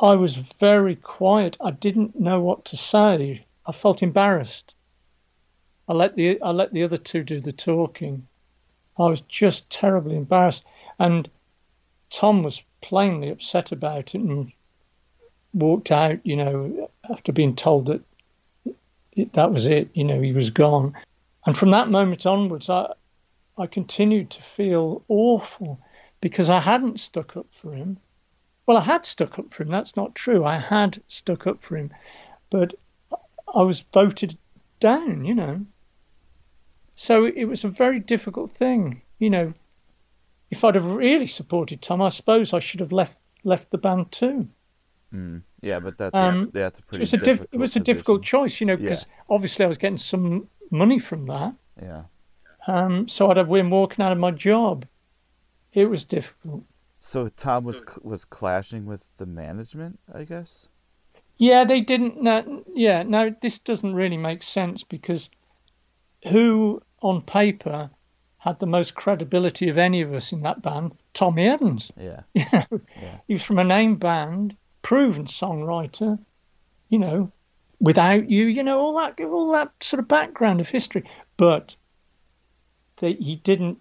I 0.00 0.16
was 0.16 0.36
very 0.36 0.96
quiet. 0.96 1.56
I 1.60 1.70
didn't 1.70 2.18
know 2.18 2.40
what 2.40 2.66
to 2.66 2.76
say. 2.76 3.46
I 3.64 3.72
felt 3.72 4.02
embarrassed. 4.02 4.73
I 5.86 5.92
let 5.92 6.16
the 6.16 6.40
I 6.40 6.50
let 6.50 6.72
the 6.72 6.84
other 6.84 6.96
two 6.96 7.24
do 7.24 7.40
the 7.40 7.52
talking. 7.52 8.26
I 8.98 9.06
was 9.06 9.20
just 9.22 9.68
terribly 9.68 10.16
embarrassed, 10.16 10.64
and 10.98 11.28
Tom 12.10 12.42
was 12.42 12.64
plainly 12.80 13.28
upset 13.28 13.70
about 13.72 14.14
it 14.14 14.20
and 14.20 14.50
walked 15.52 15.90
out. 15.92 16.24
You 16.24 16.36
know, 16.36 16.90
after 17.10 17.32
being 17.32 17.54
told 17.54 17.86
that 17.86 18.00
that 19.32 19.52
was 19.52 19.66
it. 19.66 19.90
You 19.92 20.04
know, 20.04 20.20
he 20.20 20.32
was 20.32 20.48
gone, 20.50 20.96
and 21.44 21.56
from 21.56 21.72
that 21.72 21.90
moment 21.90 22.24
onwards, 22.24 22.70
I 22.70 22.94
I 23.58 23.66
continued 23.66 24.30
to 24.30 24.42
feel 24.42 25.02
awful 25.08 25.78
because 26.22 26.48
I 26.48 26.60
hadn't 26.60 26.98
stuck 26.98 27.36
up 27.36 27.46
for 27.52 27.74
him. 27.74 27.98
Well, 28.64 28.78
I 28.78 28.80
had 28.80 29.04
stuck 29.04 29.38
up 29.38 29.52
for 29.52 29.64
him. 29.64 29.68
That's 29.68 29.96
not 29.96 30.14
true. 30.14 30.46
I 30.46 30.58
had 30.58 31.02
stuck 31.08 31.46
up 31.46 31.60
for 31.60 31.76
him, 31.76 31.92
but 32.48 32.74
I 33.54 33.62
was 33.62 33.80
voted 33.92 34.38
down. 34.80 35.26
You 35.26 35.34
know. 35.34 35.66
So 36.96 37.24
it 37.24 37.44
was 37.44 37.64
a 37.64 37.68
very 37.68 38.00
difficult 38.00 38.52
thing. 38.52 39.02
You 39.18 39.30
know, 39.30 39.54
if 40.50 40.64
I'd 40.64 40.74
have 40.74 40.92
really 40.92 41.26
supported 41.26 41.82
Tom, 41.82 42.00
I 42.00 42.08
suppose 42.08 42.52
I 42.52 42.60
should 42.60 42.80
have 42.80 42.92
left 42.92 43.18
left 43.42 43.70
the 43.70 43.78
band 43.78 44.12
too. 44.12 44.48
Mm. 45.12 45.42
Yeah, 45.60 45.80
but 45.80 45.98
that's 45.98 46.14
um, 46.14 46.50
yeah, 46.54 46.62
that's 46.62 46.80
a 46.80 46.82
pretty. 46.82 47.02
It 47.02 47.12
was 47.12 47.14
a 47.14 47.18
diff- 47.18 47.46
it 47.52 47.58
was 47.58 47.76
a 47.76 47.80
difficult 47.80 48.22
choice, 48.22 48.60
you 48.60 48.66
know, 48.66 48.76
because 48.76 49.06
yeah. 49.08 49.34
obviously 49.34 49.64
I 49.64 49.68
was 49.68 49.78
getting 49.78 49.98
some 49.98 50.48
money 50.70 50.98
from 50.98 51.26
that. 51.26 51.54
Yeah. 51.80 52.04
Um, 52.66 53.08
so 53.08 53.30
I'd 53.30 53.36
have 53.36 53.48
been 53.48 53.70
walking 53.70 54.04
out 54.04 54.12
of 54.12 54.18
my 54.18 54.30
job. 54.30 54.86
It 55.72 55.86
was 55.86 56.04
difficult. 56.04 56.64
So 57.00 57.28
Tom 57.28 57.64
was 57.64 57.82
was 58.02 58.24
clashing 58.24 58.86
with 58.86 59.04
the 59.16 59.26
management, 59.26 59.98
I 60.12 60.24
guess. 60.24 60.68
Yeah, 61.36 61.64
they 61.64 61.80
didn't. 61.80 62.22
No, 62.22 62.64
yeah, 62.74 63.02
no, 63.02 63.34
this 63.42 63.58
doesn't 63.58 63.94
really 63.94 64.16
make 64.16 64.42
sense 64.42 64.84
because 64.84 65.30
who 66.24 66.82
on 67.00 67.22
paper 67.22 67.90
had 68.38 68.58
the 68.58 68.66
most 68.66 68.94
credibility 68.94 69.68
of 69.68 69.78
any 69.78 70.00
of 70.00 70.12
us 70.12 70.32
in 70.32 70.42
that 70.42 70.62
band? 70.62 70.92
Tommy 71.12 71.46
Evans. 71.48 71.90
Yeah. 71.96 72.22
You 72.34 72.44
know, 72.52 72.80
yeah. 73.00 73.18
he 73.26 73.34
was 73.34 73.42
from 73.42 73.58
a 73.58 73.64
name 73.64 73.96
band, 73.96 74.56
proven 74.82 75.24
songwriter. 75.24 76.18
You 76.88 76.98
know, 76.98 77.32
without 77.80 78.30
you, 78.30 78.46
you 78.46 78.62
know, 78.62 78.78
all 78.78 78.96
that, 78.96 79.20
all 79.24 79.52
that 79.52 79.72
sort 79.80 80.00
of 80.00 80.08
background 80.08 80.60
of 80.60 80.68
history, 80.68 81.04
but 81.36 81.76
that 82.96 83.18
he 83.20 83.36
didn't 83.36 83.78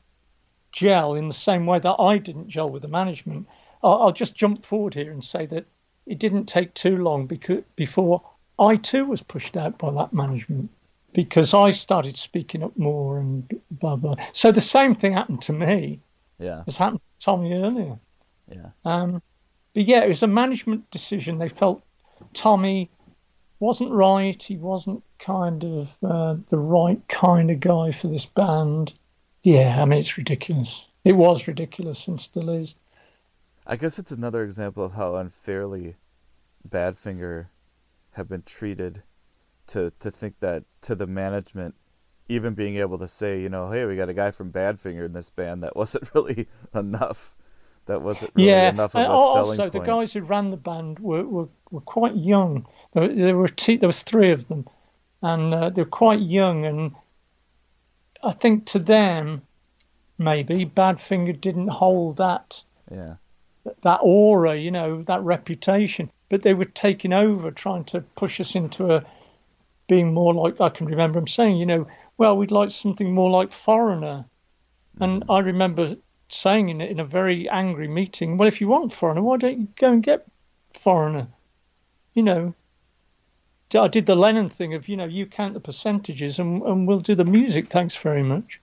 gel 0.71 1.13
in 1.13 1.27
the 1.27 1.33
same 1.33 1.65
way 1.65 1.79
that 1.79 1.95
I 1.99 2.17
didn't 2.17 2.49
gel 2.49 2.69
with 2.69 2.81
the 2.81 2.87
management. 2.87 3.47
I'll, 3.83 4.03
I'll 4.03 4.11
just 4.11 4.35
jump 4.35 4.65
forward 4.65 4.95
here 4.95 5.11
and 5.11 5.23
say 5.23 5.45
that 5.47 5.65
it 6.05 6.19
didn't 6.19 6.45
take 6.45 6.73
too 6.73 6.97
long 6.97 7.27
because 7.27 7.63
before 7.75 8.21
I 8.59 8.75
too 8.75 9.05
was 9.05 9.21
pushed 9.21 9.55
out 9.55 9.77
by 9.77 9.91
that 9.91 10.13
management 10.13 10.69
because 11.13 11.53
I 11.53 11.71
started 11.71 12.17
speaking 12.17 12.63
up 12.63 12.77
more 12.77 13.19
and 13.19 13.47
blah 13.71 13.95
blah. 13.95 14.15
So 14.33 14.51
the 14.51 14.61
same 14.61 14.95
thing 14.95 15.13
happened 15.13 15.41
to 15.43 15.53
me. 15.53 15.99
Yeah, 16.39 16.63
as 16.67 16.77
happened 16.77 17.01
to 17.19 17.25
Tommy 17.25 17.53
earlier. 17.53 17.97
Yeah. 18.49 18.69
Um, 18.85 19.21
but 19.73 19.83
yeah, 19.83 20.03
it 20.03 20.07
was 20.07 20.23
a 20.23 20.27
management 20.27 20.89
decision. 20.91 21.37
They 21.37 21.49
felt 21.49 21.81
Tommy 22.33 22.89
wasn't 23.59 23.91
right. 23.91 24.41
He 24.41 24.57
wasn't 24.57 25.03
kind 25.19 25.63
of 25.63 25.97
uh, 26.03 26.35
the 26.49 26.57
right 26.57 27.01
kind 27.07 27.49
of 27.49 27.59
guy 27.59 27.91
for 27.91 28.07
this 28.07 28.25
band. 28.25 28.93
Yeah, 29.43 29.81
I 29.81 29.85
mean 29.85 29.99
it's 29.99 30.17
ridiculous. 30.17 30.85
It 31.05 31.15
was 31.15 31.47
ridiculous 31.47 32.07
and 32.07 32.19
still 32.19 32.49
is. 32.49 32.75
I 33.65 33.77
guess 33.77 33.97
it's 33.99 34.11
another 34.11 34.43
example 34.43 34.83
of 34.83 34.93
how 34.93 35.15
unfairly 35.15 35.95
Badfinger 36.67 37.47
have 38.11 38.27
been 38.27 38.43
treated 38.43 39.01
to 39.67 39.91
to 39.99 40.11
think 40.11 40.39
that 40.39 40.63
to 40.81 40.95
the 40.95 41.07
management 41.07 41.75
even 42.29 42.53
being 42.53 42.77
able 42.77 42.97
to 42.97 43.07
say, 43.07 43.41
you 43.41 43.49
know, 43.49 43.69
hey, 43.69 43.85
we 43.85 43.95
got 43.95 44.09
a 44.09 44.13
guy 44.13 44.31
from 44.31 44.51
Badfinger 44.51 45.05
in 45.05 45.13
this 45.13 45.29
band 45.29 45.63
that 45.63 45.75
wasn't 45.75 46.09
really 46.13 46.47
enough. 46.73 47.35
That 47.85 48.01
wasn't 48.01 48.31
really 48.35 48.49
yeah. 48.49 48.69
enough 48.69 48.95
of 48.95 49.01
a 49.01 49.09
also, 49.09 49.33
selling 49.33 49.57
point. 49.57 49.75
Also, 49.75 49.79
the 49.79 49.85
guys 49.85 50.13
who 50.13 50.21
ran 50.21 50.49
the 50.51 50.57
band 50.57 50.99
were, 50.99 51.25
were, 51.25 51.49
were 51.69 51.81
quite 51.81 52.15
young. 52.15 52.65
There, 52.93 53.13
there 53.13 53.35
were 53.35 53.49
two, 53.49 53.77
there 53.77 53.89
was 53.89 54.03
three 54.03 54.31
of 54.31 54.47
them, 54.47 54.67
and 55.21 55.53
uh, 55.53 55.69
they 55.69 55.81
were 55.81 55.89
quite 55.89 56.21
young. 56.21 56.65
And 56.65 56.95
I 58.23 58.31
think 58.31 58.67
to 58.67 58.79
them, 58.79 59.41
maybe 60.17 60.65
Badfinger 60.65 61.39
didn't 61.39 61.67
hold 61.67 62.17
that 62.17 62.63
yeah 62.89 63.15
that 63.83 63.99
aura, 64.01 64.55
you 64.55 64.71
know, 64.71 65.03
that 65.03 65.21
reputation. 65.23 66.11
But 66.29 66.41
they 66.41 66.53
were 66.53 66.65
taking 66.65 67.13
over, 67.13 67.51
trying 67.51 67.85
to 67.85 68.01
push 68.01 68.39
us 68.39 68.55
into 68.55 68.93
a 68.93 69.05
being 69.87 70.13
more 70.13 70.33
like 70.33 70.61
I 70.61 70.69
can 70.69 70.87
remember 70.87 71.19
him 71.19 71.27
saying, 71.27 71.57
you 71.57 71.65
know, 71.65 71.87
well, 72.17 72.37
we'd 72.37 72.51
like 72.51 72.71
something 72.71 73.13
more 73.13 73.29
like 73.29 73.51
Foreigner. 73.51 74.25
And 74.99 75.21
mm-hmm. 75.21 75.31
I 75.31 75.39
remember 75.39 75.95
saying 76.29 76.69
in, 76.69 76.81
in 76.81 76.99
a 76.99 77.05
very 77.05 77.49
angry 77.49 77.87
meeting, 77.87 78.37
well, 78.37 78.47
if 78.47 78.61
you 78.61 78.67
want 78.67 78.93
Foreigner, 78.93 79.21
why 79.21 79.37
don't 79.37 79.59
you 79.59 79.67
go 79.75 79.91
and 79.91 80.03
get 80.03 80.25
Foreigner? 80.73 81.27
You 82.13 82.23
know, 82.23 82.55
I 83.75 83.87
did 83.87 84.05
the 84.05 84.15
Lennon 84.15 84.49
thing 84.49 84.73
of, 84.75 84.87
you 84.87 84.95
know, 84.95 85.05
you 85.05 85.25
count 85.25 85.55
the 85.55 85.59
percentages 85.59 86.39
and, 86.39 86.61
and 86.61 86.87
we'll 86.87 86.99
do 86.99 87.15
the 87.15 87.25
music, 87.25 87.69
thanks 87.69 87.95
very 87.95 88.23
much. 88.23 88.59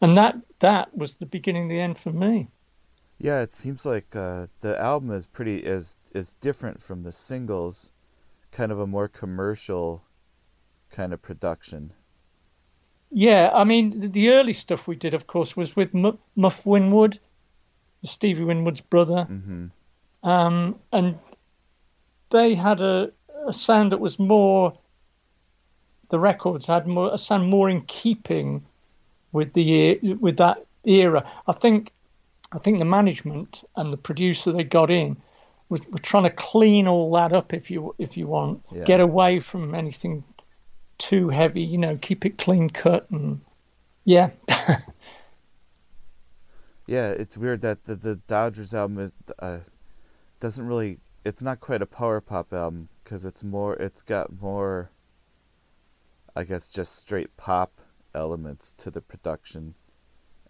And 0.00 0.16
that 0.16 0.36
that 0.58 0.96
was 0.96 1.14
the 1.14 1.26
beginning, 1.26 1.68
the 1.68 1.80
end 1.80 1.98
for 1.98 2.12
me. 2.12 2.48
Yeah, 3.18 3.40
it 3.42 3.52
seems 3.52 3.86
like 3.86 4.14
uh, 4.16 4.48
the 4.60 4.78
album 4.80 5.12
is 5.12 5.26
pretty 5.26 5.58
is 5.58 5.96
is 6.12 6.34
different 6.40 6.82
from 6.82 7.04
the 7.04 7.12
singles 7.12 7.92
kind 8.54 8.72
of 8.72 8.78
a 8.78 8.86
more 8.86 9.08
commercial 9.08 10.02
kind 10.90 11.12
of 11.12 11.20
production. 11.20 11.92
Yeah, 13.10 13.50
I 13.52 13.64
mean, 13.64 14.12
the 14.12 14.30
early 14.30 14.52
stuff 14.52 14.88
we 14.88 14.96
did, 14.96 15.12
of 15.12 15.26
course, 15.26 15.56
was 15.56 15.76
with 15.76 15.94
M- 15.94 16.18
Muff 16.36 16.64
Winwood, 16.64 17.18
Stevie 18.04 18.44
Winwood's 18.44 18.80
brother. 18.80 19.26
Mm-hmm. 19.28 19.66
Um, 20.28 20.76
and 20.92 21.18
they 22.30 22.54
had 22.54 22.80
a, 22.80 23.10
a 23.46 23.52
sound 23.52 23.92
that 23.92 24.00
was 24.00 24.18
more, 24.18 24.72
the 26.08 26.18
records 26.18 26.66
had 26.66 26.86
more, 26.86 27.12
a 27.12 27.18
sound 27.18 27.50
more 27.50 27.68
in 27.68 27.82
keeping 27.82 28.64
with 29.32 29.52
the 29.52 29.98
with 30.20 30.36
that 30.36 30.64
era. 30.84 31.28
I 31.46 31.52
think 31.52 31.92
I 32.52 32.58
think 32.58 32.78
the 32.78 32.84
management 32.84 33.64
and 33.76 33.92
the 33.92 33.96
producer 33.96 34.52
they 34.52 34.64
got 34.64 34.90
in 34.90 35.16
we're, 35.74 35.86
we're 35.90 35.98
trying 35.98 36.22
to 36.22 36.30
clean 36.30 36.86
all 36.86 37.10
that 37.12 37.32
up 37.32 37.52
if 37.52 37.70
you 37.70 37.94
if 37.98 38.16
you 38.16 38.28
want 38.28 38.62
yeah. 38.72 38.84
get 38.84 39.00
away 39.00 39.40
from 39.40 39.74
anything 39.74 40.22
too 40.98 41.28
heavy 41.28 41.62
you 41.62 41.78
know 41.78 41.98
keep 42.00 42.24
it 42.24 42.38
clean 42.38 42.70
cut 42.70 43.10
and 43.10 43.40
yeah 44.04 44.30
yeah 46.86 47.10
it's 47.10 47.36
weird 47.36 47.60
that 47.60 47.84
the, 47.84 47.96
the 47.96 48.16
dodgers 48.28 48.72
album 48.72 49.00
is, 49.00 49.12
uh, 49.40 49.58
doesn't 50.38 50.66
really 50.66 50.98
it's 51.24 51.42
not 51.42 51.58
quite 51.58 51.82
a 51.82 51.86
power 51.86 52.20
pop 52.20 52.52
album 52.52 52.88
because 53.02 53.24
it's 53.24 53.42
more 53.42 53.74
it's 53.74 54.02
got 54.02 54.40
more 54.40 54.92
i 56.36 56.44
guess 56.44 56.68
just 56.68 56.96
straight 56.96 57.36
pop 57.36 57.80
elements 58.14 58.72
to 58.74 58.92
the 58.92 59.00
production 59.00 59.74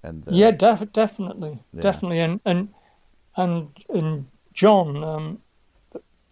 and 0.03 0.25
the, 0.25 0.35
yeah 0.35 0.51
def- 0.51 0.93
definitely 0.93 1.59
yeah. 1.72 1.81
definitely 1.81 2.18
and 2.18 2.41
and 2.45 2.68
and 3.37 3.68
and 3.89 4.27
John, 4.55 5.02
um, 5.02 5.38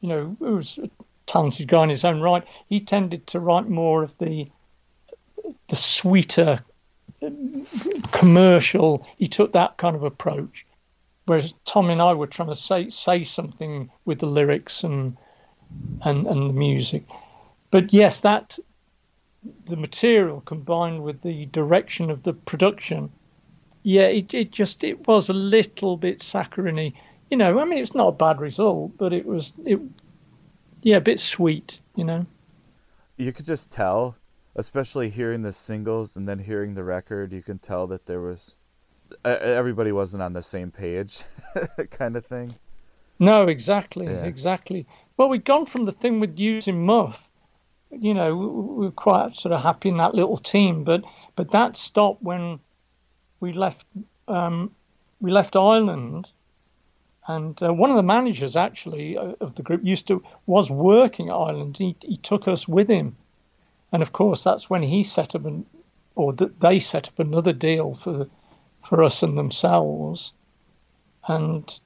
you 0.01 0.09
know, 0.09 0.37
who 0.39 0.57
was 0.57 0.79
a 0.79 0.89
talented 1.27 1.69
guy 1.69 1.85
in 1.85 1.91
his 1.91 2.05
own 2.05 2.21
right, 2.21 2.45
he 2.69 2.81
tended 2.81 3.27
to 3.29 3.41
write 3.41 3.69
more 3.69 4.03
of 4.03 4.17
the 4.19 4.51
the 5.69 5.77
sweeter 5.77 6.61
commercial. 8.13 9.07
He 9.17 9.27
took 9.27 9.53
that 9.53 9.77
kind 9.77 9.97
of 9.97 10.05
approach, 10.05 10.67
whereas 11.27 11.55
Tom 11.65 11.91
and 11.91 12.01
I 12.01 12.15
were 12.15 12.27
trying 12.27 12.49
to 12.49 12.55
say 12.55 12.89
say 12.89 13.25
something 13.25 13.91
with 14.05 14.21
the 14.21 14.27
lyrics 14.27 14.85
and 14.85 15.17
and 16.03 16.27
and 16.27 16.49
the 16.49 16.55
music. 16.55 17.05
But 17.71 17.93
yes, 17.93 18.21
that 18.21 18.59
the 19.67 19.77
material 19.77 20.41
combined 20.43 21.03
with 21.03 21.23
the 21.23 21.47
direction 21.47 22.11
of 22.11 22.23
the 22.23 22.33
production 22.33 23.11
yeah, 23.83 24.03
it 24.03 24.33
it 24.33 24.51
just 24.53 24.85
it 24.85 25.07
was 25.07 25.29
a 25.29 25.33
little 25.35 25.97
bit 25.97 26.23
saccharine. 26.23 26.95
You 27.33 27.39
know, 27.39 27.59
I 27.59 27.65
mean, 27.65 27.79
it's 27.79 27.95
not 27.95 28.09
a 28.09 28.13
bad 28.13 28.43
result, 28.43 28.99
but 28.99 29.15
it 29.15 29.25
was 29.25 29.55
it, 29.65 29.81
yeah, 30.83 30.99
a 30.99 31.01
bit 31.01 31.19
sweet. 31.19 31.81
You 31.97 32.05
know, 32.05 32.27
you 33.17 33.33
could 33.33 33.47
just 33.47 33.73
tell, 33.73 34.17
especially 34.55 35.09
hearing 35.09 35.41
the 35.41 35.55
singles 35.55 36.15
and 36.15 36.29
then 36.29 36.41
hearing 36.41 36.75
the 36.75 36.85
record, 36.85 37.33
you 37.33 37.41
can 37.41 37.59
tell 37.59 37.87
that 37.87 38.05
there 38.05 38.21
was 38.21 38.55
everybody 39.25 39.93
wasn't 39.93 40.23
on 40.23 40.35
the 40.35 40.43
same 40.43 40.71
page, 40.71 41.23
kind 41.91 42.19
of 42.19 42.27
thing. 42.27 42.57
No, 43.19 43.49
exactly, 43.49 44.05
yeah. 44.05 44.25
exactly. 44.25 44.87
Well, 45.17 45.31
we'd 45.31 45.47
gone 45.47 45.65
from 45.65 45.87
the 45.87 45.93
thing 45.93 46.21
with 46.21 46.39
using 46.39 46.85
Muff. 46.85 47.31
You 47.91 48.13
know, 48.13 48.37
we 48.37 48.85
were 48.85 48.91
quite 48.91 49.37
sort 49.37 49.55
of 49.55 49.63
happy 49.63 49.89
in 49.89 49.97
that 49.97 50.15
little 50.15 50.37
team, 50.37 50.85
but 50.85 51.03
but 51.35 51.53
that 51.53 51.79
stopped 51.79 52.23
when 52.23 52.61
we 53.41 53.55
left 53.55 53.87
um, 54.29 54.71
we 55.19 55.31
left 55.31 55.57
Island, 55.57 56.29
and 57.29 57.63
uh, 57.63 57.73
one 57.73 57.91
of 57.91 57.97
the 57.97 58.03
managers 58.03 58.57
actually 58.57 59.17
uh, 59.17 59.35
of 59.41 59.55
the 59.55 59.63
group 59.63 59.83
used 59.85 60.09
to 60.09 60.23
was 60.47 60.71
working 60.71 61.29
at 61.29 61.35
Island. 61.35 61.77
He 61.77 61.97
he 62.03 62.17
took 62.17 62.49
us 62.49 62.67
with 62.67 62.89
him, 62.89 63.17
and 63.93 64.03
of 64.03 64.13
course 64.13 64.43
that's 64.43 64.69
when 64.69 64.83
he 64.83 65.03
set 65.03 65.35
up 65.35 65.45
an 65.45 65.67
or 66.15 66.33
that 66.35 66.61
they 66.61 66.79
set 66.79 67.09
up 67.09 67.19
another 67.19 67.53
deal 67.53 67.95
for 67.95 68.29
for 68.89 69.03
us 69.05 69.23
and 69.23 69.39
themselves, 69.39 70.33
and 71.29 71.81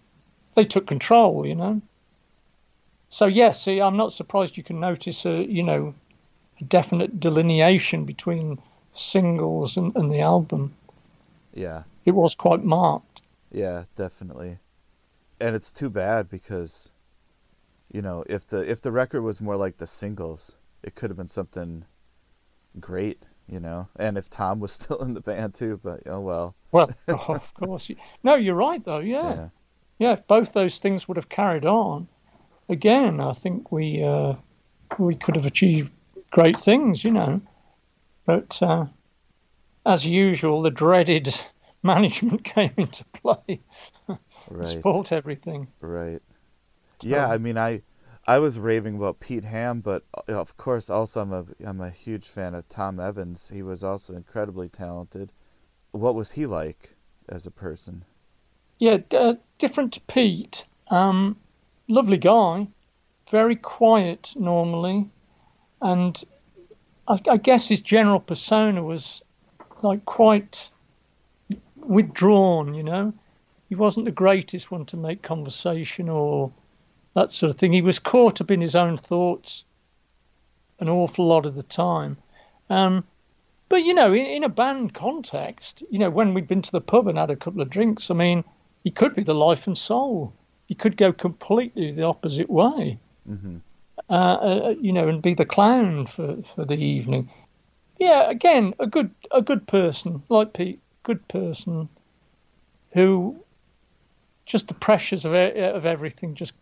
they 0.54 0.64
took 0.64 0.86
control. 0.86 1.46
You 1.46 1.54
know. 1.54 1.82
So 3.08 3.26
yes, 3.26 3.62
see, 3.62 3.80
I'm 3.80 3.96
not 3.96 4.12
surprised 4.12 4.56
you 4.56 4.64
can 4.64 4.80
notice 4.80 5.26
a 5.26 5.44
you 5.44 5.62
know 5.62 5.94
a 6.60 6.64
definite 6.64 7.20
delineation 7.20 8.04
between 8.04 8.58
singles 8.92 9.76
and, 9.76 9.94
and 9.96 10.10
the 10.12 10.20
album. 10.20 10.74
Yeah. 11.52 11.84
It 12.04 12.12
was 12.12 12.34
quite 12.34 12.64
marked. 12.64 13.22
Yeah, 13.52 13.84
definitely. 13.96 14.58
And 15.40 15.54
it's 15.54 15.70
too 15.70 15.90
bad 15.90 16.28
because 16.28 16.90
you 17.92 18.02
know, 18.02 18.24
if 18.28 18.46
the 18.46 18.68
if 18.68 18.80
the 18.80 18.92
record 18.92 19.22
was 19.22 19.40
more 19.40 19.56
like 19.56 19.78
the 19.78 19.86
singles, 19.86 20.56
it 20.82 20.94
could 20.94 21.10
have 21.10 21.16
been 21.16 21.28
something 21.28 21.84
great, 22.80 23.24
you 23.48 23.60
know. 23.60 23.88
And 23.96 24.18
if 24.18 24.28
Tom 24.28 24.60
was 24.60 24.72
still 24.80 24.98
in 24.98 25.14
the 25.14 25.20
band 25.20 25.54
too, 25.54 25.80
but 25.82 26.02
oh 26.06 26.20
well. 26.20 26.54
Well, 26.72 26.90
oh, 27.08 27.34
of 27.34 27.54
course. 27.54 27.90
No, 28.22 28.34
you're 28.34 28.54
right 28.54 28.84
though. 28.84 28.98
Yeah. 28.98 29.34
yeah. 29.34 29.48
Yeah, 29.98 30.16
both 30.28 30.52
those 30.52 30.78
things 30.78 31.08
would 31.08 31.16
have 31.16 31.30
carried 31.30 31.64
on. 31.64 32.06
Again, 32.68 33.20
I 33.20 33.32
think 33.32 33.72
we 33.72 34.02
uh, 34.02 34.34
we 34.98 35.14
could 35.14 35.36
have 35.36 35.46
achieved 35.46 35.92
great 36.30 36.60
things, 36.60 37.02
you 37.02 37.12
know. 37.12 37.40
But 38.26 38.60
uh, 38.60 38.86
as 39.86 40.04
usual, 40.04 40.62
the 40.62 40.70
dreaded 40.70 41.34
management 41.82 42.44
came 42.44 42.74
into 42.76 43.04
play, 43.06 43.60
right. 44.50 44.66
spoilt 44.66 45.12
everything. 45.12 45.68
Right. 45.80 46.22
Yeah, 47.02 47.28
I 47.28 47.38
mean, 47.38 47.58
I 47.58 47.82
I 48.26 48.38
was 48.38 48.58
raving 48.58 48.96
about 48.96 49.20
Pete 49.20 49.44
Ham, 49.44 49.80
but 49.80 50.04
uh, 50.28 50.32
of 50.32 50.56
course, 50.56 50.90
also 50.90 51.20
I'm 51.20 51.32
a 51.32 51.44
I'm 51.64 51.80
a 51.80 51.90
huge 51.90 52.26
fan 52.26 52.54
of 52.54 52.68
Tom 52.68 52.98
Evans. 52.98 53.50
He 53.52 53.62
was 53.62 53.84
also 53.84 54.14
incredibly 54.14 54.68
talented. 54.68 55.32
What 55.92 56.14
was 56.14 56.32
he 56.32 56.46
like 56.46 56.96
as 57.28 57.46
a 57.46 57.50
person? 57.50 58.04
Yeah, 58.78 58.98
uh, 59.12 59.34
different 59.58 59.92
to 59.94 60.00
Pete. 60.02 60.64
Um, 60.88 61.36
lovely 61.88 62.18
guy, 62.18 62.68
very 63.30 63.56
quiet 63.56 64.34
normally, 64.36 65.08
and 65.80 66.22
I, 67.08 67.18
I 67.30 67.36
guess 67.36 67.68
his 67.68 67.80
general 67.80 68.20
persona 68.20 68.82
was 68.82 69.22
like 69.82 70.04
quite 70.04 70.70
withdrawn, 71.76 72.74
you 72.74 72.82
know. 72.82 73.12
He 73.68 73.74
wasn't 73.74 74.06
the 74.06 74.12
greatest 74.12 74.70
one 74.70 74.86
to 74.86 74.96
make 74.96 75.22
conversation 75.22 76.08
or 76.08 76.52
that 77.14 77.32
sort 77.32 77.50
of 77.50 77.58
thing. 77.58 77.72
He 77.72 77.82
was 77.82 77.98
caught 77.98 78.40
up 78.40 78.50
in 78.50 78.60
his 78.60 78.76
own 78.76 78.96
thoughts 78.96 79.64
an 80.78 80.88
awful 80.88 81.26
lot 81.26 81.46
of 81.46 81.54
the 81.54 81.62
time. 81.62 82.16
Um, 82.68 83.04
but 83.68 83.84
you 83.84 83.94
know, 83.94 84.12
in, 84.12 84.26
in, 84.26 84.44
a 84.44 84.48
band 84.48 84.94
context, 84.94 85.82
you 85.90 85.98
know, 85.98 86.10
when 86.10 86.34
we'd 86.34 86.46
been 86.48 86.62
to 86.62 86.72
the 86.72 86.80
pub 86.80 87.08
and 87.08 87.18
had 87.18 87.30
a 87.30 87.36
couple 87.36 87.62
of 87.62 87.70
drinks, 87.70 88.10
I 88.10 88.14
mean, 88.14 88.44
he 88.84 88.90
could 88.90 89.14
be 89.14 89.22
the 89.22 89.34
life 89.34 89.66
and 89.66 89.76
soul. 89.76 90.32
He 90.66 90.74
could 90.74 90.96
go 90.96 91.12
completely 91.12 91.92
the 91.92 92.02
opposite 92.02 92.50
way. 92.50 92.98
Mm-hmm. 93.28 93.56
Uh, 94.08 94.12
uh, 94.12 94.74
you 94.80 94.92
know, 94.92 95.08
and 95.08 95.22
be 95.22 95.34
the 95.34 95.44
clown 95.44 96.06
for, 96.06 96.36
for 96.54 96.64
the 96.64 96.74
evening. 96.76 97.30
Yeah, 97.98 98.28
again, 98.28 98.74
a 98.78 98.86
good 98.86 99.10
a 99.32 99.40
good 99.40 99.66
person 99.66 100.22
like 100.28 100.52
Pete, 100.52 100.80
good 101.02 101.26
person 101.28 101.88
who 102.92 103.42
just 104.46 104.68
the 104.68 104.74
pressures 104.74 105.24
of 105.24 105.34
of 105.34 105.84
everything 105.84 106.34
just 106.34 106.54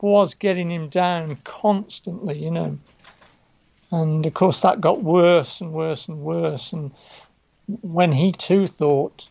was 0.00 0.34
getting 0.34 0.70
him 0.70 0.88
down 0.88 1.36
constantly, 1.44 2.38
you 2.38 2.50
know. 2.50 2.78
And 3.90 4.26
of 4.26 4.34
course, 4.34 4.60
that 4.60 4.80
got 4.80 5.02
worse 5.02 5.60
and 5.60 5.72
worse 5.72 6.08
and 6.08 6.20
worse. 6.20 6.72
And 6.72 6.90
when 7.80 8.12
he 8.12 8.32
too 8.32 8.66
thought 8.66 9.28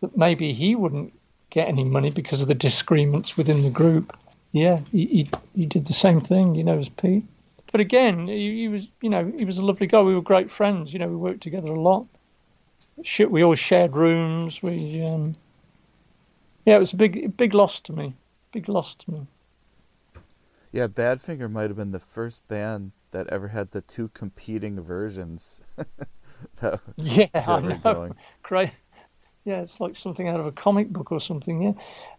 that 0.00 0.16
maybe 0.16 0.52
he 0.52 0.74
wouldn't 0.74 1.12
get 1.50 1.68
any 1.68 1.84
money 1.84 2.10
because 2.10 2.40
of 2.40 2.48
the 2.48 2.54
disagreements 2.54 3.36
within 3.36 3.62
the 3.62 3.70
group, 3.70 4.16
yeah, 4.52 4.80
he, 4.90 5.06
he, 5.06 5.30
he 5.54 5.66
did 5.66 5.86
the 5.86 5.92
same 5.92 6.20
thing, 6.20 6.54
you 6.54 6.64
know, 6.64 6.78
as 6.78 6.88
Pete. 6.88 7.24
But 7.70 7.80
again, 7.80 8.26
he, 8.26 8.62
he, 8.62 8.68
was, 8.68 8.86
you 9.00 9.10
know, 9.10 9.32
he 9.38 9.44
was 9.44 9.58
a 9.58 9.64
lovely 9.64 9.86
guy. 9.86 10.00
We 10.00 10.14
were 10.14 10.22
great 10.22 10.50
friends. 10.50 10.92
You 10.92 10.98
know, 10.98 11.08
we 11.08 11.16
worked 11.16 11.42
together 11.42 11.70
a 11.70 11.80
lot. 11.80 12.06
Shit, 13.02 13.30
we 13.30 13.44
all 13.44 13.54
shared 13.54 13.96
rooms. 13.96 14.62
We, 14.62 15.02
um, 15.02 15.34
yeah, 16.64 16.76
it 16.76 16.78
was 16.78 16.92
a 16.92 16.96
big, 16.96 17.36
big 17.36 17.54
loss 17.54 17.80
to 17.80 17.92
me. 17.92 18.14
Big 18.52 18.68
loss 18.68 18.94
to 18.96 19.10
me. 19.10 19.26
Yeah, 20.72 20.86
Badfinger 20.86 21.50
might 21.50 21.68
have 21.68 21.76
been 21.76 21.92
the 21.92 22.00
first 22.00 22.46
band 22.48 22.92
that 23.10 23.28
ever 23.28 23.48
had 23.48 23.70
the 23.70 23.82
two 23.82 24.08
competing 24.14 24.80
versions. 24.80 25.60
that, 26.60 26.80
yeah, 26.96 27.26
that 27.32 27.48
I 27.48 27.60
know. 27.60 28.14
Great. 28.42 28.70
Yeah, 29.44 29.60
it's 29.60 29.80
like 29.80 29.96
something 29.96 30.28
out 30.28 30.40
of 30.40 30.46
a 30.46 30.52
comic 30.52 30.88
book 30.90 31.12
or 31.12 31.20
something. 31.20 31.62
Yeah. 31.62 31.72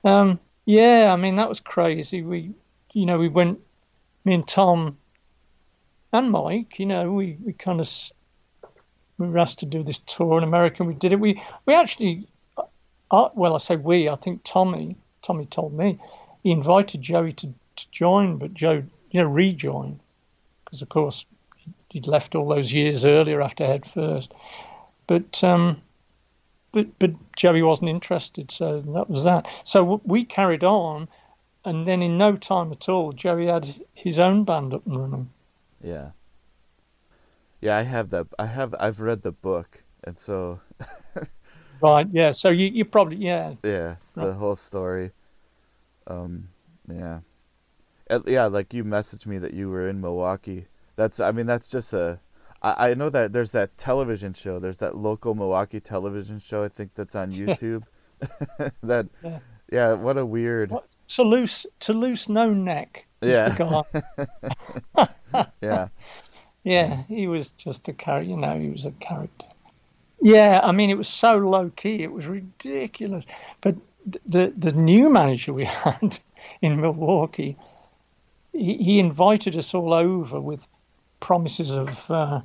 Um, 0.03 0.39
yeah, 0.65 1.11
I 1.11 1.15
mean 1.15 1.35
that 1.35 1.49
was 1.49 1.59
crazy. 1.59 2.21
We, 2.21 2.51
you 2.93 3.05
know, 3.05 3.17
we 3.17 3.27
went, 3.29 3.59
me 4.25 4.33
and 4.33 4.47
Tom, 4.47 4.97
and 6.11 6.31
Mike. 6.31 6.79
You 6.79 6.85
know, 6.85 7.11
we 7.11 7.37
we 7.43 7.53
kind 7.53 7.79
of 7.81 7.89
we 9.17 9.27
were 9.27 9.39
asked 9.39 9.59
to 9.59 9.65
do 9.65 9.83
this 9.83 9.99
tour 9.99 10.37
in 10.37 10.43
America. 10.43 10.83
We 10.83 10.93
did 10.93 11.13
it. 11.13 11.19
We 11.19 11.41
we 11.65 11.73
actually, 11.73 12.27
uh, 13.13 13.29
well, 13.35 13.53
I 13.53 13.59
say 13.59 13.75
we. 13.75 14.09
I 14.09 14.15
think 14.15 14.41
Tommy 14.43 14.95
Tommy 15.21 15.45
told 15.45 15.73
me 15.73 15.99
he 16.41 16.51
invited 16.51 17.01
Joey 17.01 17.31
to, 17.33 17.53
to 17.75 17.91
join, 17.91 18.37
but 18.37 18.55
Joe, 18.55 18.83
you 19.11 19.21
know, 19.21 19.27
rejoin 19.27 19.99
because 20.65 20.81
of 20.81 20.89
course 20.89 21.25
he'd 21.89 22.07
left 22.07 22.33
all 22.33 22.47
those 22.47 22.73
years 22.73 23.05
earlier 23.05 23.39
after 23.39 23.65
Head 23.65 23.85
First. 23.85 24.33
But 25.05 25.43
um, 25.43 25.79
but 26.71 26.87
but 26.97 27.11
Joey 27.35 27.61
wasn't 27.61 27.89
interested, 27.89 28.51
so 28.51 28.81
that 28.81 29.11
was 29.11 29.23
that. 29.25 29.47
So 29.63 30.01
we 30.03 30.25
carried 30.25 30.63
on, 30.63 31.07
and 31.63 31.87
then 31.87 32.01
in 32.01 32.17
no 32.17 32.35
time 32.35 32.71
at 32.71 32.89
all, 32.89 33.11
Joey 33.11 33.45
had 33.45 33.75
his 33.93 34.19
own 34.19 34.43
band 34.43 34.73
up 34.73 34.87
and 34.87 34.99
running. 34.99 35.29
Yeah. 35.83 36.09
Yeah, 37.61 37.77
I 37.77 37.83
have 37.83 38.09
that. 38.09 38.25
I 38.39 38.47
have. 38.47 38.73
I've 38.79 38.99
read 38.99 39.21
the 39.21 39.31
book, 39.31 39.83
and 40.03 40.17
so. 40.17 40.61
right. 41.81 42.07
Yeah. 42.11 42.31
So 42.31 42.49
you 42.49 42.67
you 42.67 42.85
probably 42.85 43.17
yeah. 43.17 43.55
Yeah, 43.63 43.95
the 44.15 44.27
right. 44.27 44.35
whole 44.35 44.55
story. 44.55 45.11
Um. 46.07 46.49
Yeah. 46.87 47.19
Yeah, 48.27 48.45
like 48.45 48.73
you 48.73 48.83
messaged 48.83 49.25
me 49.25 49.39
that 49.39 49.53
you 49.53 49.69
were 49.69 49.89
in 49.89 50.01
Milwaukee. 50.01 50.67
That's. 50.95 51.19
I 51.19 51.31
mean, 51.31 51.45
that's 51.45 51.67
just 51.67 51.93
a 51.93 52.19
I, 52.63 52.91
I 52.91 52.93
know 52.93 53.09
that 53.09 53.33
there's 53.33 53.51
that 53.51 53.77
television 53.77 54.33
show. 54.33 54.59
There's 54.59 54.79
that 54.79 54.95
local 54.95 55.35
Milwaukee 55.35 55.79
television 55.79 56.39
show. 56.39 56.63
I 56.63 56.69
think 56.69 56.91
that's 56.95 57.15
on 57.15 57.31
YouTube. 57.31 57.83
that 58.83 59.07
yeah. 59.23 59.39
yeah. 59.71 59.93
what 59.93 60.17
a 60.17 60.25
weird. 60.25 60.71
What? 60.71 60.87
Toulouse, 61.07 61.67
Toulouse, 61.79 62.29
no 62.29 62.53
neck. 62.53 63.05
Yeah. 63.21 63.83
yeah. 65.61 65.87
Yeah, 66.65 67.03
he 67.09 67.27
was 67.27 67.51
just 67.51 67.89
a 67.89 67.93
character. 67.93 68.29
You 68.29 68.37
know, 68.37 68.57
he 68.57 68.69
was 68.69 68.85
a 68.85 68.91
character. 68.91 69.47
Yeah, 70.23 70.61
I 70.63 70.71
mean, 70.71 70.89
it 70.89 70.97
was 70.97 71.09
so 71.09 71.35
low 71.35 71.69
key. 71.75 72.01
It 72.01 72.11
was 72.11 72.25
ridiculous. 72.27 73.25
But 73.59 73.75
the 74.25 74.53
the 74.57 74.71
new 74.71 75.09
manager 75.09 75.51
we 75.51 75.65
had 75.83 76.17
in 76.61 76.79
Milwaukee, 76.79 77.57
he, 78.53 78.77
he 78.77 78.99
invited 78.99 79.57
us 79.57 79.73
all 79.73 79.93
over 79.93 80.39
with 80.39 80.65
promises 81.19 81.71
of 81.71 82.09
uh, 82.09 82.39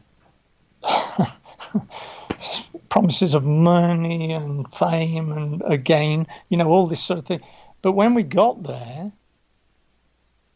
promises 2.89 3.37
of 3.37 3.45
money 3.45 4.33
and 4.33 4.73
fame 4.73 5.31
and 5.31 5.63
again, 5.65 6.27
you 6.49 6.57
know, 6.57 6.69
all 6.69 6.89
this 6.89 7.03
sort 7.03 7.21
of 7.21 7.27
thing. 7.27 7.43
But 7.81 7.93
when 7.93 8.15
we 8.15 8.25
got 8.25 8.65
there, 8.65 9.13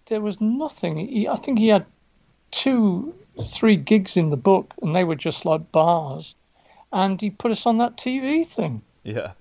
there 0.07 0.21
was 0.21 0.41
nothing. 0.41 0.99
He, 0.99 1.29
I 1.29 1.37
think 1.37 1.61
he 1.61 1.69
had 1.69 1.87
two, 2.51 3.15
three 3.45 3.77
gigs 3.77 4.17
in 4.17 4.31
the 4.31 4.37
book, 4.37 4.75
and 4.83 4.97
they 4.97 5.05
were 5.05 5.15
just 5.15 5.45
like 5.45 5.71
bars. 5.71 6.35
And 6.93 7.21
he 7.21 7.31
put 7.31 7.51
us 7.51 7.67
on 7.67 7.79
that 7.79 7.97
TV 7.97 8.47
thing. 8.47 8.83
Yeah. 9.03 9.33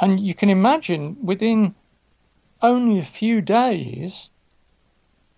And 0.00 0.18
you 0.18 0.34
can 0.34 0.48
imagine 0.48 1.16
within 1.22 1.74
only 2.62 2.98
a 2.98 3.04
few 3.04 3.40
days, 3.40 4.30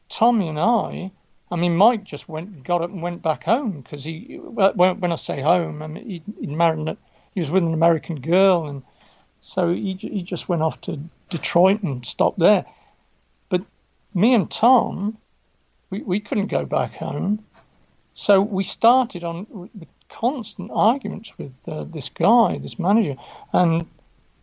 Tommy 0.08 0.48
and 0.48 0.58
I, 0.58 1.10
I 1.52 1.56
mean, 1.56 1.76
Mike 1.76 2.04
just 2.04 2.30
went, 2.30 2.64
got 2.64 2.80
up 2.80 2.90
and 2.90 3.02
went 3.02 3.20
back 3.20 3.44
home 3.44 3.82
because 3.82 4.04
he, 4.04 4.40
uh, 4.58 4.72
when, 4.72 5.00
when 5.00 5.12
I 5.12 5.16
say 5.16 5.42
home, 5.42 5.82
I 5.82 5.86
mean, 5.86 6.08
he, 6.08 6.22
he'd 6.40 6.50
married, 6.50 6.96
he 7.34 7.40
was 7.40 7.50
with 7.50 7.62
an 7.62 7.74
American 7.74 8.20
girl. 8.20 8.68
And 8.68 8.82
so 9.40 9.70
he, 9.70 9.94
he 10.00 10.22
just 10.22 10.48
went 10.48 10.62
off 10.62 10.80
to 10.82 10.98
Detroit 11.28 11.82
and 11.82 12.06
stopped 12.06 12.38
there. 12.38 12.64
But 13.50 13.62
me 14.14 14.32
and 14.32 14.50
Tom, 14.50 15.18
we, 15.90 16.00
we 16.00 16.20
couldn't 16.20 16.46
go 16.46 16.64
back 16.64 16.94
home. 16.94 17.44
So 18.14 18.40
we 18.40 18.64
started 18.64 19.22
on 19.22 19.68
constant 20.12 20.70
arguments 20.72 21.36
with 21.38 21.52
uh, 21.66 21.84
this 21.84 22.08
guy, 22.08 22.58
this 22.58 22.78
manager. 22.78 23.16
And 23.52 23.86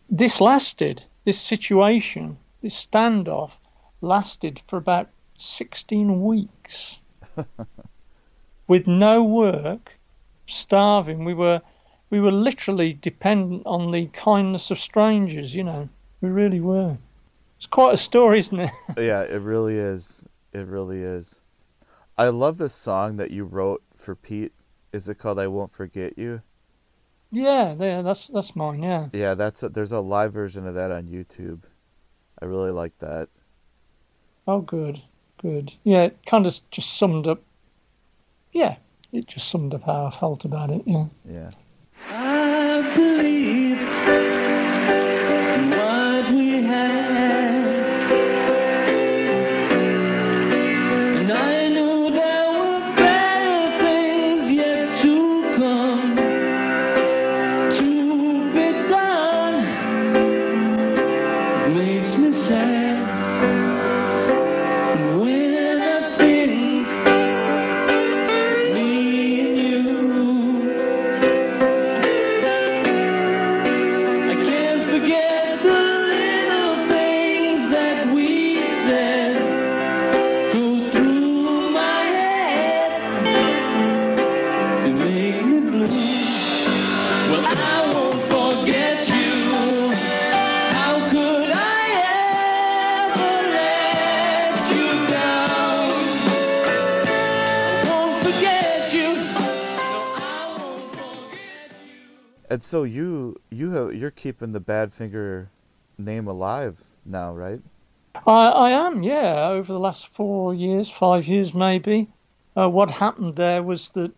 this 0.08 0.40
lasted, 0.40 1.02
this 1.24 1.38
situation, 1.38 2.36
this 2.62 2.86
standoff 2.86 3.52
lasted 4.00 4.60
for 4.66 4.76
about 4.76 5.08
16 5.38 6.22
weeks 6.22 6.98
with 8.66 8.86
no 8.86 9.22
work, 9.22 9.98
starving. 10.46 11.24
We 11.24 11.34
were 11.34 11.62
we 12.10 12.20
were 12.20 12.32
literally 12.32 12.92
dependent 12.92 13.62
on 13.66 13.92
the 13.92 14.06
kindness 14.06 14.70
of 14.72 14.78
strangers, 14.80 15.54
you 15.54 15.62
know. 15.62 15.88
We 16.20 16.28
really 16.28 16.60
were. 16.60 16.98
It's 17.56 17.66
quite 17.66 17.94
a 17.94 17.96
story, 17.96 18.40
isn't 18.40 18.58
it? 18.58 18.70
yeah, 18.98 19.22
it 19.22 19.40
really 19.40 19.76
is. 19.76 20.26
It 20.52 20.66
really 20.66 21.02
is. 21.02 21.40
I 22.18 22.28
love 22.28 22.58
the 22.58 22.68
song 22.68 23.16
that 23.16 23.30
you 23.30 23.44
wrote 23.44 23.82
for 23.96 24.14
Pete. 24.14 24.52
Is 24.92 25.08
it 25.08 25.16
called 25.16 25.38
"I 25.38 25.46
Won't 25.46 25.72
Forget 25.72 26.18
You"? 26.18 26.42
Yeah, 27.30 27.74
yeah, 27.78 28.02
that's 28.02 28.26
that's 28.26 28.56
mine. 28.56 28.82
Yeah. 28.82 29.08
Yeah, 29.12 29.34
that's 29.34 29.62
a, 29.62 29.68
there's 29.68 29.92
a 29.92 30.00
live 30.00 30.32
version 30.32 30.66
of 30.66 30.74
that 30.74 30.90
on 30.90 31.06
YouTube. 31.06 31.62
I 32.42 32.46
really 32.46 32.72
like 32.72 32.98
that. 32.98 33.28
Oh, 34.48 34.60
good, 34.60 35.00
good. 35.40 35.72
Yeah, 35.84 36.02
it 36.04 36.18
kind 36.26 36.46
of 36.46 36.58
just 36.70 36.96
summed 36.96 37.28
up. 37.28 37.40
Yeah, 38.52 38.76
it 39.12 39.26
just 39.28 39.48
summed 39.48 39.74
up 39.74 39.84
how 39.84 40.06
I 40.06 40.10
felt 40.10 40.44
about 40.44 40.70
it. 40.70 40.82
Yeah. 40.86 41.06
Yeah. 41.24 41.50
I 42.08 42.94
believe 42.96 43.59
And 102.60 102.64
so 102.66 102.82
you 102.82 103.40
you 103.48 103.70
have 103.70 103.94
you're 103.94 104.10
keeping 104.10 104.52
the 104.52 104.60
Badfinger 104.60 105.46
name 105.96 106.28
alive 106.28 106.78
now, 107.06 107.32
right? 107.32 107.62
I, 108.26 108.48
I 108.48 108.70
am, 108.86 109.02
yeah. 109.02 109.48
Over 109.48 109.72
the 109.72 109.78
last 109.78 110.08
four 110.08 110.52
years, 110.52 110.90
five 110.90 111.26
years 111.26 111.54
maybe, 111.54 112.06
uh, 112.54 112.68
what 112.68 112.90
happened 112.90 113.36
there 113.36 113.62
was 113.62 113.88
that 113.94 114.12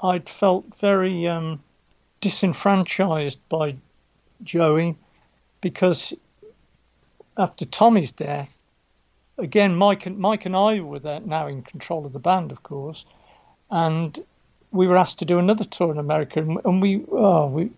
I'd 0.00 0.28
felt 0.28 0.64
very 0.80 1.28
um, 1.28 1.62
disenfranchised 2.20 3.38
by 3.48 3.76
Joey 4.42 4.96
because 5.60 6.12
after 7.38 7.64
Tommy's 7.64 8.10
death, 8.10 8.52
again, 9.38 9.76
Mike 9.76 10.04
and 10.04 10.18
Mike 10.18 10.46
and 10.46 10.56
I 10.56 10.80
were 10.80 10.98
there 10.98 11.20
now 11.20 11.46
in 11.46 11.62
control 11.62 12.06
of 12.06 12.12
the 12.12 12.18
band, 12.18 12.50
of 12.50 12.64
course, 12.64 13.06
and 13.70 14.18
we 14.72 14.86
were 14.86 14.96
asked 14.96 15.20
to 15.20 15.24
do 15.24 15.38
another 15.38 15.64
tour 15.64 15.90
in 15.90 15.98
America, 15.98 16.40
and, 16.40 16.58
and 16.64 16.82
we, 16.82 17.04
oh, 17.10 17.46
we, 17.46 17.70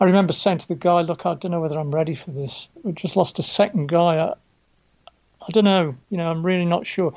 I 0.00 0.04
remember 0.04 0.32
saying 0.32 0.58
to 0.58 0.68
the 0.68 0.74
guy, 0.74 1.02
"Look, 1.02 1.26
I 1.26 1.34
don't 1.34 1.50
know 1.50 1.60
whether 1.60 1.78
I'm 1.78 1.94
ready 1.94 2.14
for 2.14 2.30
this. 2.30 2.68
We 2.82 2.92
just 2.92 3.16
lost 3.16 3.38
a 3.38 3.42
second 3.42 3.88
guy. 3.88 4.18
I, 4.18 4.34
I 5.08 5.50
don't 5.50 5.64
know. 5.64 5.94
You 6.10 6.16
know, 6.18 6.30
I'm 6.30 6.44
really 6.44 6.64
not 6.64 6.86
sure. 6.86 7.16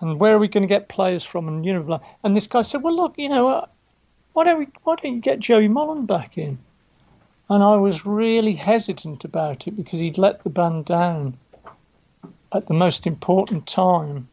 And 0.00 0.20
where 0.20 0.34
are 0.34 0.38
we 0.38 0.48
going 0.48 0.62
to 0.62 0.68
get 0.68 0.88
players 0.88 1.24
from? 1.24 1.48
And 1.48 1.64
you 1.64 1.72
know, 1.72 1.82
blah. 1.82 2.00
and 2.22 2.36
this 2.36 2.46
guy 2.46 2.62
said, 2.62 2.82
"Well, 2.82 2.94
look, 2.94 3.14
you 3.16 3.28
know, 3.28 3.48
uh, 3.48 3.66
why 4.32 4.44
don't 4.44 4.58
we? 4.58 4.68
Why 4.84 4.96
don't 4.96 5.14
you 5.14 5.20
get 5.20 5.40
Joey 5.40 5.68
Molland 5.68 6.06
back 6.06 6.38
in?" 6.38 6.58
And 7.50 7.62
I 7.62 7.76
was 7.76 8.04
really 8.04 8.54
hesitant 8.54 9.24
about 9.24 9.66
it 9.66 9.70
because 9.70 10.00
he'd 10.00 10.18
let 10.18 10.44
the 10.44 10.50
band 10.50 10.84
down 10.84 11.38
at 12.52 12.66
the 12.66 12.74
most 12.74 13.06
important 13.06 13.66
time 13.66 14.28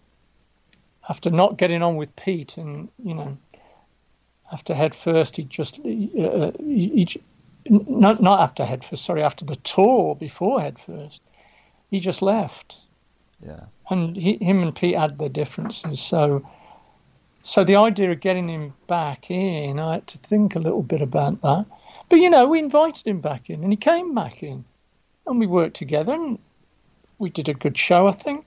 after 1.10 1.30
not 1.30 1.58
getting 1.58 1.82
on 1.82 1.96
with 1.96 2.16
Pete, 2.16 2.58
and 2.58 2.90
you 3.04 3.14
know, 3.14 3.38
after 4.52 4.74
Head 4.74 4.96
First, 4.96 5.36
he 5.38 5.44
just 5.44 5.80
uh, 5.80 6.52
he, 6.60 7.08
he, 7.08 7.22
not 7.70 8.22
not 8.22 8.40
after 8.40 8.66
Head 8.66 8.84
First, 8.84 9.06
sorry, 9.06 9.24
after 9.24 9.46
the 9.46 9.56
tour 9.58 10.16
before 10.16 10.62
Head 10.62 10.80
First, 10.80 11.22
he 11.92 12.00
just 12.00 12.22
left 12.22 12.78
Yeah. 13.46 13.66
and 13.90 14.16
he, 14.16 14.38
him 14.38 14.62
and 14.62 14.76
Pete 14.76 14.98
had 14.98 15.18
their 15.18 15.30
differences. 15.30 16.00
So, 16.00 16.48
so 17.42 17.64
the 17.64 17.76
idea 17.76 18.12
of 18.12 18.20
getting 18.20 18.50
him 18.50 18.74
back 18.88 19.30
in, 19.30 19.80
I 19.80 19.94
had 19.96 20.08
to 20.08 20.18
think 20.18 20.56
a 20.56 20.60
little 20.60 20.84
bit 20.84 21.02
about 21.02 21.42
that. 21.42 21.66
But 22.10 22.20
you 22.20 22.30
know, 22.30 22.46
we 22.46 22.60
invited 22.60 23.06
him 23.08 23.20
back 23.22 23.50
in, 23.50 23.64
and 23.64 23.72
he 23.72 23.78
came 23.78 24.14
back 24.14 24.44
in, 24.44 24.64
and 25.28 25.40
we 25.40 25.48
worked 25.48 25.76
together, 25.76 26.14
and 26.14 26.40
we 27.18 27.30
did 27.30 27.50
a 27.50 27.54
good 27.54 27.78
show, 27.78 28.08
I 28.08 28.12
think. 28.12 28.46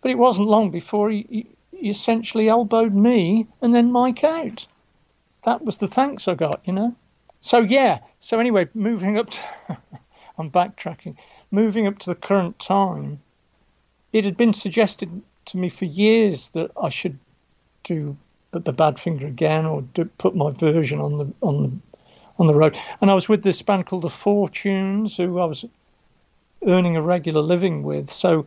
But 0.00 0.10
it 0.10 0.18
wasn't 0.18 0.48
long 0.48 0.70
before 0.70 1.10
he, 1.10 1.26
he, 1.28 1.36
he 1.36 1.53
essentially 1.82 2.48
elbowed 2.48 2.94
me 2.94 3.46
and 3.60 3.74
then 3.74 3.92
Mike 3.92 4.24
out. 4.24 4.66
That 5.44 5.64
was 5.64 5.78
the 5.78 5.88
thanks 5.88 6.28
I 6.28 6.34
got, 6.34 6.62
you 6.64 6.72
know. 6.72 6.94
So 7.40 7.60
yeah. 7.60 8.00
So 8.20 8.40
anyway, 8.40 8.68
moving 8.74 9.18
up 9.18 9.30
to, 9.30 9.40
I'm 10.38 10.50
backtracking. 10.50 11.16
Moving 11.50 11.86
up 11.86 11.98
to 12.00 12.10
the 12.10 12.14
current 12.14 12.58
time, 12.58 13.20
it 14.12 14.24
had 14.24 14.36
been 14.36 14.52
suggested 14.52 15.22
to 15.46 15.58
me 15.58 15.68
for 15.68 15.84
years 15.84 16.48
that 16.50 16.70
I 16.80 16.88
should 16.88 17.18
do 17.82 18.16
the, 18.52 18.72
Badfinger 18.72 19.26
again 19.26 19.66
or 19.66 19.82
do, 19.82 20.04
put 20.04 20.34
my 20.34 20.50
version 20.50 21.00
on 21.00 21.18
the 21.18 21.32
on 21.42 21.62
the 21.62 21.70
on 22.38 22.46
the 22.46 22.54
road. 22.54 22.78
And 23.00 23.10
I 23.10 23.14
was 23.14 23.28
with 23.28 23.42
this 23.42 23.62
band 23.62 23.86
called 23.86 24.02
the 24.02 24.10
Fortunes, 24.10 25.16
who 25.16 25.38
I 25.38 25.44
was 25.44 25.64
earning 26.66 26.96
a 26.96 27.02
regular 27.02 27.40
living 27.40 27.82
with. 27.82 28.10
So 28.10 28.46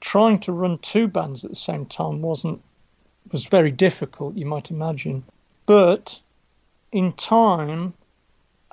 trying 0.00 0.40
to 0.40 0.52
run 0.52 0.78
two 0.78 1.06
bands 1.06 1.44
at 1.44 1.50
the 1.50 1.56
same 1.56 1.86
time 1.86 2.22
wasn't 2.22 2.60
was 3.30 3.46
very 3.46 3.70
difficult, 3.70 4.36
you 4.36 4.46
might 4.46 4.70
imagine. 4.70 5.22
But 5.66 6.20
in 6.90 7.12
time, 7.12 7.94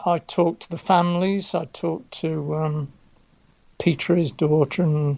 I 0.04 0.20
talked 0.20 0.64
to 0.64 0.70
the 0.70 0.78
families. 0.78 1.54
I 1.54 1.66
talked 1.66 2.12
to 2.22 2.56
um, 2.56 2.88
Petera, 3.80 4.18
his 4.18 4.32
daughter, 4.32 4.84
and 4.84 5.18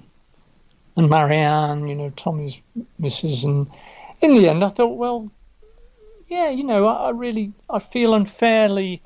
and 0.96 1.10
Marianne, 1.10 1.88
you 1.88 1.96
know, 1.96 2.10
Tommy's 2.10 2.60
missus. 2.98 3.44
And 3.44 3.68
in 4.22 4.34
the 4.34 4.50
end, 4.50 4.64
I 4.64 4.70
thought, 4.70 4.98
well, 4.98 5.32
yeah, 6.28 6.50
you 6.50 6.64
know, 6.64 6.88
I, 6.88 7.08
I 7.08 7.10
really 7.12 7.54
I 7.70 7.80
feel 7.80 8.14
unfairly 8.14 9.02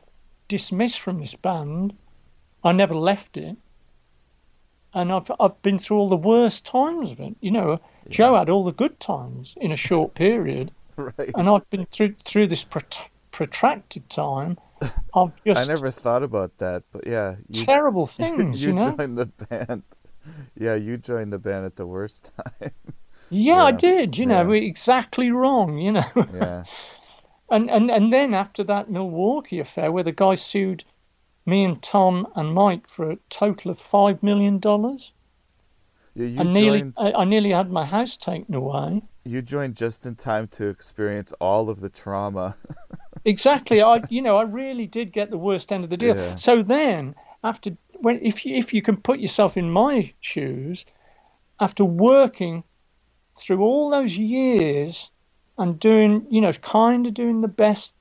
dismissed 0.48 1.00
from 1.00 1.20
this 1.20 1.36
band. 1.36 1.94
I 2.64 2.72
never 2.72 2.96
left 2.96 3.38
it, 3.38 3.58
and 4.94 5.12
I've 5.12 5.32
I've 5.40 5.62
been 5.62 5.80
through 5.80 5.98
all 5.98 6.10
the 6.10 6.16
worst 6.16 6.66
times 6.66 7.12
of 7.12 7.20
it. 7.20 7.36
You 7.42 7.52
know, 7.52 7.80
Joe 8.10 8.36
had 8.38 8.50
all 8.50 8.64
the 8.64 8.72
good 8.74 9.00
times 9.00 9.54
in 9.58 9.72
a 9.72 9.78
short 9.78 10.14
period, 10.16 10.72
Right. 10.96 11.32
and 11.36 11.50
I've 11.50 11.70
been 11.70 11.86
through 11.88 12.16
through 12.26 12.48
this 12.48 12.64
prot- 12.64 13.10
protracted 13.32 14.10
time 14.10 14.58
of 15.14 15.32
just 15.46 15.60
I 15.60 15.66
never 15.66 15.90
thought 15.92 16.24
about 16.24 16.58
that, 16.60 16.84
but 16.92 17.08
yeah, 17.08 17.36
you, 17.50 17.66
terrible 17.66 18.06
things. 18.08 18.62
you, 18.62 18.70
you 18.70 18.74
know. 18.76 18.92
joined 18.96 19.18
the 19.18 19.26
band. 19.26 19.84
Yeah, 20.58 20.76
you 20.76 20.98
joined 20.98 21.34
the 21.34 21.40
band 21.40 21.66
at 21.66 21.76
the 21.76 21.86
worst 21.86 22.32
time. 22.62 22.72
Yeah, 23.30 23.64
I 23.64 23.72
did. 23.72 24.18
You 24.18 24.26
know, 24.26 24.42
yeah. 24.42 24.48
we're 24.48 24.64
exactly 24.64 25.32
wrong. 25.32 25.78
You 25.80 25.94
know. 25.94 26.12
yeah. 26.34 26.64
And, 27.50 27.70
and 27.70 27.92
and 27.92 28.12
then 28.14 28.34
after 28.34 28.64
that 28.66 28.90
Milwaukee 28.90 29.60
affair, 29.60 29.92
where 29.92 30.04
the 30.04 30.12
guy 30.12 30.36
sued 30.36 30.84
me 31.46 31.64
and 31.64 31.82
Tom 31.82 32.28
and 32.36 32.54
Mike 32.54 32.88
for 32.88 33.12
a 33.12 33.18
total 33.30 33.72
of 33.72 33.80
five 33.80 34.24
million 34.24 34.60
dollars. 34.60 35.12
You 36.16 36.40
I 36.40 36.44
nearly, 36.44 36.82
joined, 36.82 36.94
I, 36.98 37.12
I 37.14 37.24
nearly 37.26 37.50
had 37.50 37.72
my 37.72 37.86
house 37.86 38.18
taken 38.18 38.54
away. 38.54 39.02
you 39.26 39.42
joined 39.42 39.76
just 39.76 40.06
in 40.06 40.16
time 40.16 40.48
to 40.50 40.68
experience 40.68 41.34
all 41.42 41.70
of 41.70 41.80
the 41.80 41.90
trauma. 41.90 42.56
Exactly. 43.26 43.82
I, 43.82 44.02
you 44.10 44.22
know, 44.22 44.38
I 44.38 44.44
really 44.44 44.86
did 44.86 45.14
get 45.14 45.30
the 45.30 45.38
worst 45.38 45.72
end 45.72 45.84
of 45.84 45.90
the 45.90 45.98
deal. 45.98 46.16
Yeah. 46.16 46.36
So 46.36 46.62
then, 46.62 47.16
after 47.44 47.78
when, 47.94 48.20
if 48.22 48.46
you, 48.46 48.56
if 48.56 48.74
you 48.74 48.82
can 48.82 48.98
put 48.98 49.20
yourself 49.20 49.56
in 49.56 49.72
my 49.72 50.14
shoes, 50.20 50.86
after 51.60 51.86
working 51.86 52.64
through 53.40 53.62
all 53.62 53.90
those 53.90 54.18
years 54.18 55.10
and 55.58 55.80
doing, 55.80 56.28
you 56.30 56.42
know, 56.42 56.52
kind 56.52 57.08
of 57.08 57.14
doing 57.14 57.40
the 57.40 57.48
best, 57.48 57.96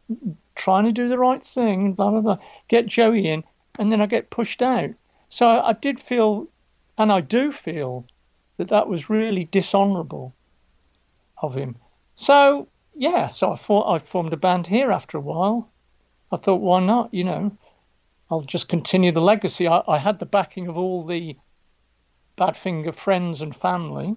trying 0.55 0.85
to 0.85 0.93
do 0.93 1.09
the 1.09 1.19
right 1.19 1.45
thing, 1.45 1.95
blah 1.95 2.11
blah 2.11 2.21
blah, 2.21 2.39
get 2.69 2.87
Joey 2.87 3.29
in, 3.29 3.45
and 3.79 3.91
then 3.91 4.01
I 4.01 4.07
get 4.07 4.31
pushed 4.31 4.63
out. 4.63 4.91
So 5.29 5.47
I, 5.47 5.73
did 5.73 5.99
feel, 5.99 6.49
and 6.99 7.11
I 7.11 7.21
do 7.21 7.53
feel, 7.53 8.07
that 8.57 8.69
that 8.69 8.89
was 8.89 9.11
really 9.11 9.45
dishonourable 9.45 10.35
of 11.41 11.55
him. 11.55 11.77
So 12.15 12.69
yeah, 12.95 13.29
so 13.29 13.53
I 13.53 13.57
thought 13.57 13.93
I 13.93 13.99
formed 13.99 14.33
a 14.33 14.37
band 14.37 14.67
here 14.67 14.93
after 14.93 15.17
a 15.17 15.23
while. 15.23 15.71
I 16.31 16.37
thought, 16.37 16.61
why 16.61 16.81
not? 16.81 17.13
You 17.13 17.25
know, 17.25 17.57
I'll 18.31 18.43
just 18.43 18.69
continue 18.69 19.13
the 19.13 19.21
legacy. 19.21 19.67
I, 19.67 19.83
I 19.89 19.99
had 19.99 20.19
the 20.19 20.27
backing 20.27 20.69
of 20.69 20.77
all 20.77 21.05
the 21.05 21.37
Badfinger 22.37 22.95
friends 22.95 23.43
and 23.43 23.55
family, 23.55 24.15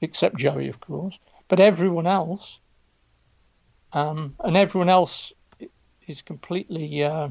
except 0.00 0.36
Joey, 0.36 0.68
of 0.68 0.80
course, 0.80 1.18
but 1.48 1.60
everyone 1.60 2.06
else, 2.06 2.58
um, 3.92 4.34
and 4.44 4.56
everyone 4.56 4.88
else 4.88 5.32
is 6.06 6.22
completely 6.22 7.04
uh, 7.04 7.28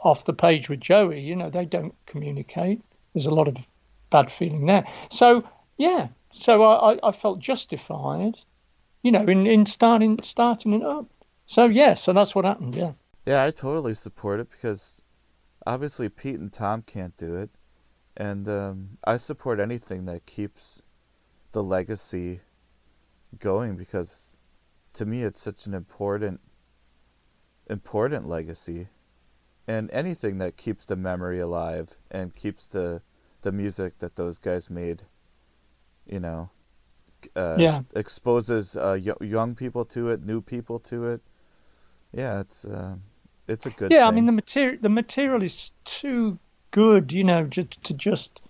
off 0.00 0.24
the 0.24 0.32
page 0.32 0.68
with 0.68 0.80
Joey. 0.80 1.20
You 1.20 1.36
know, 1.36 1.50
they 1.50 1.64
don't 1.64 1.94
communicate. 2.06 2.80
There's 3.14 3.26
a 3.26 3.34
lot 3.34 3.48
of 3.48 3.56
bad 4.10 4.30
feeling 4.30 4.66
there. 4.66 4.86
So 5.10 5.44
yeah, 5.78 6.08
so 6.32 6.62
I, 6.62 6.98
I, 7.02 7.12
felt 7.12 7.38
justified 7.40 8.36
you 9.06 9.12
know, 9.12 9.22
in, 9.22 9.46
in 9.46 9.64
starting 9.66 10.18
starting 10.20 10.72
it 10.72 10.82
up. 10.82 11.06
So 11.46 11.66
yeah, 11.66 11.94
so 11.94 12.12
that's 12.12 12.34
what 12.34 12.44
happened. 12.44 12.74
Yeah. 12.74 12.92
Yeah, 13.24 13.44
I 13.44 13.52
totally 13.52 13.94
support 13.94 14.40
it 14.40 14.50
because 14.50 15.00
obviously 15.64 16.08
Pete 16.08 16.40
and 16.40 16.52
Tom 16.52 16.82
can't 16.82 17.16
do 17.16 17.36
it, 17.36 17.50
and 18.16 18.48
um, 18.48 18.98
I 19.04 19.16
support 19.16 19.60
anything 19.60 20.06
that 20.06 20.26
keeps 20.26 20.82
the 21.52 21.62
legacy 21.62 22.40
going 23.38 23.76
because 23.76 24.35
to 24.96 25.06
me 25.06 25.22
it's 25.22 25.40
such 25.40 25.66
an 25.66 25.74
important 25.74 26.40
important 27.68 28.28
legacy, 28.28 28.88
and 29.66 29.90
anything 29.92 30.38
that 30.38 30.56
keeps 30.56 30.84
the 30.86 30.96
memory 30.96 31.40
alive 31.40 31.96
and 32.10 32.34
keeps 32.34 32.66
the 32.66 33.02
the 33.42 33.52
music 33.52 33.98
that 33.98 34.16
those 34.16 34.38
guys 34.38 34.70
made, 34.70 35.02
you 36.06 36.18
know, 36.20 36.50
uh, 37.36 37.56
Yeah. 37.60 37.82
exposes 37.94 38.76
uh, 38.76 38.98
y- 39.04 39.26
young 39.26 39.54
people 39.54 39.84
to 39.84 40.08
it, 40.08 40.24
new 40.24 40.40
people 40.40 40.78
to 40.80 41.06
it. 41.06 41.20
Yeah, 42.12 42.40
it's 42.40 42.64
uh, 42.64 42.96
it's 43.48 43.66
a 43.66 43.70
good. 43.70 43.92
yeah, 43.92 44.06
I 44.06 44.10
mean 44.10 44.26
the 44.26 44.32
material 44.32 44.78
the 44.80 44.88
material 44.88 45.42
is 45.42 45.70
too 45.84 46.38
good, 46.70 47.12
you 47.12 47.24
know, 47.24 47.46
to, 47.46 47.64
to 47.64 47.94
just 47.94 48.40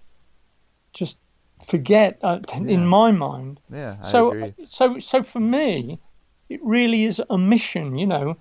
just 0.93 1.19
forget 1.67 2.19
uh, 2.23 2.39
Yeah. 2.49 2.71
in 2.71 2.87
my 2.87 3.11
mind. 3.13 3.61
Yeah, 3.71 3.97
I 4.03 4.11
so 4.11 4.31
agree. 4.31 4.55
so 4.65 4.99
so 4.99 5.23
for 5.23 5.41
me, 5.41 5.99
it 6.49 6.61
really 6.63 7.05
is 7.05 7.21
a 7.31 7.39
mission, 7.39 7.99
you 7.99 8.07
know. 8.07 8.37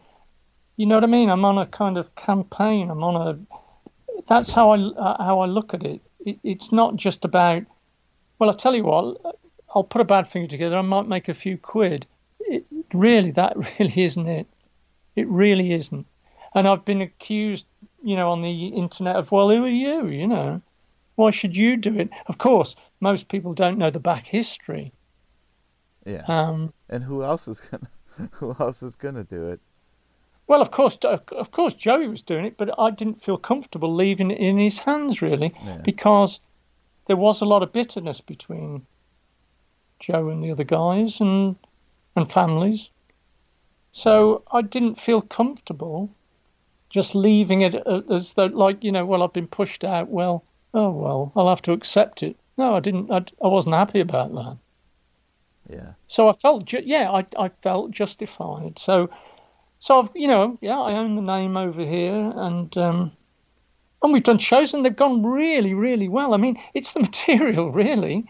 You 0.77 0.85
know 0.85 0.95
what 0.95 1.03
I 1.03 1.07
mean? 1.07 1.29
I'm 1.29 1.45
on 1.45 1.57
a 1.57 1.65
kind 1.65 1.97
of 1.97 2.13
campaign. 2.15 2.89
I'm 2.89 3.03
on 3.03 3.15
a. 3.27 4.21
That's 4.27 4.51
how 4.53 4.71
I 4.71 4.79
uh, 4.79 5.23
how 5.23 5.39
I 5.39 5.45
look 5.45 5.73
at 5.73 5.83
it. 5.83 6.01
it. 6.25 6.39
It's 6.43 6.71
not 6.71 6.95
just 6.95 7.25
about. 7.25 7.63
Well, 8.37 8.49
I'll 8.49 8.57
tell 8.57 8.75
you 8.75 8.83
what. 8.83 9.17
I'll 9.73 9.83
put 9.83 10.01
a 10.01 10.05
Badfinger 10.05 10.49
together. 10.49 10.77
I 10.77 10.81
might 10.81 11.07
make 11.07 11.27
a 11.27 11.33
few 11.33 11.57
quid. 11.57 12.05
It, 12.39 12.65
really, 12.93 13.31
that 13.31 13.55
really 13.79 14.03
isn't 14.03 14.27
it. 14.27 14.47
It 15.15 15.27
really 15.27 15.73
isn't. 15.73 16.05
And 16.53 16.67
I've 16.67 16.85
been 16.85 17.01
accused, 17.01 17.65
you 18.03 18.15
know, 18.15 18.31
on 18.31 18.41
the 18.41 18.67
internet 18.67 19.17
of, 19.17 19.31
well, 19.31 19.49
who 19.49 19.65
are 19.65 19.69
you? 19.69 20.07
You 20.07 20.27
know, 20.27 20.61
why 21.15 21.31
should 21.31 21.55
you 21.57 21.75
do 21.75 21.97
it? 21.99 22.09
Of 22.27 22.37
course, 22.37 22.75
most 23.01 23.27
people 23.27 23.53
don't 23.53 23.77
know 23.77 23.89
the 23.89 23.99
back 23.99 24.25
history. 24.25 24.93
Yeah. 26.05 26.23
Um, 26.27 26.71
and 26.89 27.03
who 27.03 27.23
else 27.23 27.47
is 27.47 27.59
gonna 27.59 27.89
who 28.31 28.55
else 28.59 28.83
is 28.83 28.95
gonna 28.95 29.23
do 29.23 29.47
it? 29.49 29.59
Well, 30.47 30.61
of 30.61 30.69
course, 30.71 30.97
of 31.03 31.51
course, 31.51 31.73
Joey 31.73 32.07
was 32.07 32.21
doing 32.21 32.45
it, 32.45 32.55
but 32.57 32.77
I 32.79 32.91
didn't 32.91 33.23
feel 33.23 33.37
comfortable 33.37 33.93
leaving 33.93 34.29
it 34.31 34.37
in 34.39 34.59
his 34.59 34.77
hands 34.79 35.21
really, 35.21 35.53
Yeah. 35.65 35.77
because 35.77 36.39
there 37.07 37.15
was 37.17 37.41
a 37.41 37.45
lot 37.45 37.63
of 37.63 37.73
bitterness 37.73 38.21
between 38.21 38.85
Joe 39.99 40.29
and 40.29 40.43
the 40.43 40.51
other 40.51 40.63
guys 40.63 41.19
and 41.19 41.55
and 42.15 42.31
families. 42.31 42.89
So 43.91 44.43
I 44.51 44.61
didn't 44.61 44.99
feel 45.01 45.21
comfortable 45.21 46.09
just 46.89 47.15
leaving 47.15 47.61
it 47.61 47.75
uh, 47.87 48.01
as 48.09 48.33
though, 48.33 48.45
like 48.45 48.83
you 48.83 48.91
know, 48.91 49.05
well, 49.05 49.23
I've 49.23 49.33
been 49.33 49.47
pushed 49.47 49.83
out. 49.83 50.09
Well, 50.09 50.43
oh 50.73 50.91
well, 50.91 51.31
I'll 51.35 51.49
have 51.49 51.61
to 51.63 51.71
accept 51.73 52.21
it. 52.23 52.35
No, 52.57 52.75
I 52.75 52.79
didn't. 52.81 53.11
I, 53.11 53.17
I 53.43 53.47
wasn't 53.47 53.75
happy 53.75 53.99
about 53.99 54.33
that. 54.35 54.57
Yeah. 55.69 55.93
So 56.07 56.29
I 56.29 56.33
felt, 56.33 56.65
ju- 56.65 56.83
yeah, 56.85 57.11
I, 57.11 57.25
I 57.37 57.49
felt 57.61 57.91
justified. 57.91 58.79
So, 58.79 59.09
so 59.79 60.01
I've, 60.01 60.09
you 60.15 60.27
know, 60.27 60.57
yeah, 60.61 60.79
I 60.79 60.93
own 60.93 61.15
the 61.15 61.21
name 61.21 61.57
over 61.57 61.81
here, 61.85 62.33
and 62.35 62.75
um, 62.77 63.11
and 64.01 64.13
we've 64.13 64.23
done 64.23 64.39
shows, 64.39 64.73
and 64.73 64.85
they've 64.85 64.95
gone 64.95 65.25
really, 65.25 65.73
really 65.73 66.07
well. 66.09 66.33
I 66.33 66.37
mean, 66.37 66.59
it's 66.73 66.93
the 66.93 66.99
material, 67.09 67.71
really. 67.71 68.29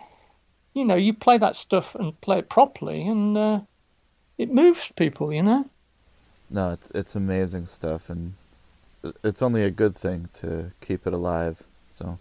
You 0.74 0.86
know, 0.86 0.96
you 0.96 1.14
play 1.14 1.38
that 1.38 1.56
stuff 1.56 1.96
and 1.96 2.20
play 2.22 2.40
it 2.40 2.50
properly, 2.50 3.08
and 3.08 3.38
uh, 3.38 3.60
it 4.38 4.52
moves 4.52 4.92
people. 4.96 5.34
You 5.34 5.44
know. 5.44 5.70
No, 6.50 6.72
it's 6.72 6.90
it's 6.92 7.16
amazing 7.16 7.66
stuff, 7.68 8.10
and 8.10 8.34
it's 9.24 9.42
only 9.42 9.64
a 9.64 9.72
good 9.72 9.96
thing 9.96 10.30
to 10.36 10.72
keep 10.82 11.08
it 11.08 11.14
alive. 11.14 11.62
So 11.94 12.18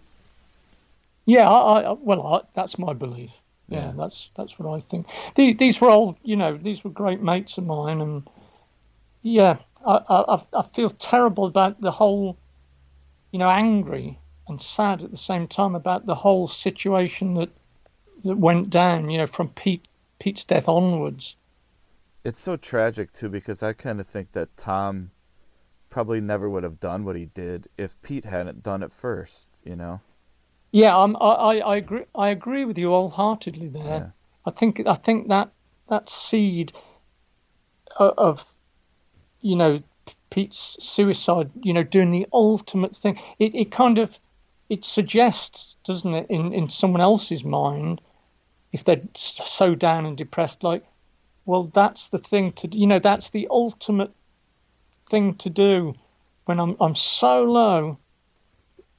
Yeah, 1.25 1.49
I, 1.49 1.81
I 1.81 1.91
well, 1.93 2.25
I, 2.25 2.41
that's 2.55 2.77
my 2.79 2.93
belief. 2.93 3.31
Yeah, 3.67 3.85
Yeah. 3.87 3.93
that's 3.97 4.29
that's 4.35 4.59
what 4.59 4.75
I 4.77 4.81
think. 4.89 5.07
The, 5.35 5.53
these 5.53 5.81
were 5.81 5.89
all, 5.89 6.17
you 6.23 6.35
know, 6.35 6.57
these 6.57 6.83
were 6.83 6.91
great 6.91 7.21
mates 7.21 7.57
of 7.57 7.65
mine, 7.65 8.01
and 8.01 8.27
yeah, 9.21 9.57
I, 9.85 9.95
I 10.09 10.35
I- 10.35 10.59
I 10.59 10.61
feel 10.63 10.89
terrible 10.89 11.45
about 11.45 11.81
the 11.81 11.91
whole, 11.91 12.37
you 13.31 13.39
know, 13.39 13.49
angry 13.49 14.19
and 14.47 14.61
sad 14.61 15.01
at 15.03 15.11
the 15.11 15.17
same 15.17 15.47
time 15.47 15.73
about 15.75 16.05
the 16.05 16.15
whole 16.15 16.47
situation 16.47 17.33
that 17.35 17.49
that 18.23 18.37
went 18.37 18.69
down. 18.69 19.09
You 19.09 19.17
know, 19.19 19.27
from 19.27 19.49
Pete 19.49 19.87
Pete's 20.19 20.43
death 20.43 20.67
onwards. 20.69 21.35
it's 22.23 22.39
so 22.39 22.55
tragic 22.57 23.11
too 23.13 23.29
because 23.29 23.61
I 23.61 23.73
kind 23.73 23.99
of 23.99 24.07
think 24.07 24.31
that 24.31 24.55
Tom 24.57 25.11
probably 25.89 26.19
never 26.21 26.49
would 26.49 26.63
have 26.63 26.79
done 26.79 27.05
what 27.05 27.15
he 27.15 27.25
did 27.25 27.67
if 27.77 28.01
Pete 28.01 28.25
hadn't 28.25 28.63
done 28.63 28.83
it 28.83 28.91
first. 28.91 29.61
You 29.63 29.75
know. 29.75 30.01
Yeah, 30.75 30.97
I'm, 30.97 31.15
I, 31.15 31.19
I, 31.21 31.55
I 31.59 31.75
agree. 31.77 32.03
I 32.13 32.29
agree 32.31 32.65
with 32.65 32.77
you 32.77 32.89
wholeheartedly 32.89 33.69
there. 33.69 33.83
Yeah. 33.85 34.07
I 34.45 34.51
think 34.51 34.85
I 34.85 34.95
think 34.95 35.29
that 35.29 35.51
that 35.87 36.09
seed 36.09 36.73
o- 37.97 38.13
of, 38.17 38.45
you 39.39 39.55
know, 39.55 39.81
Pete's 40.29 40.75
suicide, 40.81 41.49
you 41.63 41.71
know, 41.71 41.83
doing 41.83 42.11
the 42.11 42.27
ultimate 42.33 42.93
thing. 42.93 43.17
It, 43.39 43.55
it 43.55 43.71
kind 43.71 43.99
of 43.99 44.19
it 44.67 44.83
suggests, 44.83 45.77
doesn't 45.85 46.13
it, 46.13 46.27
in, 46.29 46.51
in 46.51 46.69
someone 46.69 46.99
else's 46.99 47.45
mind, 47.45 48.01
if 48.73 48.83
they're 48.83 49.01
so 49.15 49.75
down 49.75 50.05
and 50.05 50.17
depressed, 50.17 50.61
like, 50.61 50.83
well, 51.45 51.71
that's 51.73 52.09
the 52.09 52.17
thing 52.17 52.51
to, 52.51 52.77
you 52.77 52.87
know, 52.87 52.99
that's 52.99 53.29
the 53.29 53.47
ultimate 53.49 54.11
thing 55.09 55.35
to 55.35 55.49
do 55.49 55.93
when 56.43 56.59
I'm 56.59 56.75
I'm 56.81 56.95
so 56.95 57.45
low 57.45 57.97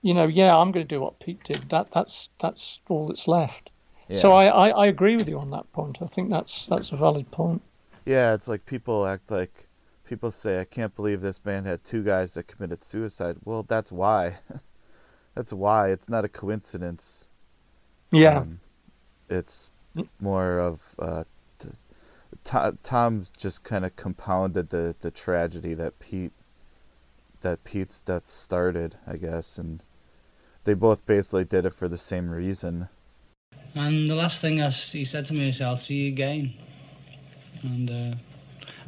you 0.06 0.14
know, 0.14 0.28
yeah, 0.28 0.56
I'm 0.56 0.70
going 0.70 0.86
to 0.86 0.94
do 0.94 1.00
what 1.00 1.18
Pete 1.18 1.42
did. 1.42 1.68
That 1.70 1.90
that's 1.90 2.28
that's 2.38 2.78
all 2.88 3.08
that's 3.08 3.26
left. 3.26 3.70
So 4.14 4.34
I, 4.34 4.46
I, 4.46 4.68
I 4.68 4.86
agree 4.86 5.16
with 5.16 5.28
you 5.28 5.36
on 5.40 5.50
that 5.50 5.70
point. 5.72 5.98
I 6.00 6.06
think 6.06 6.30
that's 6.30 6.66
that's 6.66 6.92
a 6.92 6.96
valid 6.96 7.28
point. 7.32 7.60
Yeah, 8.04 8.34
it's 8.34 8.46
like 8.46 8.64
people 8.66 9.04
act 9.04 9.32
like 9.32 9.66
people 10.04 10.30
say, 10.30 10.60
"I 10.60 10.64
can't 10.64 10.94
believe 10.94 11.22
this 11.22 11.40
band 11.40 11.66
had 11.66 11.82
two 11.82 12.04
guys 12.04 12.34
that 12.34 12.46
committed 12.46 12.84
suicide." 12.84 13.38
Well, 13.44 13.64
that's 13.64 13.90
why. 13.90 14.36
that's 15.34 15.52
why. 15.52 15.90
It's 15.90 16.08
not 16.08 16.24
a 16.24 16.28
coincidence. 16.28 17.28
Yeah. 18.12 18.38
Um, 18.38 18.60
it's 19.28 19.72
more 20.20 20.60
of 20.60 20.94
uh, 21.00 21.24
t- 21.58 21.70
Tom, 22.44 22.78
Tom 22.84 23.26
just 23.36 23.64
kind 23.64 23.84
of 23.84 23.96
compounded 23.96 24.70
the, 24.70 24.94
the 25.00 25.10
tragedy 25.10 25.74
that 25.74 25.98
Pete 25.98 26.32
that 27.40 27.64
Pete's 27.64 28.00
death 28.00 28.28
started, 28.28 28.96
I 29.04 29.16
guess, 29.16 29.58
and 29.58 29.82
they 30.66 30.74
both 30.74 31.06
basically 31.06 31.44
did 31.44 31.64
it 31.64 31.72
for 31.74 31.88
the 31.88 31.96
same 31.96 32.28
reason. 32.28 32.88
And 33.74 34.08
the 34.08 34.14
last 34.14 34.40
thing 34.40 34.60
I, 34.60 34.68
he 34.70 35.04
said 35.04 35.24
to 35.26 35.34
me 35.34 35.48
is, 35.48 35.60
I'll 35.60 35.76
see 35.76 36.06
you 36.06 36.08
again. 36.08 36.52
And 37.62 37.90
uh, 37.90 38.16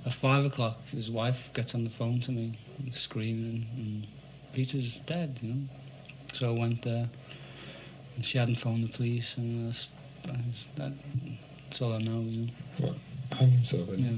at 0.05 0.13
five 0.13 0.45
o'clock, 0.45 0.77
his 0.89 1.11
wife 1.11 1.51
gets 1.55 1.75
on 1.75 1.85
the 1.85 1.91
phone 1.91 2.21
to 2.21 2.33
me 2.33 2.59
and 2.79 2.93
screaming, 2.93 3.65
and 3.77 4.07
Peter's 4.53 4.99
dead, 5.01 5.39
you 5.41 5.55
know. 5.55 5.63
So 6.35 6.55
I 6.55 6.59
went 6.59 6.83
there, 6.83 7.09
and 8.17 8.25
she 8.25 8.39
hadn't 8.39 8.57
phoned 8.57 8.85
the 8.85 8.93
police, 8.93 9.37
and 9.37 9.69
that's, 9.69 9.91
that, 10.77 10.93
that's 11.65 11.81
all 11.81 11.93
I 11.95 11.99
know, 11.99 12.21
you 12.21 12.47
know. 12.47 12.53
What? 12.79 12.95
Hung 13.35 13.51
himself, 13.51 13.89
Yeah. 13.97 14.11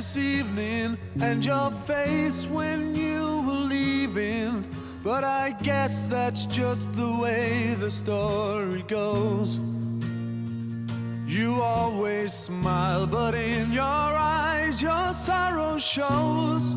This 0.00 0.16
evening 0.16 0.96
and 1.20 1.44
your 1.44 1.70
face 1.86 2.46
when 2.46 2.94
you 2.94 3.42
were 3.46 3.66
leaving. 3.76 4.64
But 5.04 5.24
I 5.24 5.50
guess 5.62 6.00
that's 6.08 6.46
just 6.46 6.90
the 6.94 7.12
way 7.20 7.74
the 7.78 7.90
story 7.90 8.82
goes. 8.88 9.58
You 11.26 11.60
always 11.60 12.32
smile, 12.32 13.06
but 13.06 13.34
in 13.34 13.72
your 13.72 13.82
eyes, 13.84 14.80
your 14.80 15.12
sorrow 15.12 15.76
shows. 15.76 16.76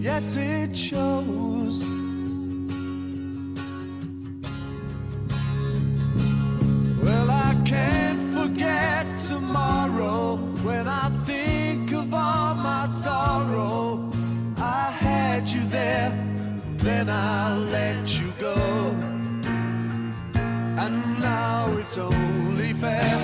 Yes, 0.00 0.36
it 0.36 0.76
shows. 0.76 2.03
Then 16.84 17.08
I 17.08 17.56
let 17.56 18.20
you 18.20 18.30
go. 18.38 18.54
And 20.82 21.20
now 21.20 21.66
it's 21.78 21.96
only 21.96 22.74
fair 22.74 23.23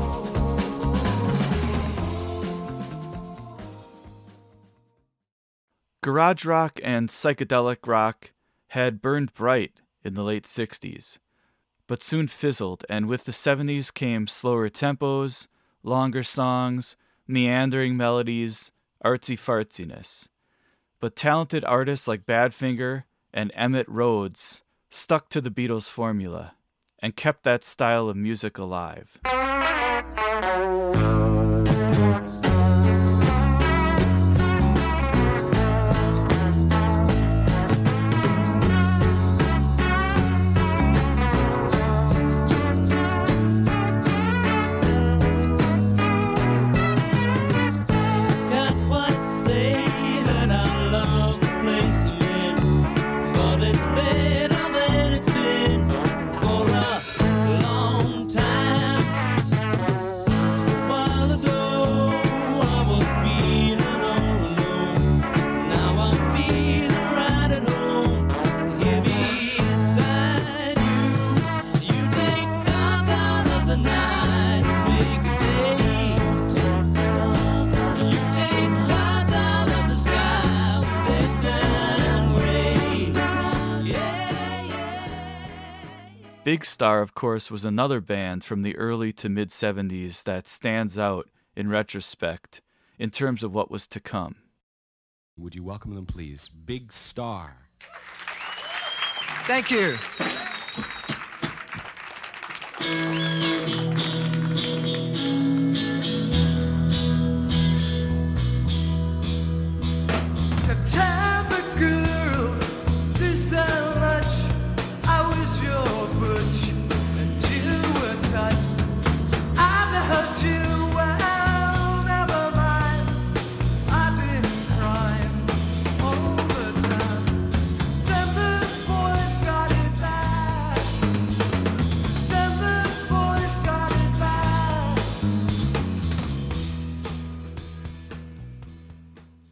Garage 6.03 6.45
rock 6.45 6.79
and 6.83 7.09
psychedelic 7.09 7.85
rock 7.85 8.31
had 8.69 9.03
burned 9.03 9.35
bright 9.35 9.73
in 10.03 10.15
the 10.15 10.23
late 10.23 10.45
60s, 10.45 11.19
but 11.85 12.01
soon 12.01 12.27
fizzled, 12.27 12.83
and 12.89 13.07
with 13.07 13.25
the 13.25 13.31
70s 13.31 13.93
came 13.93 14.25
slower 14.25 14.67
tempos, 14.67 15.45
longer 15.83 16.23
songs, 16.23 16.97
meandering 17.27 17.95
melodies, 17.95 18.71
artsy 19.05 19.37
fartsiness. 19.37 20.27
But 20.99 21.15
talented 21.15 21.63
artists 21.65 22.07
like 22.07 22.25
Badfinger 22.25 23.03
and 23.31 23.51
Emitt 23.53 23.85
Rhodes 23.87 24.63
stuck 24.89 25.29
to 25.29 25.39
the 25.39 25.51
Beatles' 25.51 25.87
formula 25.87 26.55
and 26.97 27.15
kept 27.15 27.43
that 27.43 27.63
style 27.63 28.09
of 28.09 28.15
music 28.15 28.57
alive. 28.57 29.19
Star, 86.81 87.03
of 87.03 87.13
course, 87.13 87.51
was 87.51 87.63
another 87.63 88.01
band 88.01 88.43
from 88.43 88.63
the 88.63 88.75
early 88.75 89.11
to 89.11 89.29
mid 89.29 89.49
70s 89.49 90.23
that 90.23 90.47
stands 90.47 90.97
out 90.97 91.29
in 91.55 91.69
retrospect 91.69 92.63
in 92.97 93.11
terms 93.11 93.43
of 93.43 93.53
what 93.53 93.69
was 93.69 93.85
to 93.85 93.99
come. 93.99 94.37
Would 95.37 95.53
you 95.53 95.63
welcome 95.63 95.93
them, 95.93 96.07
please? 96.07 96.49
Big 96.49 96.91
Star. 96.91 97.67
Thank 99.45 99.69
you. 99.69 99.99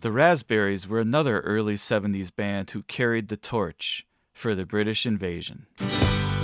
The 0.09 0.15
Raspberries 0.15 0.87
were 0.87 0.99
another 0.99 1.41
early 1.41 1.75
70s 1.75 2.35
band 2.35 2.71
who 2.71 2.81
carried 2.81 3.27
the 3.27 3.37
torch 3.37 4.07
for 4.33 4.55
the 4.55 4.65
British 4.65 5.05
invasion. 5.05 5.67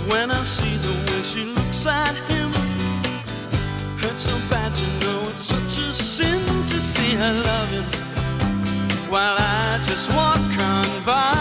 When 0.06 0.30
I 0.30 0.44
see 0.44 0.76
the 0.76 0.92
way 1.10 1.22
she 1.24 1.42
looks 1.42 1.84
at 1.84 2.14
him, 2.30 2.52
hurts 3.98 4.22
so 4.22 4.36
bad 4.48 4.70
know 5.00 5.30
it's 5.30 5.42
such 5.42 5.84
a 5.84 5.92
sin 5.92 6.38
to 6.66 6.80
see 6.80 7.16
her 7.16 7.42
love 7.42 7.70
him. 7.72 7.84
While 9.10 9.34
I 9.36 9.82
just 9.82 10.10
walk 10.10 10.38
on 10.62 11.04
by, 11.04 11.35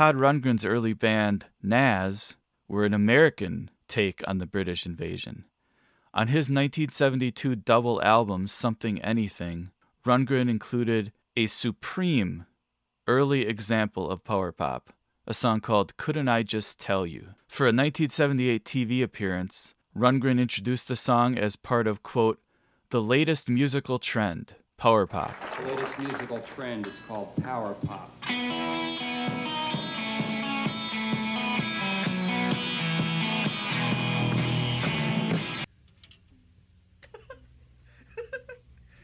Todd 0.00 0.16
Rundgren's 0.16 0.64
early 0.64 0.94
band, 0.94 1.44
Nazz, 1.62 2.38
were 2.66 2.86
an 2.86 2.94
American 2.94 3.70
take 3.86 4.26
on 4.26 4.38
the 4.38 4.46
British 4.46 4.86
invasion. 4.86 5.44
On 6.14 6.28
his 6.28 6.48
1972 6.48 7.54
double 7.54 8.02
album, 8.02 8.46
Something 8.46 8.98
Anything, 9.02 9.72
Rundgren 10.06 10.48
included 10.48 11.12
a 11.36 11.48
supreme 11.48 12.46
early 13.06 13.46
example 13.46 14.08
of 14.08 14.24
power 14.24 14.52
pop, 14.52 14.90
a 15.26 15.34
song 15.34 15.60
called 15.60 15.98
Couldn't 15.98 16.28
I 16.28 16.44
Just 16.44 16.80
Tell 16.80 17.06
You. 17.06 17.34
For 17.46 17.64
a 17.64 17.76
1978 17.76 18.64
TV 18.64 19.02
appearance, 19.02 19.74
Rundgren 19.94 20.40
introduced 20.40 20.88
the 20.88 20.96
song 20.96 21.36
as 21.36 21.56
part 21.56 21.86
of, 21.86 22.02
quote, 22.02 22.40
the 22.88 23.02
latest 23.02 23.50
musical 23.50 23.98
trend, 23.98 24.54
power 24.78 25.06
pop. 25.06 25.34
The 25.60 25.74
latest 25.74 25.98
musical 25.98 26.40
trend 26.54 26.86
is 26.86 26.98
called 27.06 27.36
power 27.42 27.74
pop. 27.74 28.10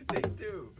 They 0.09 0.20
do. 0.37 0.70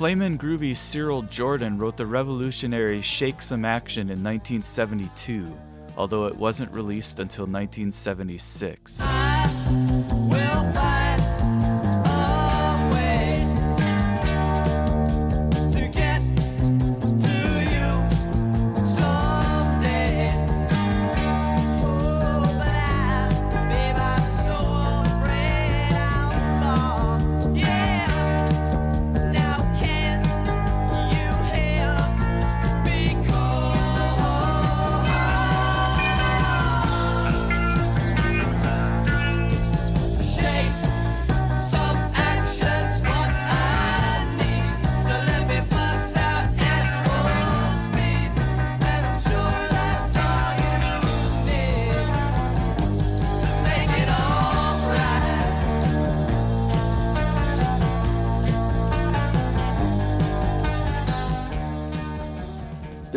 Flamin' 0.00 0.38
Groovies 0.38 0.78
Cyril 0.78 1.20
Jordan 1.24 1.76
wrote 1.76 1.98
the 1.98 2.06
revolutionary 2.06 3.02
Shake 3.02 3.42
Some 3.42 3.66
Action 3.66 4.04
in 4.04 4.24
1972, 4.24 5.54
although 5.94 6.24
it 6.24 6.34
wasn't 6.34 6.72
released 6.72 7.18
until 7.18 7.44
1976. 7.44 8.98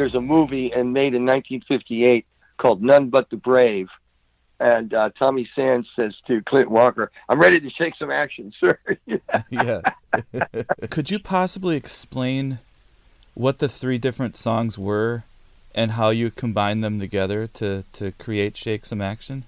There's 0.04 0.16
a 0.16 0.22
movie 0.22 0.70
and 0.70 0.92
made 0.92 1.14
in 1.16 1.26
1958 1.26 2.26
called 2.58 2.84
None 2.84 3.10
But 3.10 3.30
the 3.30 3.38
Brave. 3.38 3.88
And 4.60 4.94
uh, 4.94 5.12
Tommy 5.18 5.50
Sands 5.56 5.88
says 5.96 6.14
to 6.28 6.42
Clint 6.42 6.70
Walker, 6.70 7.10
I'm 7.30 7.40
ready 7.40 7.62
to 7.62 7.70
shake 7.70 7.94
some 7.98 8.12
action, 8.12 8.52
sir. 8.60 8.78
yeah. 9.50 9.80
Could 10.90 11.10
you 11.10 11.20
possibly 11.20 11.78
explain 11.78 12.60
what 13.34 13.60
the 13.60 13.70
three 13.70 13.98
different 13.98 14.36
songs 14.36 14.78
were 14.78 15.24
and 15.74 15.92
how 15.92 16.10
you 16.10 16.30
combined 16.30 16.84
them 16.84 17.00
together 17.00 17.48
to, 17.48 17.86
to 17.94 18.12
create 18.12 18.58
Shake 18.58 18.86
Some 18.86 19.00
Action? 19.00 19.46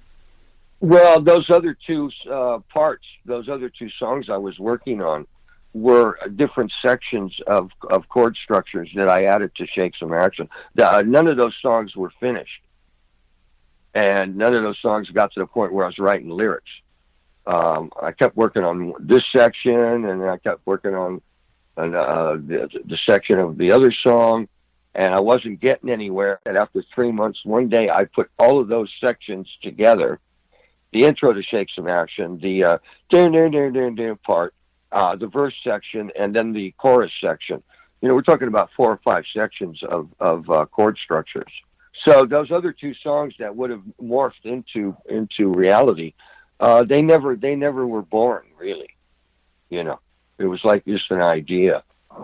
Well, 0.80 1.22
those 1.22 1.50
other 1.50 1.76
two 1.86 2.10
uh, 2.32 2.60
parts, 2.74 3.04
those 3.26 3.50
other 3.50 3.70
two 3.70 3.90
songs 4.00 4.30
I 4.30 4.38
was 4.38 4.58
working 4.58 5.02
on, 5.02 5.28
were 5.76 6.18
different 6.38 6.72
sections 6.82 7.36
of, 7.48 7.70
of 7.90 8.08
chord 8.08 8.38
structures 8.42 8.90
that 8.96 9.10
I 9.10 9.26
added 9.26 9.54
to 9.58 9.68
Shake 9.68 9.94
Some 10.00 10.14
Action. 10.14 10.48
Uh, 10.82 11.04
none 11.06 11.28
of 11.28 11.36
those 11.36 11.54
songs 11.62 11.94
were 11.98 12.14
finished. 12.22 12.62
And 13.94 14.38
none 14.38 14.56
of 14.56 14.64
those 14.64 14.80
songs 14.82 15.10
got 15.10 15.34
to 15.34 15.42
the 15.42 15.46
point 15.46 15.74
where 15.74 15.84
I 15.84 15.90
was 15.90 16.00
writing 16.00 16.30
lyrics. 16.30 16.72
Um, 17.46 17.92
I 18.02 18.14
kept 18.14 18.38
working 18.38 18.64
on 18.64 18.94
this 19.02 19.24
section 19.36 20.06
and 20.06 20.24
I 20.24 20.38
kept 20.38 20.66
working 20.66 20.96
on 20.96 21.22
uh, 21.76 21.84
the, 21.84 22.70
the 22.86 22.98
section 23.06 23.40
of 23.40 23.58
the 23.58 23.74
other 23.74 23.92
song 23.92 24.48
and 24.96 25.14
I 25.14 25.20
wasn't 25.20 25.60
getting 25.60 25.90
anywhere. 25.90 26.40
And 26.46 26.56
after 26.56 26.86
three 26.96 27.12
months, 27.12 27.40
one 27.44 27.68
day 27.68 27.90
I 27.90 28.06
put 28.06 28.32
all 28.40 28.62
of 28.62 28.70
those 28.70 28.90
sections 29.02 29.50
together. 29.62 30.22
The 30.94 31.02
intro 31.02 31.34
to 31.34 31.44
Shake 31.44 31.68
Some 31.76 31.90
Action, 31.90 32.40
the 32.40 32.64
uh, 32.64 32.78
dun, 33.10 33.34
dun, 33.34 33.52
dun, 33.52 33.74
dun, 33.74 33.96
dun 33.96 34.18
part, 34.26 34.54
uh, 34.96 35.16
the 35.16 35.28
verse 35.28 35.54
section, 35.62 36.10
and 36.18 36.34
then 36.34 36.54
the 36.54 36.74
chorus 36.78 37.12
section. 37.22 37.62
You 38.02 38.08
know, 38.08 38.16
we're 38.16 38.22
talking 38.22 38.48
about 38.48 38.70
four 38.78 38.92
or 38.92 39.00
five 39.04 39.26
sections 39.36 39.82
of, 39.84 40.08
of 40.20 40.50
uh, 40.50 40.66
chord 40.68 40.98
structures. 41.04 41.52
So 42.08 42.26
those 42.26 42.50
other 42.50 42.72
two 42.72 42.94
songs 43.04 43.34
that 43.40 43.56
would 43.56 43.72
have 43.72 43.84
morphed 44.02 44.46
into 44.46 44.96
into 45.10 45.50
reality, 45.50 46.14
uh, 46.60 46.84
they 46.84 47.02
never 47.02 47.36
they 47.36 47.56
never 47.56 47.86
were 47.86 48.04
born 48.04 48.44
really. 48.58 48.90
You 49.70 49.84
know, 49.84 50.00
it 50.38 50.46
was 50.46 50.62
like 50.64 50.86
just 50.86 51.12
an 51.12 51.22
idea 51.22 51.84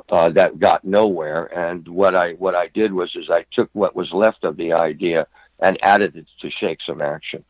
uh, 0.10 0.30
that 0.30 0.60
got 0.60 0.86
nowhere. 0.86 1.46
And 1.46 1.86
what 1.88 2.16
I 2.16 2.34
what 2.34 2.56
I 2.56 2.68
did 2.68 2.94
was 2.94 3.12
is 3.16 3.30
I 3.30 3.46
took 3.52 3.70
what 3.74 3.96
was 3.96 4.12
left 4.14 4.44
of 4.44 4.56
the 4.56 4.74
idea 4.74 5.28
and 5.60 5.78
added 5.82 6.16
it 6.16 6.28
to 6.42 6.50
Shake 6.50 6.80
Some 6.86 7.02
Action. 7.02 7.44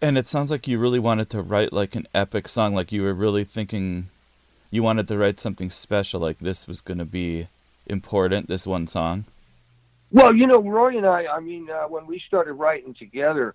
And 0.00 0.16
it 0.16 0.26
sounds 0.26 0.50
like 0.50 0.66
you 0.66 0.78
really 0.78 1.00
wanted 1.00 1.30
to 1.30 1.42
write 1.42 1.72
like 1.72 1.94
an 1.96 2.06
epic 2.14 2.48
song, 2.48 2.74
like 2.74 2.92
you 2.92 3.02
were 3.02 3.14
really 3.14 3.44
thinking 3.44 4.08
you 4.70 4.82
wanted 4.82 5.08
to 5.08 5.16
write 5.16 5.40
something 5.40 5.70
special, 5.70 6.20
like 6.20 6.38
this 6.38 6.66
was 6.66 6.80
going 6.80 6.98
to 6.98 7.04
be 7.04 7.48
important, 7.86 8.48
this 8.48 8.66
one 8.66 8.86
song? 8.86 9.24
Well, 10.10 10.34
you 10.34 10.46
know, 10.46 10.62
Roy 10.62 10.96
and 10.96 11.06
I, 11.06 11.26
I 11.26 11.40
mean, 11.40 11.68
uh, 11.70 11.84
when 11.84 12.06
we 12.06 12.22
started 12.26 12.54
writing 12.54 12.94
together, 12.94 13.54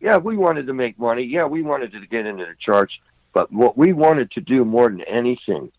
yeah, 0.00 0.16
we 0.16 0.36
wanted 0.36 0.66
to 0.66 0.72
make 0.72 0.98
money. 0.98 1.24
Yeah, 1.24 1.44
we 1.44 1.62
wanted 1.62 1.92
to 1.92 2.06
get 2.06 2.26
into 2.26 2.46
the 2.46 2.54
charts. 2.58 2.94
But 3.32 3.52
what 3.52 3.76
we 3.76 3.92
wanted 3.92 4.30
to 4.32 4.40
do 4.40 4.64
more 4.64 4.88
than 4.88 5.02
anything 5.02 5.70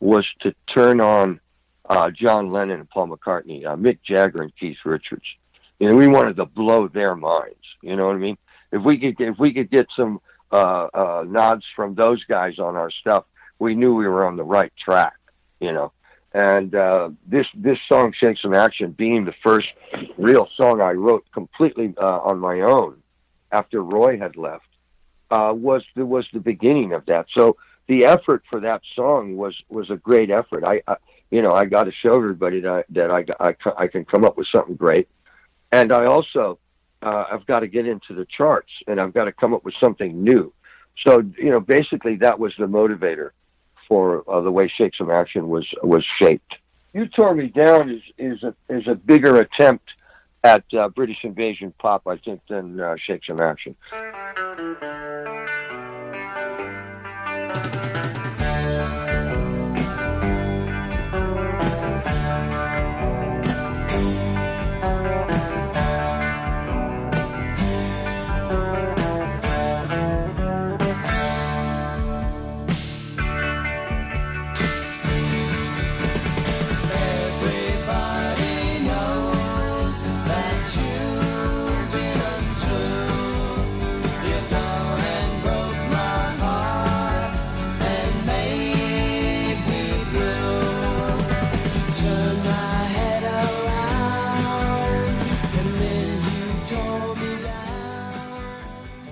was 0.00 0.26
to 0.40 0.54
turn 0.72 1.00
on 1.00 1.40
uh, 1.88 2.10
John 2.10 2.50
Lennon 2.50 2.80
and 2.80 2.90
Paul 2.90 3.08
McCartney, 3.08 3.64
uh, 3.64 3.76
Mick 3.76 3.98
Jagger 4.04 4.42
and 4.42 4.52
Keith 4.56 4.76
Richards. 4.84 5.24
You 5.78 5.88
know, 5.88 5.96
we 5.96 6.08
wanted 6.08 6.36
to 6.36 6.44
blow 6.44 6.88
their 6.88 7.14
minds. 7.14 7.56
You 7.82 7.96
know 7.96 8.06
what 8.06 8.16
I 8.16 8.18
mean? 8.18 8.36
If 8.72 8.82
we 8.82 8.98
could, 8.98 9.20
if 9.20 9.38
we 9.38 9.54
could 9.54 9.70
get 9.70 9.86
some 9.96 10.20
uh, 10.52 10.88
uh, 10.92 11.24
nods 11.26 11.64
from 11.74 11.94
those 11.94 12.22
guys 12.24 12.58
on 12.58 12.76
our 12.76 12.90
stuff, 12.90 13.24
we 13.58 13.74
knew 13.74 13.94
we 13.94 14.06
were 14.06 14.26
on 14.26 14.36
the 14.36 14.44
right 14.44 14.72
track, 14.82 15.14
you 15.60 15.72
know. 15.72 15.92
And 16.32 16.74
uh, 16.74 17.10
this 17.26 17.46
this 17.54 17.78
song, 17.90 18.12
"Shake 18.18 18.38
Some 18.40 18.54
Action," 18.54 18.92
being 18.92 19.24
the 19.24 19.34
first 19.42 19.68
real 20.18 20.48
song 20.56 20.80
I 20.80 20.92
wrote 20.92 21.24
completely 21.32 21.94
uh, 22.00 22.18
on 22.18 22.38
my 22.38 22.60
own 22.60 23.02
after 23.50 23.82
Roy 23.82 24.18
had 24.18 24.36
left, 24.36 24.66
uh, 25.30 25.52
was 25.56 25.82
the, 25.96 26.04
was 26.04 26.26
the 26.32 26.40
beginning 26.40 26.92
of 26.92 27.06
that. 27.06 27.26
So 27.34 27.56
the 27.86 28.04
effort 28.04 28.42
for 28.50 28.60
that 28.60 28.82
song 28.94 29.36
was 29.36 29.56
was 29.68 29.90
a 29.90 29.96
great 29.96 30.30
effort. 30.30 30.64
I, 30.64 30.82
I 30.86 30.96
you 31.30 31.42
know 31.42 31.52
I 31.52 31.64
got 31.64 31.84
to 31.84 31.92
show 31.92 32.14
everybody 32.14 32.60
that 32.60 32.84
that 32.90 33.10
I, 33.10 33.24
I 33.40 33.54
I 33.76 33.86
can 33.88 34.04
come 34.04 34.24
up 34.24 34.36
with 34.36 34.48
something 34.54 34.76
great, 34.76 35.08
and 35.72 35.92
I 35.92 36.04
also 36.04 36.58
uh, 37.02 37.24
I've 37.30 37.46
got 37.46 37.60
to 37.60 37.68
get 37.68 37.86
into 37.86 38.14
the 38.14 38.26
charts 38.26 38.70
and 38.86 39.00
I've 39.00 39.14
got 39.14 39.24
to 39.24 39.32
come 39.32 39.54
up 39.54 39.64
with 39.64 39.74
something 39.80 40.22
new. 40.22 40.52
So 41.06 41.22
you 41.38 41.50
know 41.50 41.60
basically 41.60 42.16
that 42.16 42.38
was 42.38 42.52
the 42.58 42.66
motivator 42.66 43.30
for 43.88 44.22
uh, 44.30 44.40
the 44.42 44.52
way 44.52 44.68
Shake 44.68 44.94
Some 44.96 45.10
Action 45.10 45.48
was 45.48 45.66
was 45.82 46.04
shaped. 46.20 46.54
You 46.92 47.08
Tore 47.08 47.34
Me 47.34 47.48
Down 47.48 47.90
is 47.90 48.02
is 48.18 48.42
a 48.42 48.54
is 48.68 48.86
a 48.86 48.94
bigger 48.94 49.40
attempt 49.40 49.88
at 50.44 50.64
uh, 50.72 50.88
British 50.88 51.24
invasion 51.24 51.74
pop, 51.78 52.06
I 52.06 52.16
think, 52.16 52.40
than 52.48 52.78
uh, 52.78 52.94
Shake 53.04 53.22
Action. 53.28 53.74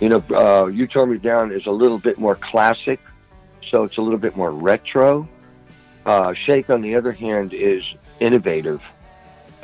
You 0.07 0.11
know, 0.11 0.23
uh, 0.31 0.67
You 0.67 0.87
Tore 0.87 1.05
Me 1.05 1.19
Down 1.19 1.51
is 1.51 1.67
a 1.67 1.73
little 1.73 1.99
bit 1.99 2.17
more 2.17 2.37
classic, 2.37 3.01
so 3.73 3.83
it's 3.83 3.97
a 3.97 4.01
little 4.01 4.21
bit 4.21 4.37
more 4.37 4.53
retro. 4.53 5.29
Uh, 6.05 6.33
Shake, 6.33 6.71
on 6.71 6.81
the 6.81 6.95
other 6.95 7.11
hand, 7.11 7.53
is 7.53 7.83
innovative. 8.21 8.81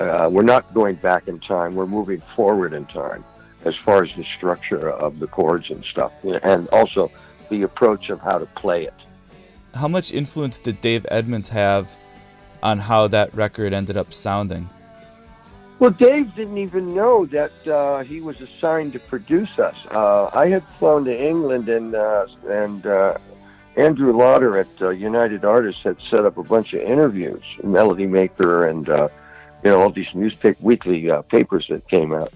Uh, 0.01 0.29
we're 0.33 0.43
not 0.43 0.75
going 0.75 0.97
back 0.97 1.29
in 1.29 1.39
time, 1.39 1.77
we're 1.77 1.87
moving 1.87 2.21
forward 2.35 2.73
in 2.73 2.87
time 2.87 3.25
as 3.65 3.77
far 3.85 4.03
as 4.03 4.11
the 4.17 4.25
structure 4.37 4.91
of 4.91 5.21
the 5.21 5.29
chords 5.29 5.71
and 5.71 5.85
stuff, 5.85 6.11
and 6.25 6.67
also 6.71 7.13
the 7.49 7.63
approach 7.63 8.11
of 8.11 8.19
how 8.19 8.39
to 8.39 8.47
play 8.47 8.83
it. 8.85 8.95
How 9.75 9.87
much 9.87 10.11
influence 10.11 10.59
did 10.59 10.81
Dave 10.81 11.07
Edmunds 11.09 11.51
have 11.51 11.89
on 12.65 12.81
how 12.81 13.07
that 13.07 13.33
record 13.33 13.73
ended 13.73 13.97
up 13.97 14.13
sounding? 14.13 14.69
Well, 15.83 15.91
Dave 15.91 16.33
didn't 16.37 16.59
even 16.59 16.95
know 16.95 17.27
that 17.27 17.67
uh, 17.67 18.05
he 18.05 18.21
was 18.21 18.41
assigned 18.41 18.93
to 18.93 19.01
produce 19.01 19.59
us. 19.59 19.75
Uh, 19.91 20.31
I 20.33 20.47
had 20.47 20.63
flown 20.79 21.05
to 21.07 21.13
England 21.29 21.69
and 21.69 21.97
uh, 21.97 22.29
and 22.49 22.87
uh, 22.87 23.19
Andrew 23.75 24.17
Lauder 24.17 24.57
at 24.59 24.69
uh, 24.81 24.91
United 24.91 25.45
Artists 25.45 25.83
had 25.83 25.97
set 26.09 26.25
up 26.25 26.39
a 26.39 26.45
bunch 26.45 26.73
of 26.73 26.83
interviews, 26.83 27.43
Melody 27.65 28.07
Maker, 28.07 28.69
and 28.69 28.89
uh, 28.89 29.09
you 29.65 29.71
know 29.71 29.83
all 29.83 29.91
these 29.91 30.07
newspaper 30.15 30.57
weekly 30.61 31.11
papers 31.29 31.67
that 31.69 31.89
came 31.89 32.13
out. 32.13 32.33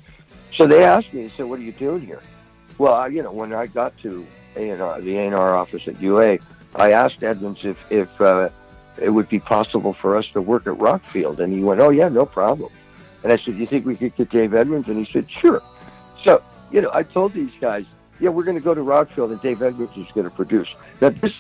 So 0.52 0.66
they 0.66 0.82
asked 0.82 1.12
me, 1.12 1.28
they 1.28 1.36
said, 1.36 1.47
"What 1.47 1.60
are 1.60 1.62
you 1.62 1.70
doing 1.70 2.05
here?" 2.05 2.23
Well, 2.78 3.09
you 3.09 3.23
know, 3.23 3.31
when 3.31 3.52
I 3.52 3.66
got 3.66 3.97
to 3.98 4.27
A&R, 4.56 5.01
the 5.01 5.18
A&R 5.18 5.56
office 5.56 5.86
at 5.86 6.02
UA, 6.02 6.39
I 6.74 6.90
asked 6.90 7.23
Edmonds 7.23 7.60
if 7.62 7.93
if 7.93 8.10
it 8.20 9.10
would 9.10 9.28
be 9.28 9.39
possible 9.39 9.93
for 9.93 10.16
us 10.16 10.27
to 10.31 10.43
work 10.43 10.66
at 10.66 10.77
Rockfield, 10.78 11.39
and 11.39 11.52
he 11.52 11.62
went, 11.62 11.81
"Oh 11.81 11.90
yeah, 11.90 12.09
no 12.09 12.27
problem." 12.27 12.73
And 13.26 13.32
I 13.32 13.42
said, 13.42 13.54
"Do 13.54 13.60
you 13.60 13.66
think 13.66 13.84
we 13.84 13.96
could 13.96 14.14
get 14.14 14.30
Dave 14.30 14.54
Edmunds?" 14.54 14.86
And 14.86 15.04
he 15.04 15.12
said, 15.12 15.28
"Sure." 15.28 15.60
So 16.22 16.40
you 16.70 16.80
know, 16.80 16.92
I 16.94 17.02
told 17.02 17.32
these 17.32 17.50
guys, 17.60 17.84
"Yeah, 18.20 18.28
we're 18.28 18.44
going 18.44 18.56
to 18.56 18.62
go 18.62 18.72
to 18.72 18.82
Rockfield, 18.82 19.32
and 19.32 19.42
Dave 19.42 19.62
Edmunds 19.62 19.96
is 19.96 20.06
going 20.14 20.30
to 20.30 20.34
produce." 20.34 20.68
Now 21.00 21.08
this, 21.08 21.32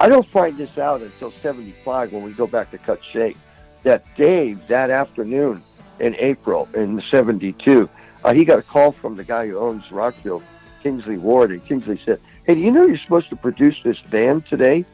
I 0.00 0.08
don't 0.08 0.26
find 0.26 0.56
this 0.56 0.78
out 0.78 1.02
until 1.02 1.30
'75 1.30 2.14
when 2.14 2.22
we 2.22 2.32
go 2.32 2.46
back 2.46 2.70
to 2.70 2.78
Cut 2.78 3.00
Shake. 3.12 3.36
That 3.82 4.02
Dave 4.16 4.66
that 4.68 4.88
afternoon 4.88 5.60
in 6.00 6.14
April 6.14 6.70
in 6.72 7.02
'72, 7.10 7.90
uh, 8.24 8.32
he 8.32 8.46
got 8.46 8.58
a 8.58 8.62
call 8.62 8.92
from 8.92 9.16
the 9.16 9.24
guy 9.24 9.46
who 9.46 9.58
owns 9.58 9.84
Rockfield, 9.90 10.42
Kingsley 10.82 11.18
Ward, 11.18 11.50
and 11.50 11.62
Kingsley 11.66 12.00
said, 12.06 12.18
"Hey, 12.46 12.54
do 12.54 12.62
you 12.62 12.70
know 12.70 12.86
you're 12.86 12.96
supposed 12.96 13.28
to 13.28 13.36
produce 13.36 13.76
this 13.84 14.00
band 14.10 14.46
today?" 14.46 14.86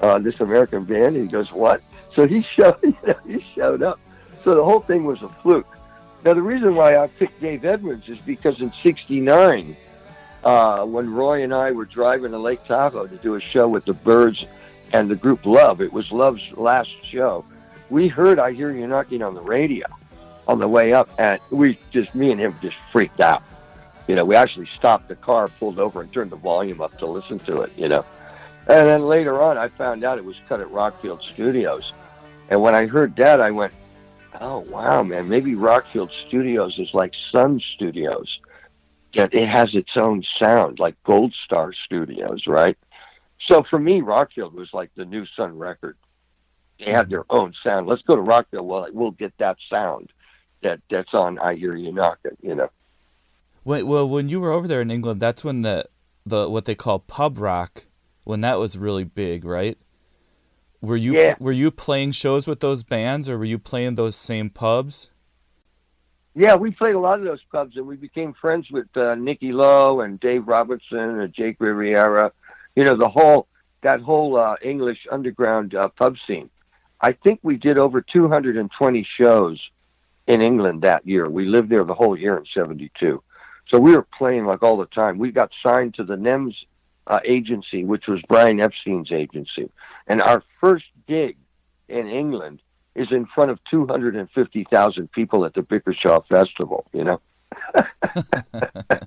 uh, 0.00 0.18
this 0.18 0.40
American 0.40 0.84
band. 0.84 1.16
And 1.16 1.24
he 1.24 1.30
goes, 1.30 1.52
what? 1.52 1.80
So 2.14 2.26
he 2.26 2.42
showed, 2.56 2.76
you 2.82 2.96
know, 3.06 3.14
he 3.26 3.44
showed 3.54 3.82
up. 3.82 4.00
So 4.44 4.54
the 4.54 4.64
whole 4.64 4.80
thing 4.80 5.04
was 5.04 5.22
a 5.22 5.28
fluke. 5.28 5.77
Now 6.24 6.34
the 6.34 6.42
reason 6.42 6.74
why 6.74 6.96
I 6.96 7.06
picked 7.06 7.40
Dave 7.40 7.64
Edwards 7.64 8.08
is 8.08 8.18
because 8.18 8.60
in 8.60 8.72
'69, 8.82 9.76
uh, 10.44 10.84
when 10.84 11.12
Roy 11.12 11.42
and 11.42 11.54
I 11.54 11.72
were 11.72 11.84
driving 11.84 12.32
to 12.32 12.38
Lake 12.38 12.64
Tahoe 12.66 13.06
to 13.06 13.16
do 13.16 13.36
a 13.36 13.40
show 13.40 13.68
with 13.68 13.84
the 13.84 13.92
Byrds 13.92 14.44
and 14.92 15.08
the 15.08 15.16
group 15.16 15.46
Love, 15.46 15.80
it 15.80 15.92
was 15.92 16.10
Love's 16.10 16.52
last 16.56 16.90
show. 17.04 17.44
We 17.90 18.08
heard 18.08 18.38
"I 18.38 18.52
Hear 18.52 18.70
You 18.70 18.86
Knocking" 18.86 19.22
on 19.22 19.34
the 19.34 19.40
radio 19.40 19.86
on 20.46 20.58
the 20.58 20.68
way 20.68 20.92
up, 20.92 21.08
and 21.18 21.40
we 21.50 21.78
just 21.90 22.14
me 22.14 22.32
and 22.32 22.40
him 22.40 22.54
just 22.60 22.76
freaked 22.90 23.20
out. 23.20 23.42
You 24.08 24.14
know, 24.14 24.24
we 24.24 24.34
actually 24.34 24.68
stopped 24.76 25.08
the 25.08 25.16
car, 25.16 25.48
pulled 25.48 25.78
over, 25.78 26.00
and 26.00 26.12
turned 26.12 26.30
the 26.30 26.36
volume 26.36 26.80
up 26.80 26.98
to 26.98 27.06
listen 27.06 27.38
to 27.40 27.62
it. 27.62 27.72
You 27.76 27.88
know. 27.88 28.04
And 28.66 28.86
then 28.86 29.06
later 29.06 29.40
on, 29.40 29.56
I 29.56 29.68
found 29.68 30.04
out 30.04 30.18
it 30.18 30.24
was 30.24 30.36
cut 30.48 30.60
at 30.60 30.68
Rockfield 30.68 31.22
Studios. 31.22 31.92
And 32.50 32.60
when 32.60 32.74
I 32.74 32.86
heard 32.86 33.16
that, 33.16 33.40
I 33.40 33.50
went, 33.50 33.72
oh, 34.40 34.60
wow, 34.60 35.02
man, 35.02 35.28
maybe 35.28 35.54
Rockfield 35.54 36.10
Studios 36.26 36.78
is 36.78 36.88
like 36.92 37.12
Sun 37.32 37.60
Studios. 37.74 38.38
That 39.14 39.32
it 39.32 39.48
has 39.48 39.74
its 39.74 39.96
own 39.96 40.22
sound, 40.38 40.78
like 40.78 40.94
Gold 41.02 41.34
Star 41.44 41.72
Studios, 41.86 42.46
right? 42.46 42.76
So 43.50 43.64
for 43.68 43.78
me, 43.78 44.02
Rockfield 44.02 44.52
was 44.52 44.68
like 44.72 44.90
the 44.96 45.06
new 45.06 45.24
Sun 45.34 45.58
record. 45.58 45.96
They 46.78 46.86
had 46.86 47.06
mm-hmm. 47.06 47.10
their 47.10 47.24
own 47.30 47.54
sound. 47.64 47.86
Let's 47.86 48.02
go 48.02 48.16
to 48.16 48.22
Rockfield. 48.22 48.64
Well, 48.64 48.86
we'll 48.92 49.12
get 49.12 49.32
that 49.38 49.56
sound 49.70 50.12
that 50.62 50.80
that's 50.90 51.14
on 51.14 51.38
I 51.38 51.54
Hear 51.54 51.74
You 51.74 51.92
Knocking, 51.92 52.36
you 52.42 52.54
know. 52.54 52.70
Wait, 53.64 53.84
well, 53.84 54.08
when 54.08 54.28
you 54.28 54.40
were 54.40 54.52
over 54.52 54.68
there 54.68 54.80
in 54.80 54.90
England, 54.90 55.20
that's 55.20 55.44
when 55.44 55.62
the 55.62 55.86
the 56.26 56.48
what 56.48 56.66
they 56.66 56.74
call 56.74 56.98
pub 56.98 57.38
rock 57.38 57.86
when 58.24 58.42
that 58.42 58.58
was 58.58 58.76
really 58.76 59.04
big, 59.04 59.44
right? 59.44 59.78
Were 60.80 60.96
you 60.96 61.14
Yeah. 61.14 61.34
were 61.40 61.52
you 61.52 61.70
playing 61.70 62.12
shows 62.12 62.46
with 62.46 62.60
those 62.60 62.82
bands, 62.82 63.28
or 63.28 63.36
were 63.38 63.44
you 63.44 63.58
playing 63.58 63.96
those 63.96 64.14
same 64.16 64.48
pubs? 64.50 65.10
Yeah, 66.34 66.54
we 66.54 66.70
played 66.70 66.94
a 66.94 67.00
lot 67.00 67.18
of 67.18 67.24
those 67.24 67.42
pubs, 67.50 67.76
and 67.76 67.86
we 67.86 67.96
became 67.96 68.32
friends 68.34 68.70
with 68.70 68.86
uh, 68.96 69.16
Nicky 69.16 69.50
Lowe 69.52 70.00
and 70.02 70.20
Dave 70.20 70.46
Robertson 70.46 71.20
and 71.20 71.32
Jake 71.34 71.56
Riviera. 71.58 72.32
You 72.76 72.84
know, 72.84 72.96
the 72.96 73.08
whole 73.08 73.48
that 73.82 74.00
whole 74.00 74.36
uh, 74.36 74.54
English 74.62 74.98
underground 75.10 75.74
uh, 75.74 75.88
pub 75.88 76.16
scene. 76.26 76.48
I 77.00 77.12
think 77.12 77.40
we 77.42 77.56
did 77.56 77.78
over 77.78 78.00
220 78.00 79.06
shows 79.18 79.60
in 80.26 80.42
England 80.42 80.82
that 80.82 81.06
year. 81.06 81.28
We 81.28 81.44
lived 81.46 81.70
there 81.70 81.84
the 81.84 81.94
whole 81.94 82.16
year 82.16 82.36
in 82.36 82.44
'72, 82.54 83.22
so 83.68 83.78
we 83.80 83.96
were 83.96 84.06
playing 84.16 84.46
like 84.46 84.62
all 84.62 84.76
the 84.76 84.86
time. 84.86 85.18
We 85.18 85.32
got 85.32 85.50
signed 85.66 85.94
to 85.94 86.04
the 86.04 86.16
NEMS 86.16 86.54
uh, 87.08 87.18
agency, 87.24 87.82
which 87.84 88.06
was 88.06 88.20
Brian 88.28 88.60
Epstein's 88.60 89.10
agency, 89.10 89.70
and 90.08 90.20
our 90.22 90.42
first 90.60 90.86
gig 91.06 91.36
in 91.88 92.08
England 92.08 92.60
is 92.94 93.08
in 93.12 93.26
front 93.26 93.50
of 93.50 93.58
250,000 93.70 95.12
people 95.12 95.44
at 95.44 95.54
the 95.54 95.62
Bickershaw 95.62 96.26
Festival, 96.26 96.84
you 96.92 97.04
know. 97.04 97.20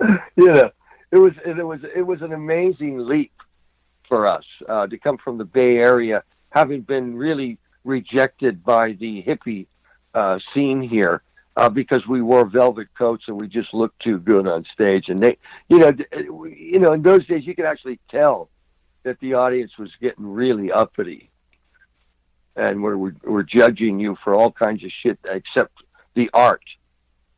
you 0.36 0.46
know, 0.46 0.70
it 1.10 1.18
was 1.18 1.32
it 1.44 1.66
was 1.66 1.80
it 1.94 2.02
was 2.02 2.22
an 2.22 2.32
amazing 2.32 2.98
leap 2.98 3.32
for 4.08 4.26
us 4.26 4.44
uh, 4.68 4.86
to 4.86 4.98
come 4.98 5.18
from 5.18 5.38
the 5.38 5.44
Bay 5.44 5.76
Area, 5.76 6.22
having 6.50 6.82
been 6.82 7.16
really 7.16 7.58
rejected 7.84 8.64
by 8.64 8.92
the 8.92 9.22
hippie 9.22 9.66
uh, 10.14 10.38
scene 10.52 10.82
here 10.82 11.22
uh, 11.56 11.68
because 11.68 12.06
we 12.06 12.20
wore 12.20 12.44
velvet 12.44 12.88
coats 12.96 13.24
and 13.28 13.36
we 13.36 13.48
just 13.48 13.72
looked 13.72 14.00
too 14.00 14.18
good 14.18 14.46
on 14.46 14.64
stage. 14.72 15.08
And 15.08 15.22
they, 15.22 15.38
you 15.68 15.78
know, 15.78 15.92
you 16.12 16.78
know, 16.78 16.92
in 16.92 17.02
those 17.02 17.26
days 17.26 17.46
you 17.46 17.54
could 17.54 17.64
actually 17.64 17.98
tell 18.10 18.48
that 19.02 19.18
the 19.20 19.34
audience 19.34 19.72
was 19.78 19.90
getting 20.00 20.26
really 20.26 20.70
uppity 20.70 21.30
and 22.56 22.82
we're, 22.82 22.96
we're, 22.96 23.14
we're 23.24 23.42
judging 23.42 23.98
you 23.98 24.16
for 24.22 24.34
all 24.34 24.50
kinds 24.50 24.84
of 24.84 24.90
shit 25.02 25.18
except 25.24 25.72
the 26.14 26.28
art 26.34 26.62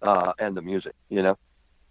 uh, 0.03 0.33
and 0.39 0.57
the 0.57 0.63
music, 0.63 0.95
you 1.09 1.23
know. 1.23 1.39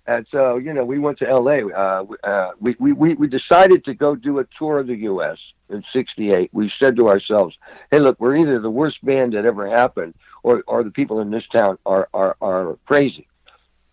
And 0.07 0.25
so, 0.31 0.57
you 0.57 0.73
know, 0.73 0.83
we 0.83 0.97
went 0.97 1.19
to 1.19 1.29
L.A. 1.29 1.63
Uh, 1.71 2.03
we- 2.03 2.17
uh, 2.23 2.51
we, 2.59 2.75
we, 2.79 2.91
we 2.91 3.13
we 3.13 3.27
decided 3.27 3.85
to 3.85 3.93
go 3.93 4.15
do 4.15 4.39
a 4.39 4.45
tour 4.57 4.79
of 4.79 4.87
the 4.87 4.95
U.S. 4.95 5.37
in 5.69 5.83
'68. 5.93 6.49
We 6.51 6.71
said 6.81 6.95
to 6.97 7.07
ourselves, 7.07 7.55
"Hey, 7.91 7.99
look, 7.99 8.19
we're 8.19 8.37
either 8.37 8.59
the 8.59 8.69
worst 8.69 8.97
band 9.05 9.33
that 9.33 9.45
ever 9.45 9.69
happened, 9.69 10.15
or 10.41 10.63
or 10.65 10.83
the 10.83 10.89
people 10.89 11.19
in 11.21 11.29
this 11.29 11.47
town 11.53 11.77
are 11.85 12.09
are, 12.15 12.35
are 12.41 12.77
crazy." 12.87 13.27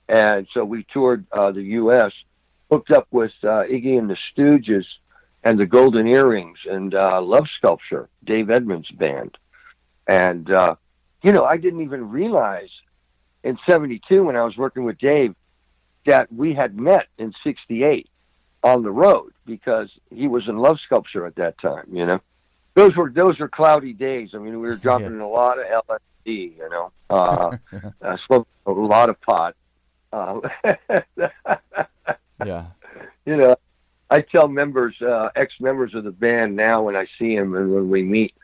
And 0.09 0.49
so 0.55 0.65
we 0.65 0.87
toured 0.95 1.27
uh, 1.31 1.53
the 1.53 1.63
U.S., 1.63 2.11
hooked 2.71 2.91
up 2.91 3.07
with 3.11 3.33
uh, 3.45 3.65
Iggy 3.71 3.99
and 3.99 4.09
the 4.09 4.17
Stooges, 4.33 4.87
and 5.45 5.59
the 5.59 5.67
Golden 5.67 6.07
Earrings, 6.07 6.59
and 6.69 6.95
uh, 6.95 7.21
Love 7.23 7.47
Sculpture, 7.57 8.09
Dave 8.25 8.51
Edmunds' 8.51 8.91
band. 8.91 9.37
And 10.07 10.51
uh, 10.51 10.77
you 11.23 11.33
know, 11.33 11.45
I 11.45 11.57
didn't 11.57 11.83
even 11.83 12.11
realize 12.11 12.71
in 13.45 13.59
'72 13.69 14.25
when 14.25 14.37
I 14.37 14.45
was 14.45 14.57
working 14.57 14.85
with 14.85 14.99
Dave 14.99 15.35
that 16.07 16.33
we 16.33 16.55
had 16.55 16.77
met 16.77 17.07
in 17.19 17.35
68 17.45 18.09
on 18.65 18.83
the 18.83 18.91
road 18.91 19.33
because 19.45 19.89
he 20.11 20.27
was 20.27 20.49
in 20.49 20.57
love 20.57 20.79
sculpture 20.85 21.27
at 21.27 21.37
that 21.37 21.59
time 21.61 21.87
you 21.93 22.05
know? 22.05 22.21
Those 22.75 22.95
were 22.97 23.11
those 23.11 23.39
were 23.39 23.49
cloudy 23.49 23.93
days. 23.93 24.31
I 24.35 24.39
mean 24.39 24.59
we 24.61 24.69
were 24.69 24.77
dropping 24.77 25.21
a 25.21 25.29
lot 25.29 25.59
of 25.59 25.67
lsd 25.67 25.97
you 26.27 26.69
know? 26.71 26.93
Uh, 27.11 27.57
uh 28.03 28.17
smoked 28.27 28.49
a 28.67 28.73
lot 28.73 29.11
of 29.11 29.21
pot. 29.21 29.55
Uh, 30.13 30.41
yeah. 32.45 32.67
you 33.27 33.37
know 33.37 33.55
i 34.11 34.21
tell 34.21 34.49
members 34.49 34.95
uh 35.03 35.29
ex 35.37 35.53
members 35.61 35.95
of 35.95 36.05
the 36.05 36.11
band 36.11 36.57
now 36.57 36.83
when 36.83 36.97
i 36.97 37.07
see 37.19 37.37
them 37.37 37.55
and 37.55 37.73
when 37.73 37.89
we 37.91 38.03
meet 38.03 38.35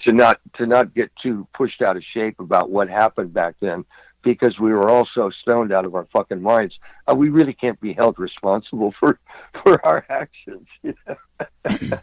to 0.00 0.12
not 0.12 0.40
to 0.56 0.66
not 0.66 0.94
get 0.94 1.10
too 1.22 1.46
pushed 1.54 1.82
out 1.82 1.96
of 1.96 2.02
shape 2.14 2.40
about 2.40 2.70
what 2.70 2.88
happened 2.88 3.32
back 3.32 3.54
then 3.60 3.84
because 4.22 4.58
we 4.58 4.72
were 4.72 4.88
all 4.90 5.08
so 5.14 5.30
stoned 5.42 5.72
out 5.72 5.84
of 5.84 5.94
our 5.94 6.06
fucking 6.12 6.42
minds. 6.42 6.78
Uh, 7.10 7.14
we 7.14 7.28
really 7.30 7.54
can't 7.54 7.80
be 7.80 7.92
held 7.92 8.18
responsible 8.18 8.92
for 9.00 9.18
for 9.62 9.84
our 9.84 10.04
actions. 10.08 10.66
You 10.82 10.94
know? 11.06 11.98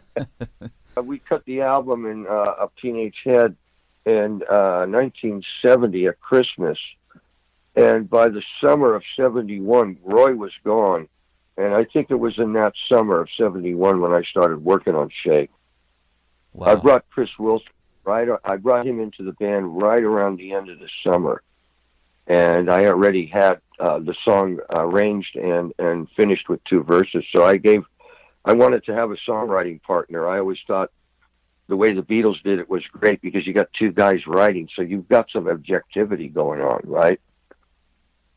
Uh, 0.96 1.02
we 1.02 1.20
cut 1.20 1.44
the 1.44 1.60
album 1.60 2.06
in 2.06 2.26
uh, 2.26 2.54
of 2.58 2.72
Teenage 2.82 3.14
Head 3.24 3.54
in 4.04 4.42
uh, 4.50 4.84
1970 4.88 6.08
at 6.08 6.20
Christmas, 6.20 6.76
and 7.76 8.10
by 8.10 8.28
the 8.28 8.42
summer 8.60 8.96
of 8.96 9.04
'71, 9.16 9.98
Roy 10.02 10.34
was 10.34 10.50
gone, 10.64 11.08
and 11.58 11.74
I 11.74 11.84
think 11.84 12.10
it 12.10 12.18
was 12.18 12.38
in 12.38 12.54
that 12.54 12.72
summer 12.90 13.20
of 13.20 13.28
'71 13.36 14.00
when 14.00 14.12
I 14.12 14.22
started 14.22 14.64
working 14.64 14.94
on 14.94 15.10
Shake. 15.24 15.50
I 16.60 16.74
brought 16.74 17.04
Chris 17.10 17.28
Wilson 17.38 17.68
right. 18.04 18.26
I 18.44 18.56
brought 18.56 18.86
him 18.86 19.00
into 19.00 19.22
the 19.22 19.32
band 19.32 19.80
right 19.80 20.02
around 20.02 20.38
the 20.38 20.54
end 20.54 20.70
of 20.70 20.78
the 20.78 20.88
summer 21.04 21.42
and 22.28 22.70
I 22.70 22.84
already 22.86 23.26
had 23.26 23.60
uh, 23.80 23.98
the 23.98 24.14
song 24.24 24.58
arranged 24.70 25.34
and 25.34 25.72
and 25.78 26.08
finished 26.16 26.48
with 26.48 26.62
two 26.64 26.82
verses. 26.82 27.24
So 27.34 27.44
I 27.44 27.56
gave, 27.56 27.84
I 28.44 28.52
wanted 28.52 28.84
to 28.84 28.94
have 28.94 29.10
a 29.10 29.16
songwriting 29.26 29.82
partner. 29.82 30.28
I 30.28 30.38
always 30.38 30.58
thought 30.66 30.90
the 31.68 31.76
way 31.76 31.94
the 31.94 32.02
Beatles 32.02 32.42
did 32.42 32.58
it 32.58 32.68
was 32.68 32.82
great 32.92 33.20
because 33.22 33.46
you 33.46 33.54
got 33.54 33.68
two 33.78 33.92
guys 33.92 34.26
writing, 34.26 34.68
so 34.76 34.82
you've 34.82 35.08
got 35.08 35.30
some 35.32 35.48
objectivity 35.48 36.28
going 36.28 36.60
on, 36.60 36.82
right? 36.84 37.20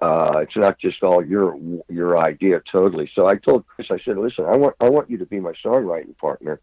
Uh, 0.01 0.39
it's 0.41 0.55
not 0.55 0.79
just 0.79 1.03
all 1.03 1.23
your 1.23 1.57
your 1.87 2.17
idea 2.17 2.59
totally. 2.71 3.09
So 3.13 3.27
I 3.27 3.35
told 3.35 3.67
Chris, 3.67 3.87
I 3.91 3.99
said, 4.03 4.17
listen, 4.17 4.45
I 4.45 4.57
want 4.57 4.75
I 4.79 4.89
want 4.89 5.09
you 5.11 5.19
to 5.19 5.25
be 5.27 5.39
my 5.39 5.53
songwriting 5.63 6.17
partner. 6.17 6.59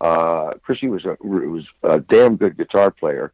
Uh, 0.00 0.52
Chrissy 0.62 0.88
was 0.88 1.04
a 1.04 1.16
was 1.20 1.66
a 1.82 2.00
damn 2.00 2.36
good 2.36 2.56
guitar 2.56 2.90
player, 2.90 3.32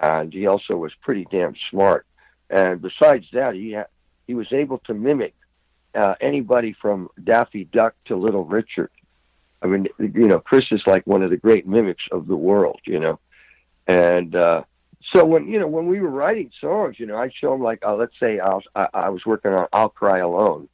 and 0.00 0.32
he 0.32 0.46
also 0.46 0.76
was 0.76 0.92
pretty 1.02 1.26
damn 1.30 1.54
smart. 1.70 2.06
And 2.48 2.80
besides 2.80 3.26
that, 3.32 3.54
he 3.54 3.74
ha- 3.74 3.90
he 4.28 4.34
was 4.34 4.46
able 4.52 4.78
to 4.86 4.94
mimic 4.94 5.34
uh, 5.94 6.14
anybody 6.20 6.72
from 6.80 7.08
Daffy 7.22 7.64
Duck 7.64 7.94
to 8.06 8.16
Little 8.16 8.44
Richard. 8.44 8.90
I 9.60 9.66
mean, 9.66 9.88
you 9.98 10.28
know, 10.28 10.38
Chris 10.38 10.66
is 10.70 10.82
like 10.86 11.04
one 11.04 11.22
of 11.22 11.30
the 11.30 11.36
great 11.36 11.66
mimics 11.66 12.04
of 12.12 12.28
the 12.28 12.36
world, 12.36 12.80
you 12.84 13.00
know, 13.00 13.18
and 13.88 14.36
uh, 14.36 14.62
so 15.14 15.24
when 15.24 15.46
you 15.48 15.58
know 15.58 15.68
when 15.68 15.86
we 15.86 16.00
were 16.00 16.10
writing 16.10 16.50
songs, 16.60 16.96
you 16.98 17.06
know, 17.06 17.16
I'd 17.16 17.32
show 17.34 17.54
him 17.54 17.62
like, 17.62 17.84
uh, 17.84 17.94
let's 17.94 18.18
say 18.18 18.38
I 18.38 18.48
was, 18.48 18.64
I, 18.74 18.88
I 18.94 19.08
was 19.10 19.24
working 19.24 19.52
on 19.52 19.66
"I'll 19.72 19.88
Cry 19.88 20.18
Alone," 20.18 20.68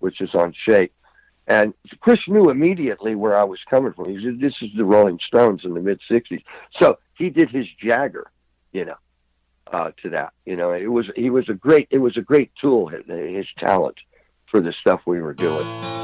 which 0.00 0.20
is 0.20 0.34
on 0.34 0.54
Shake, 0.66 0.92
and 1.46 1.74
Chris 2.00 2.18
knew 2.26 2.50
immediately 2.50 3.14
where 3.14 3.38
I 3.38 3.44
was 3.44 3.60
coming 3.70 3.92
from. 3.92 4.08
He 4.08 4.24
said, 4.24 4.40
"This 4.40 4.54
is 4.62 4.70
the 4.76 4.84
Rolling 4.84 5.20
Stones 5.26 5.62
in 5.64 5.74
the 5.74 5.80
mid 5.80 6.00
'60s," 6.10 6.42
so 6.80 6.98
he 7.16 7.30
did 7.30 7.50
his 7.50 7.66
Jagger, 7.80 8.30
you 8.72 8.84
know, 8.84 8.96
uh, 9.72 9.92
to 10.02 10.10
that. 10.10 10.32
You 10.44 10.56
know, 10.56 10.72
it 10.72 10.90
was 10.90 11.06
he 11.14 11.30
was 11.30 11.48
a 11.48 11.54
great 11.54 11.86
it 11.90 11.98
was 11.98 12.16
a 12.16 12.22
great 12.22 12.50
tool 12.60 12.88
his, 12.88 13.04
his 13.06 13.46
talent 13.58 13.96
for 14.50 14.60
the 14.60 14.72
stuff 14.80 15.02
we 15.06 15.20
were 15.20 15.34
doing. 15.34 16.03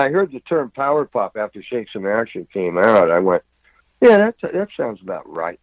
I 0.00 0.08
heard 0.08 0.32
the 0.32 0.40
term 0.40 0.70
power 0.70 1.04
pop 1.04 1.36
after 1.36 1.62
Shake 1.62 1.88
Some 1.92 2.06
Action 2.06 2.46
came 2.52 2.78
out, 2.78 3.10
I 3.10 3.18
went, 3.20 3.42
"Yeah, 4.00 4.18
that 4.18 4.36
that 4.40 4.68
sounds 4.76 5.00
about 5.02 5.30
right." 5.30 5.60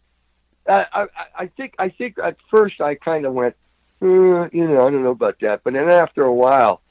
I 0.68 0.86
I, 0.94 1.08
I 1.36 1.48
think 1.48 1.74
I 1.80 1.90
think 1.90 2.18
at 2.20 2.38
first 2.50 2.80
I 2.82 2.96
kind 2.96 3.26
of 3.26 3.34
went, 3.34 3.56
uh, 4.02 4.50
you 4.50 4.68
know, 4.68 4.82
I 4.86 4.92
don't 4.92 5.04
know 5.04 5.12
about 5.12 5.40
that, 5.42 5.62
but 5.64 5.74
then 5.74 5.90
after 5.90 6.24
a 6.24 6.34
while, 6.34 6.82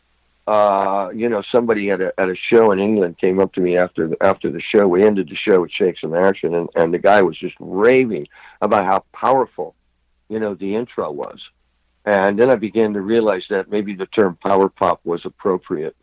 uh, 0.46 1.10
you 1.14 1.28
know, 1.28 1.42
somebody 1.54 1.90
at 1.90 2.00
a 2.00 2.12
at 2.18 2.28
a 2.28 2.36
show 2.36 2.72
in 2.72 2.78
England 2.78 3.18
came 3.18 3.40
up 3.40 3.52
to 3.54 3.60
me 3.60 3.76
after 3.76 4.08
the, 4.08 4.16
after 4.22 4.50
the 4.50 4.60
show. 4.60 4.86
We 4.86 5.04
ended 5.04 5.28
the 5.28 5.36
show 5.36 5.60
with 5.60 5.72
Shake 5.72 5.98
Some 6.00 6.14
Action, 6.14 6.54
and 6.54 6.68
and 6.74 6.92
the 6.92 6.98
guy 6.98 7.22
was 7.22 7.38
just 7.38 7.56
raving 7.58 8.28
about 8.60 8.84
how 8.84 9.04
powerful, 9.12 9.74
you 10.28 10.38
know, 10.38 10.54
the 10.54 10.74
intro 10.74 11.10
was. 11.10 11.40
And 12.04 12.38
then 12.38 12.50
I 12.50 12.54
began 12.54 12.92
to 12.92 13.00
realize 13.00 13.44
that 13.50 13.68
maybe 13.68 13.94
the 13.94 14.06
term 14.06 14.38
power 14.44 14.68
pop 14.68 15.00
was 15.04 15.22
appropriate 15.24 15.96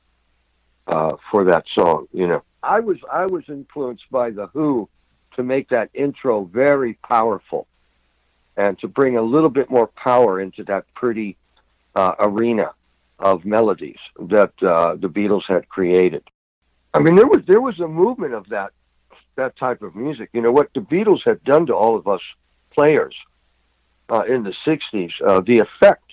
uh, 0.88 1.14
for 1.32 1.46
that 1.46 1.66
song. 1.74 2.08
You 2.12 2.28
know, 2.28 2.44
I 2.62 2.80
was 2.80 2.98
I 3.12 3.26
was 3.26 3.44
influenced 3.48 4.10
by 4.12 4.32
the 4.32 4.48
Who 4.48 4.90
to 5.36 5.44
make 5.44 5.70
that 5.70 5.90
intro 5.94 6.44
very 6.44 6.94
powerful 7.08 7.68
and 8.56 8.78
to 8.80 8.88
bring 8.88 9.18
a 9.18 9.22
little 9.22 9.50
bit 9.50 9.70
more 9.70 9.88
power 9.88 10.40
into 10.40 10.64
that 10.66 10.86
pretty 10.94 11.38
uh, 11.96 12.14
arena 12.20 12.72
of 13.20 13.46
melodies 13.46 14.00
that 14.20 14.52
uh, 14.62 14.96
the 14.96 15.08
Beatles 15.08 15.44
had 15.48 15.68
created. 15.70 16.24
I 16.94 17.00
mean, 17.00 17.16
there 17.16 17.28
was 17.28 17.44
there 17.48 17.62
was 17.62 17.80
a 17.80 17.88
movement 17.88 18.34
of 18.34 18.50
that 18.50 18.72
that 19.36 19.58
type 19.58 19.82
of 19.82 19.96
music. 19.96 20.30
You 20.34 20.42
know 20.42 20.52
what 20.52 20.70
the 20.74 20.82
Beatles 20.82 21.22
had 21.26 21.44
done 21.44 21.66
to 21.68 21.74
all 21.74 21.96
of 21.96 22.08
us 22.08 22.22
players 22.72 23.16
uh, 24.10 24.24
in 24.24 24.44
the 24.44 24.54
'60s. 24.66 25.12
Uh, 25.26 25.42
the 25.42 25.60
effect 25.60 26.13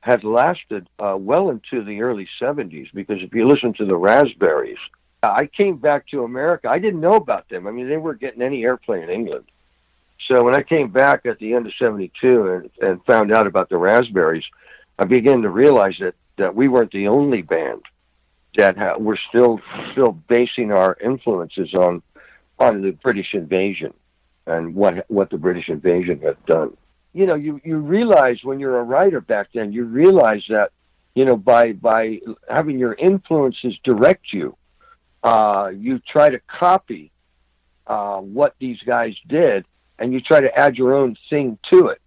had 0.00 0.24
lasted 0.24 0.88
uh, 0.98 1.16
well 1.18 1.50
into 1.50 1.84
the 1.84 2.02
early 2.02 2.28
70s 2.40 2.88
because 2.94 3.22
if 3.22 3.34
you 3.34 3.46
listen 3.46 3.72
to 3.74 3.84
the 3.84 3.96
Raspberries, 3.96 4.78
I 5.22 5.46
came 5.46 5.78
back 5.78 6.06
to 6.08 6.22
America. 6.22 6.68
I 6.68 6.78
didn't 6.78 7.00
know 7.00 7.16
about 7.16 7.48
them. 7.48 7.66
I 7.66 7.72
mean, 7.72 7.88
they 7.88 7.96
weren't 7.96 8.20
getting 8.20 8.42
any 8.42 8.62
airplay 8.62 9.02
in 9.02 9.10
England. 9.10 9.44
So 10.30 10.44
when 10.44 10.54
I 10.54 10.62
came 10.62 10.90
back 10.90 11.26
at 11.26 11.38
the 11.38 11.54
end 11.54 11.66
of 11.66 11.72
72 11.82 12.46
and, 12.46 12.70
and 12.80 13.04
found 13.04 13.32
out 13.32 13.46
about 13.46 13.68
the 13.68 13.78
Raspberries, 13.78 14.44
I 14.98 15.04
began 15.04 15.42
to 15.42 15.48
realize 15.48 15.96
that, 16.00 16.14
that 16.36 16.54
we 16.54 16.68
weren't 16.68 16.92
the 16.92 17.08
only 17.08 17.42
band 17.42 17.82
that 18.56 18.76
ha- 18.76 18.96
were 18.98 19.18
still 19.28 19.60
still 19.92 20.12
basing 20.12 20.72
our 20.72 20.96
influences 21.02 21.74
on 21.74 22.02
on 22.58 22.82
the 22.82 22.90
British 22.90 23.34
invasion 23.34 23.94
and 24.46 24.74
what 24.74 25.04
what 25.08 25.30
the 25.30 25.38
British 25.38 25.68
invasion 25.68 26.20
had 26.20 26.44
done 26.46 26.76
you 27.12 27.26
know, 27.26 27.34
you 27.34 27.60
you 27.64 27.78
realize 27.78 28.38
when 28.42 28.60
you're 28.60 28.78
a 28.78 28.84
writer 28.84 29.20
back 29.20 29.48
then, 29.54 29.72
you 29.72 29.84
realize 29.84 30.44
that, 30.48 30.72
you 31.14 31.24
know, 31.24 31.36
by 31.36 31.72
by 31.72 32.20
having 32.48 32.78
your 32.78 32.94
influences 32.94 33.76
direct 33.82 34.32
you, 34.32 34.56
uh, 35.22 35.70
you 35.74 36.00
try 36.00 36.28
to 36.28 36.40
copy 36.40 37.10
uh, 37.86 38.18
what 38.18 38.54
these 38.58 38.78
guys 38.86 39.14
did, 39.26 39.64
and 39.98 40.12
you 40.12 40.20
try 40.20 40.40
to 40.40 40.58
add 40.58 40.76
your 40.76 40.94
own 40.94 41.16
thing 41.30 41.58
to 41.72 41.88
it, 41.88 42.00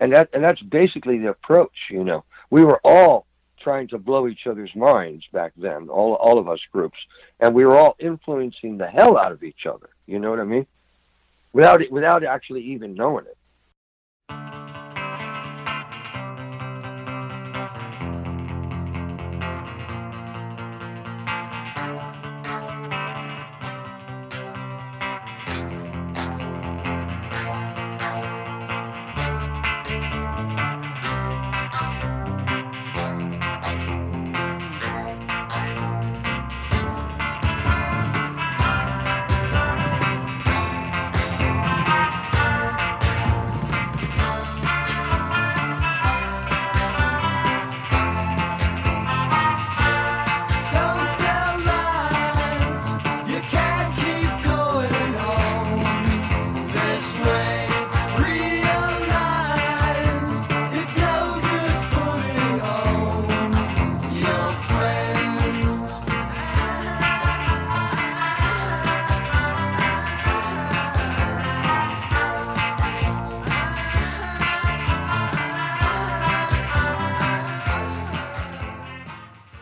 and 0.00 0.12
that 0.14 0.28
and 0.32 0.42
that's 0.42 0.60
basically 0.60 1.18
the 1.18 1.28
approach. 1.28 1.76
You 1.90 2.04
know, 2.04 2.24
we 2.50 2.64
were 2.64 2.80
all 2.84 3.26
trying 3.60 3.88
to 3.88 3.98
blow 3.98 4.28
each 4.28 4.46
other's 4.46 4.74
minds 4.74 5.24
back 5.32 5.52
then, 5.56 5.88
all 5.88 6.14
all 6.14 6.38
of 6.38 6.48
us 6.48 6.60
groups, 6.72 6.98
and 7.40 7.54
we 7.54 7.64
were 7.64 7.76
all 7.76 7.96
influencing 7.98 8.76
the 8.76 8.88
hell 8.88 9.16
out 9.16 9.32
of 9.32 9.42
each 9.44 9.66
other. 9.66 9.88
You 10.06 10.18
know 10.18 10.30
what 10.30 10.40
I 10.40 10.44
mean? 10.44 10.66
Without 11.52 11.80
without 11.90 12.24
actually 12.24 12.64
even 12.64 12.94
knowing 12.94 13.24
it. 13.24 13.37
Thank 14.28 14.54
you. 14.54 14.57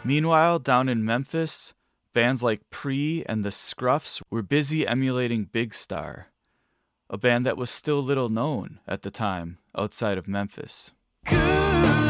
Meanwhile, 0.06 0.60
down 0.60 0.88
in 0.88 1.04
Memphis, 1.04 1.74
bands 2.14 2.40
like 2.40 2.70
Prix 2.70 3.24
and 3.26 3.44
the 3.44 3.50
Scruffs 3.50 4.22
were 4.30 4.40
busy 4.40 4.86
emulating 4.86 5.46
Big 5.46 5.74
Star. 5.74 6.28
a 7.08 7.16
band 7.16 7.46
that 7.46 7.56
was 7.56 7.70
still 7.70 8.02
little 8.02 8.28
known 8.28 8.80
at 8.86 9.02
the 9.02 9.10
time 9.10 9.58
outside 9.76 10.18
of 10.18 10.28
Memphis. 10.28 10.92
Everyone 11.26 12.05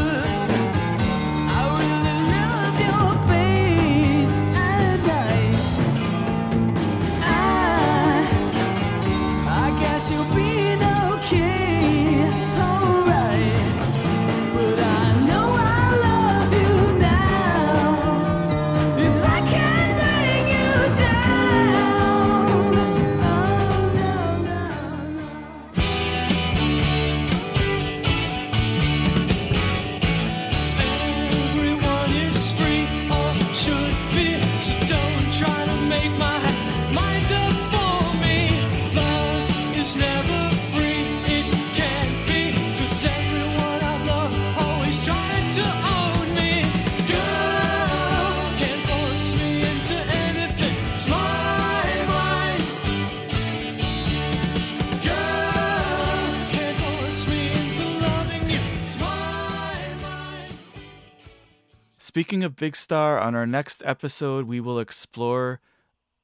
of 62.47 62.57
Big 62.57 62.77
Star, 62.77 63.19
on 63.19 63.35
our 63.35 63.47
next 63.47 63.83
episode, 63.85 64.47
we 64.47 64.61
will 64.61 64.79
explore 64.79 65.61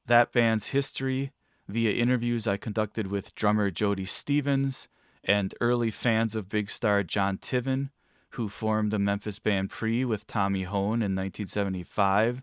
that 0.07 0.31
band's 0.31 0.67
history 0.67 1.31
via 1.67 1.91
interviews 1.91 2.47
I 2.47 2.57
conducted 2.57 3.07
with 3.07 3.35
drummer 3.35 3.69
Jody 3.69 4.05
Stephens 4.05 4.87
and 5.23 5.53
early 5.61 5.91
fans 5.91 6.35
of 6.35 6.49
Big 6.49 6.71
Star 6.71 7.03
Jon 7.03 7.37
Tiven, 7.37 7.91
who 8.31 8.49
formed 8.49 8.91
the 8.91 8.97
Memphis 8.97 9.37
band 9.37 9.69
Prix 9.69 10.03
with 10.05 10.25
Tommy 10.25 10.65
Hoehn 10.65 11.03
in 11.03 11.13
1975, 11.13 12.41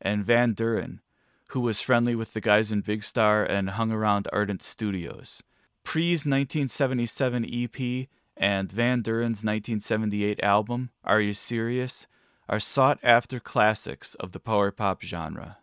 and 0.00 0.24
Van 0.24 0.54
Duren, 0.54 1.00
who 1.48 1.60
was 1.60 1.80
friendly 1.80 2.14
with 2.14 2.34
the 2.34 2.40
guys 2.40 2.70
in 2.70 2.82
Big 2.82 3.02
Star 3.02 3.44
and 3.44 3.70
hung 3.70 3.90
around 3.90 4.28
Ardent 4.32 4.62
Studios. 4.62 5.42
Prix's 5.82 6.26
1977 6.26 7.46
EP 7.50 8.08
and 8.36 8.70
Van 8.70 9.02
Duren's 9.02 9.42
1978 9.42 10.38
album, 10.42 10.90
Are 11.02 11.20
You 11.20 11.32
Serious? 11.32 12.06
Are 12.48 12.60
sought 12.60 12.98
after 13.02 13.40
classics 13.40 14.14
of 14.16 14.32
the 14.32 14.40
power 14.40 14.70
pop 14.70 15.02
genre. 15.02 15.58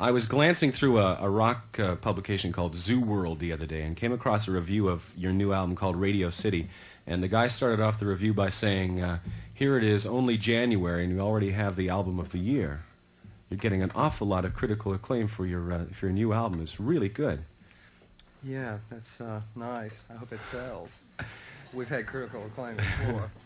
I 0.00 0.10
was 0.10 0.26
glancing 0.26 0.72
through 0.72 0.98
a, 0.98 1.18
a 1.20 1.30
rock 1.30 1.78
uh, 1.78 1.94
publication 1.96 2.50
called 2.52 2.74
Zoo 2.74 3.00
World 3.00 3.38
the 3.38 3.52
other 3.52 3.66
day 3.66 3.82
and 3.82 3.96
came 3.96 4.12
across 4.12 4.48
a 4.48 4.50
review 4.50 4.88
of 4.88 5.12
your 5.16 5.32
new 5.32 5.52
album 5.52 5.76
called 5.76 5.94
Radio 5.94 6.30
City. 6.30 6.68
And 7.06 7.22
the 7.22 7.28
guy 7.28 7.46
started 7.46 7.80
off 7.80 8.00
the 8.00 8.06
review 8.06 8.34
by 8.34 8.48
saying, 8.48 9.00
uh, 9.00 9.18
here 9.52 9.78
it 9.78 9.84
is, 9.84 10.04
only 10.04 10.36
January, 10.36 11.04
and 11.04 11.12
you 11.12 11.20
already 11.20 11.50
have 11.50 11.76
the 11.76 11.90
album 11.90 12.18
of 12.18 12.32
the 12.32 12.38
year. 12.38 12.82
You're 13.50 13.58
getting 13.58 13.82
an 13.82 13.92
awful 13.94 14.26
lot 14.26 14.44
of 14.44 14.54
critical 14.54 14.94
acclaim 14.94 15.28
for 15.28 15.46
your, 15.46 15.72
uh, 15.72 15.84
for 15.92 16.06
your 16.06 16.14
new 16.14 16.32
album. 16.32 16.60
It's 16.60 16.80
really 16.80 17.08
good. 17.08 17.44
Yeah, 18.42 18.78
that's 18.90 19.20
uh, 19.20 19.42
nice. 19.54 19.96
I 20.10 20.14
hope 20.14 20.32
it 20.32 20.40
sells. 20.50 20.92
We've 21.72 21.88
had 21.88 22.06
critical 22.06 22.44
acclaim 22.46 22.76
before. 22.76 23.30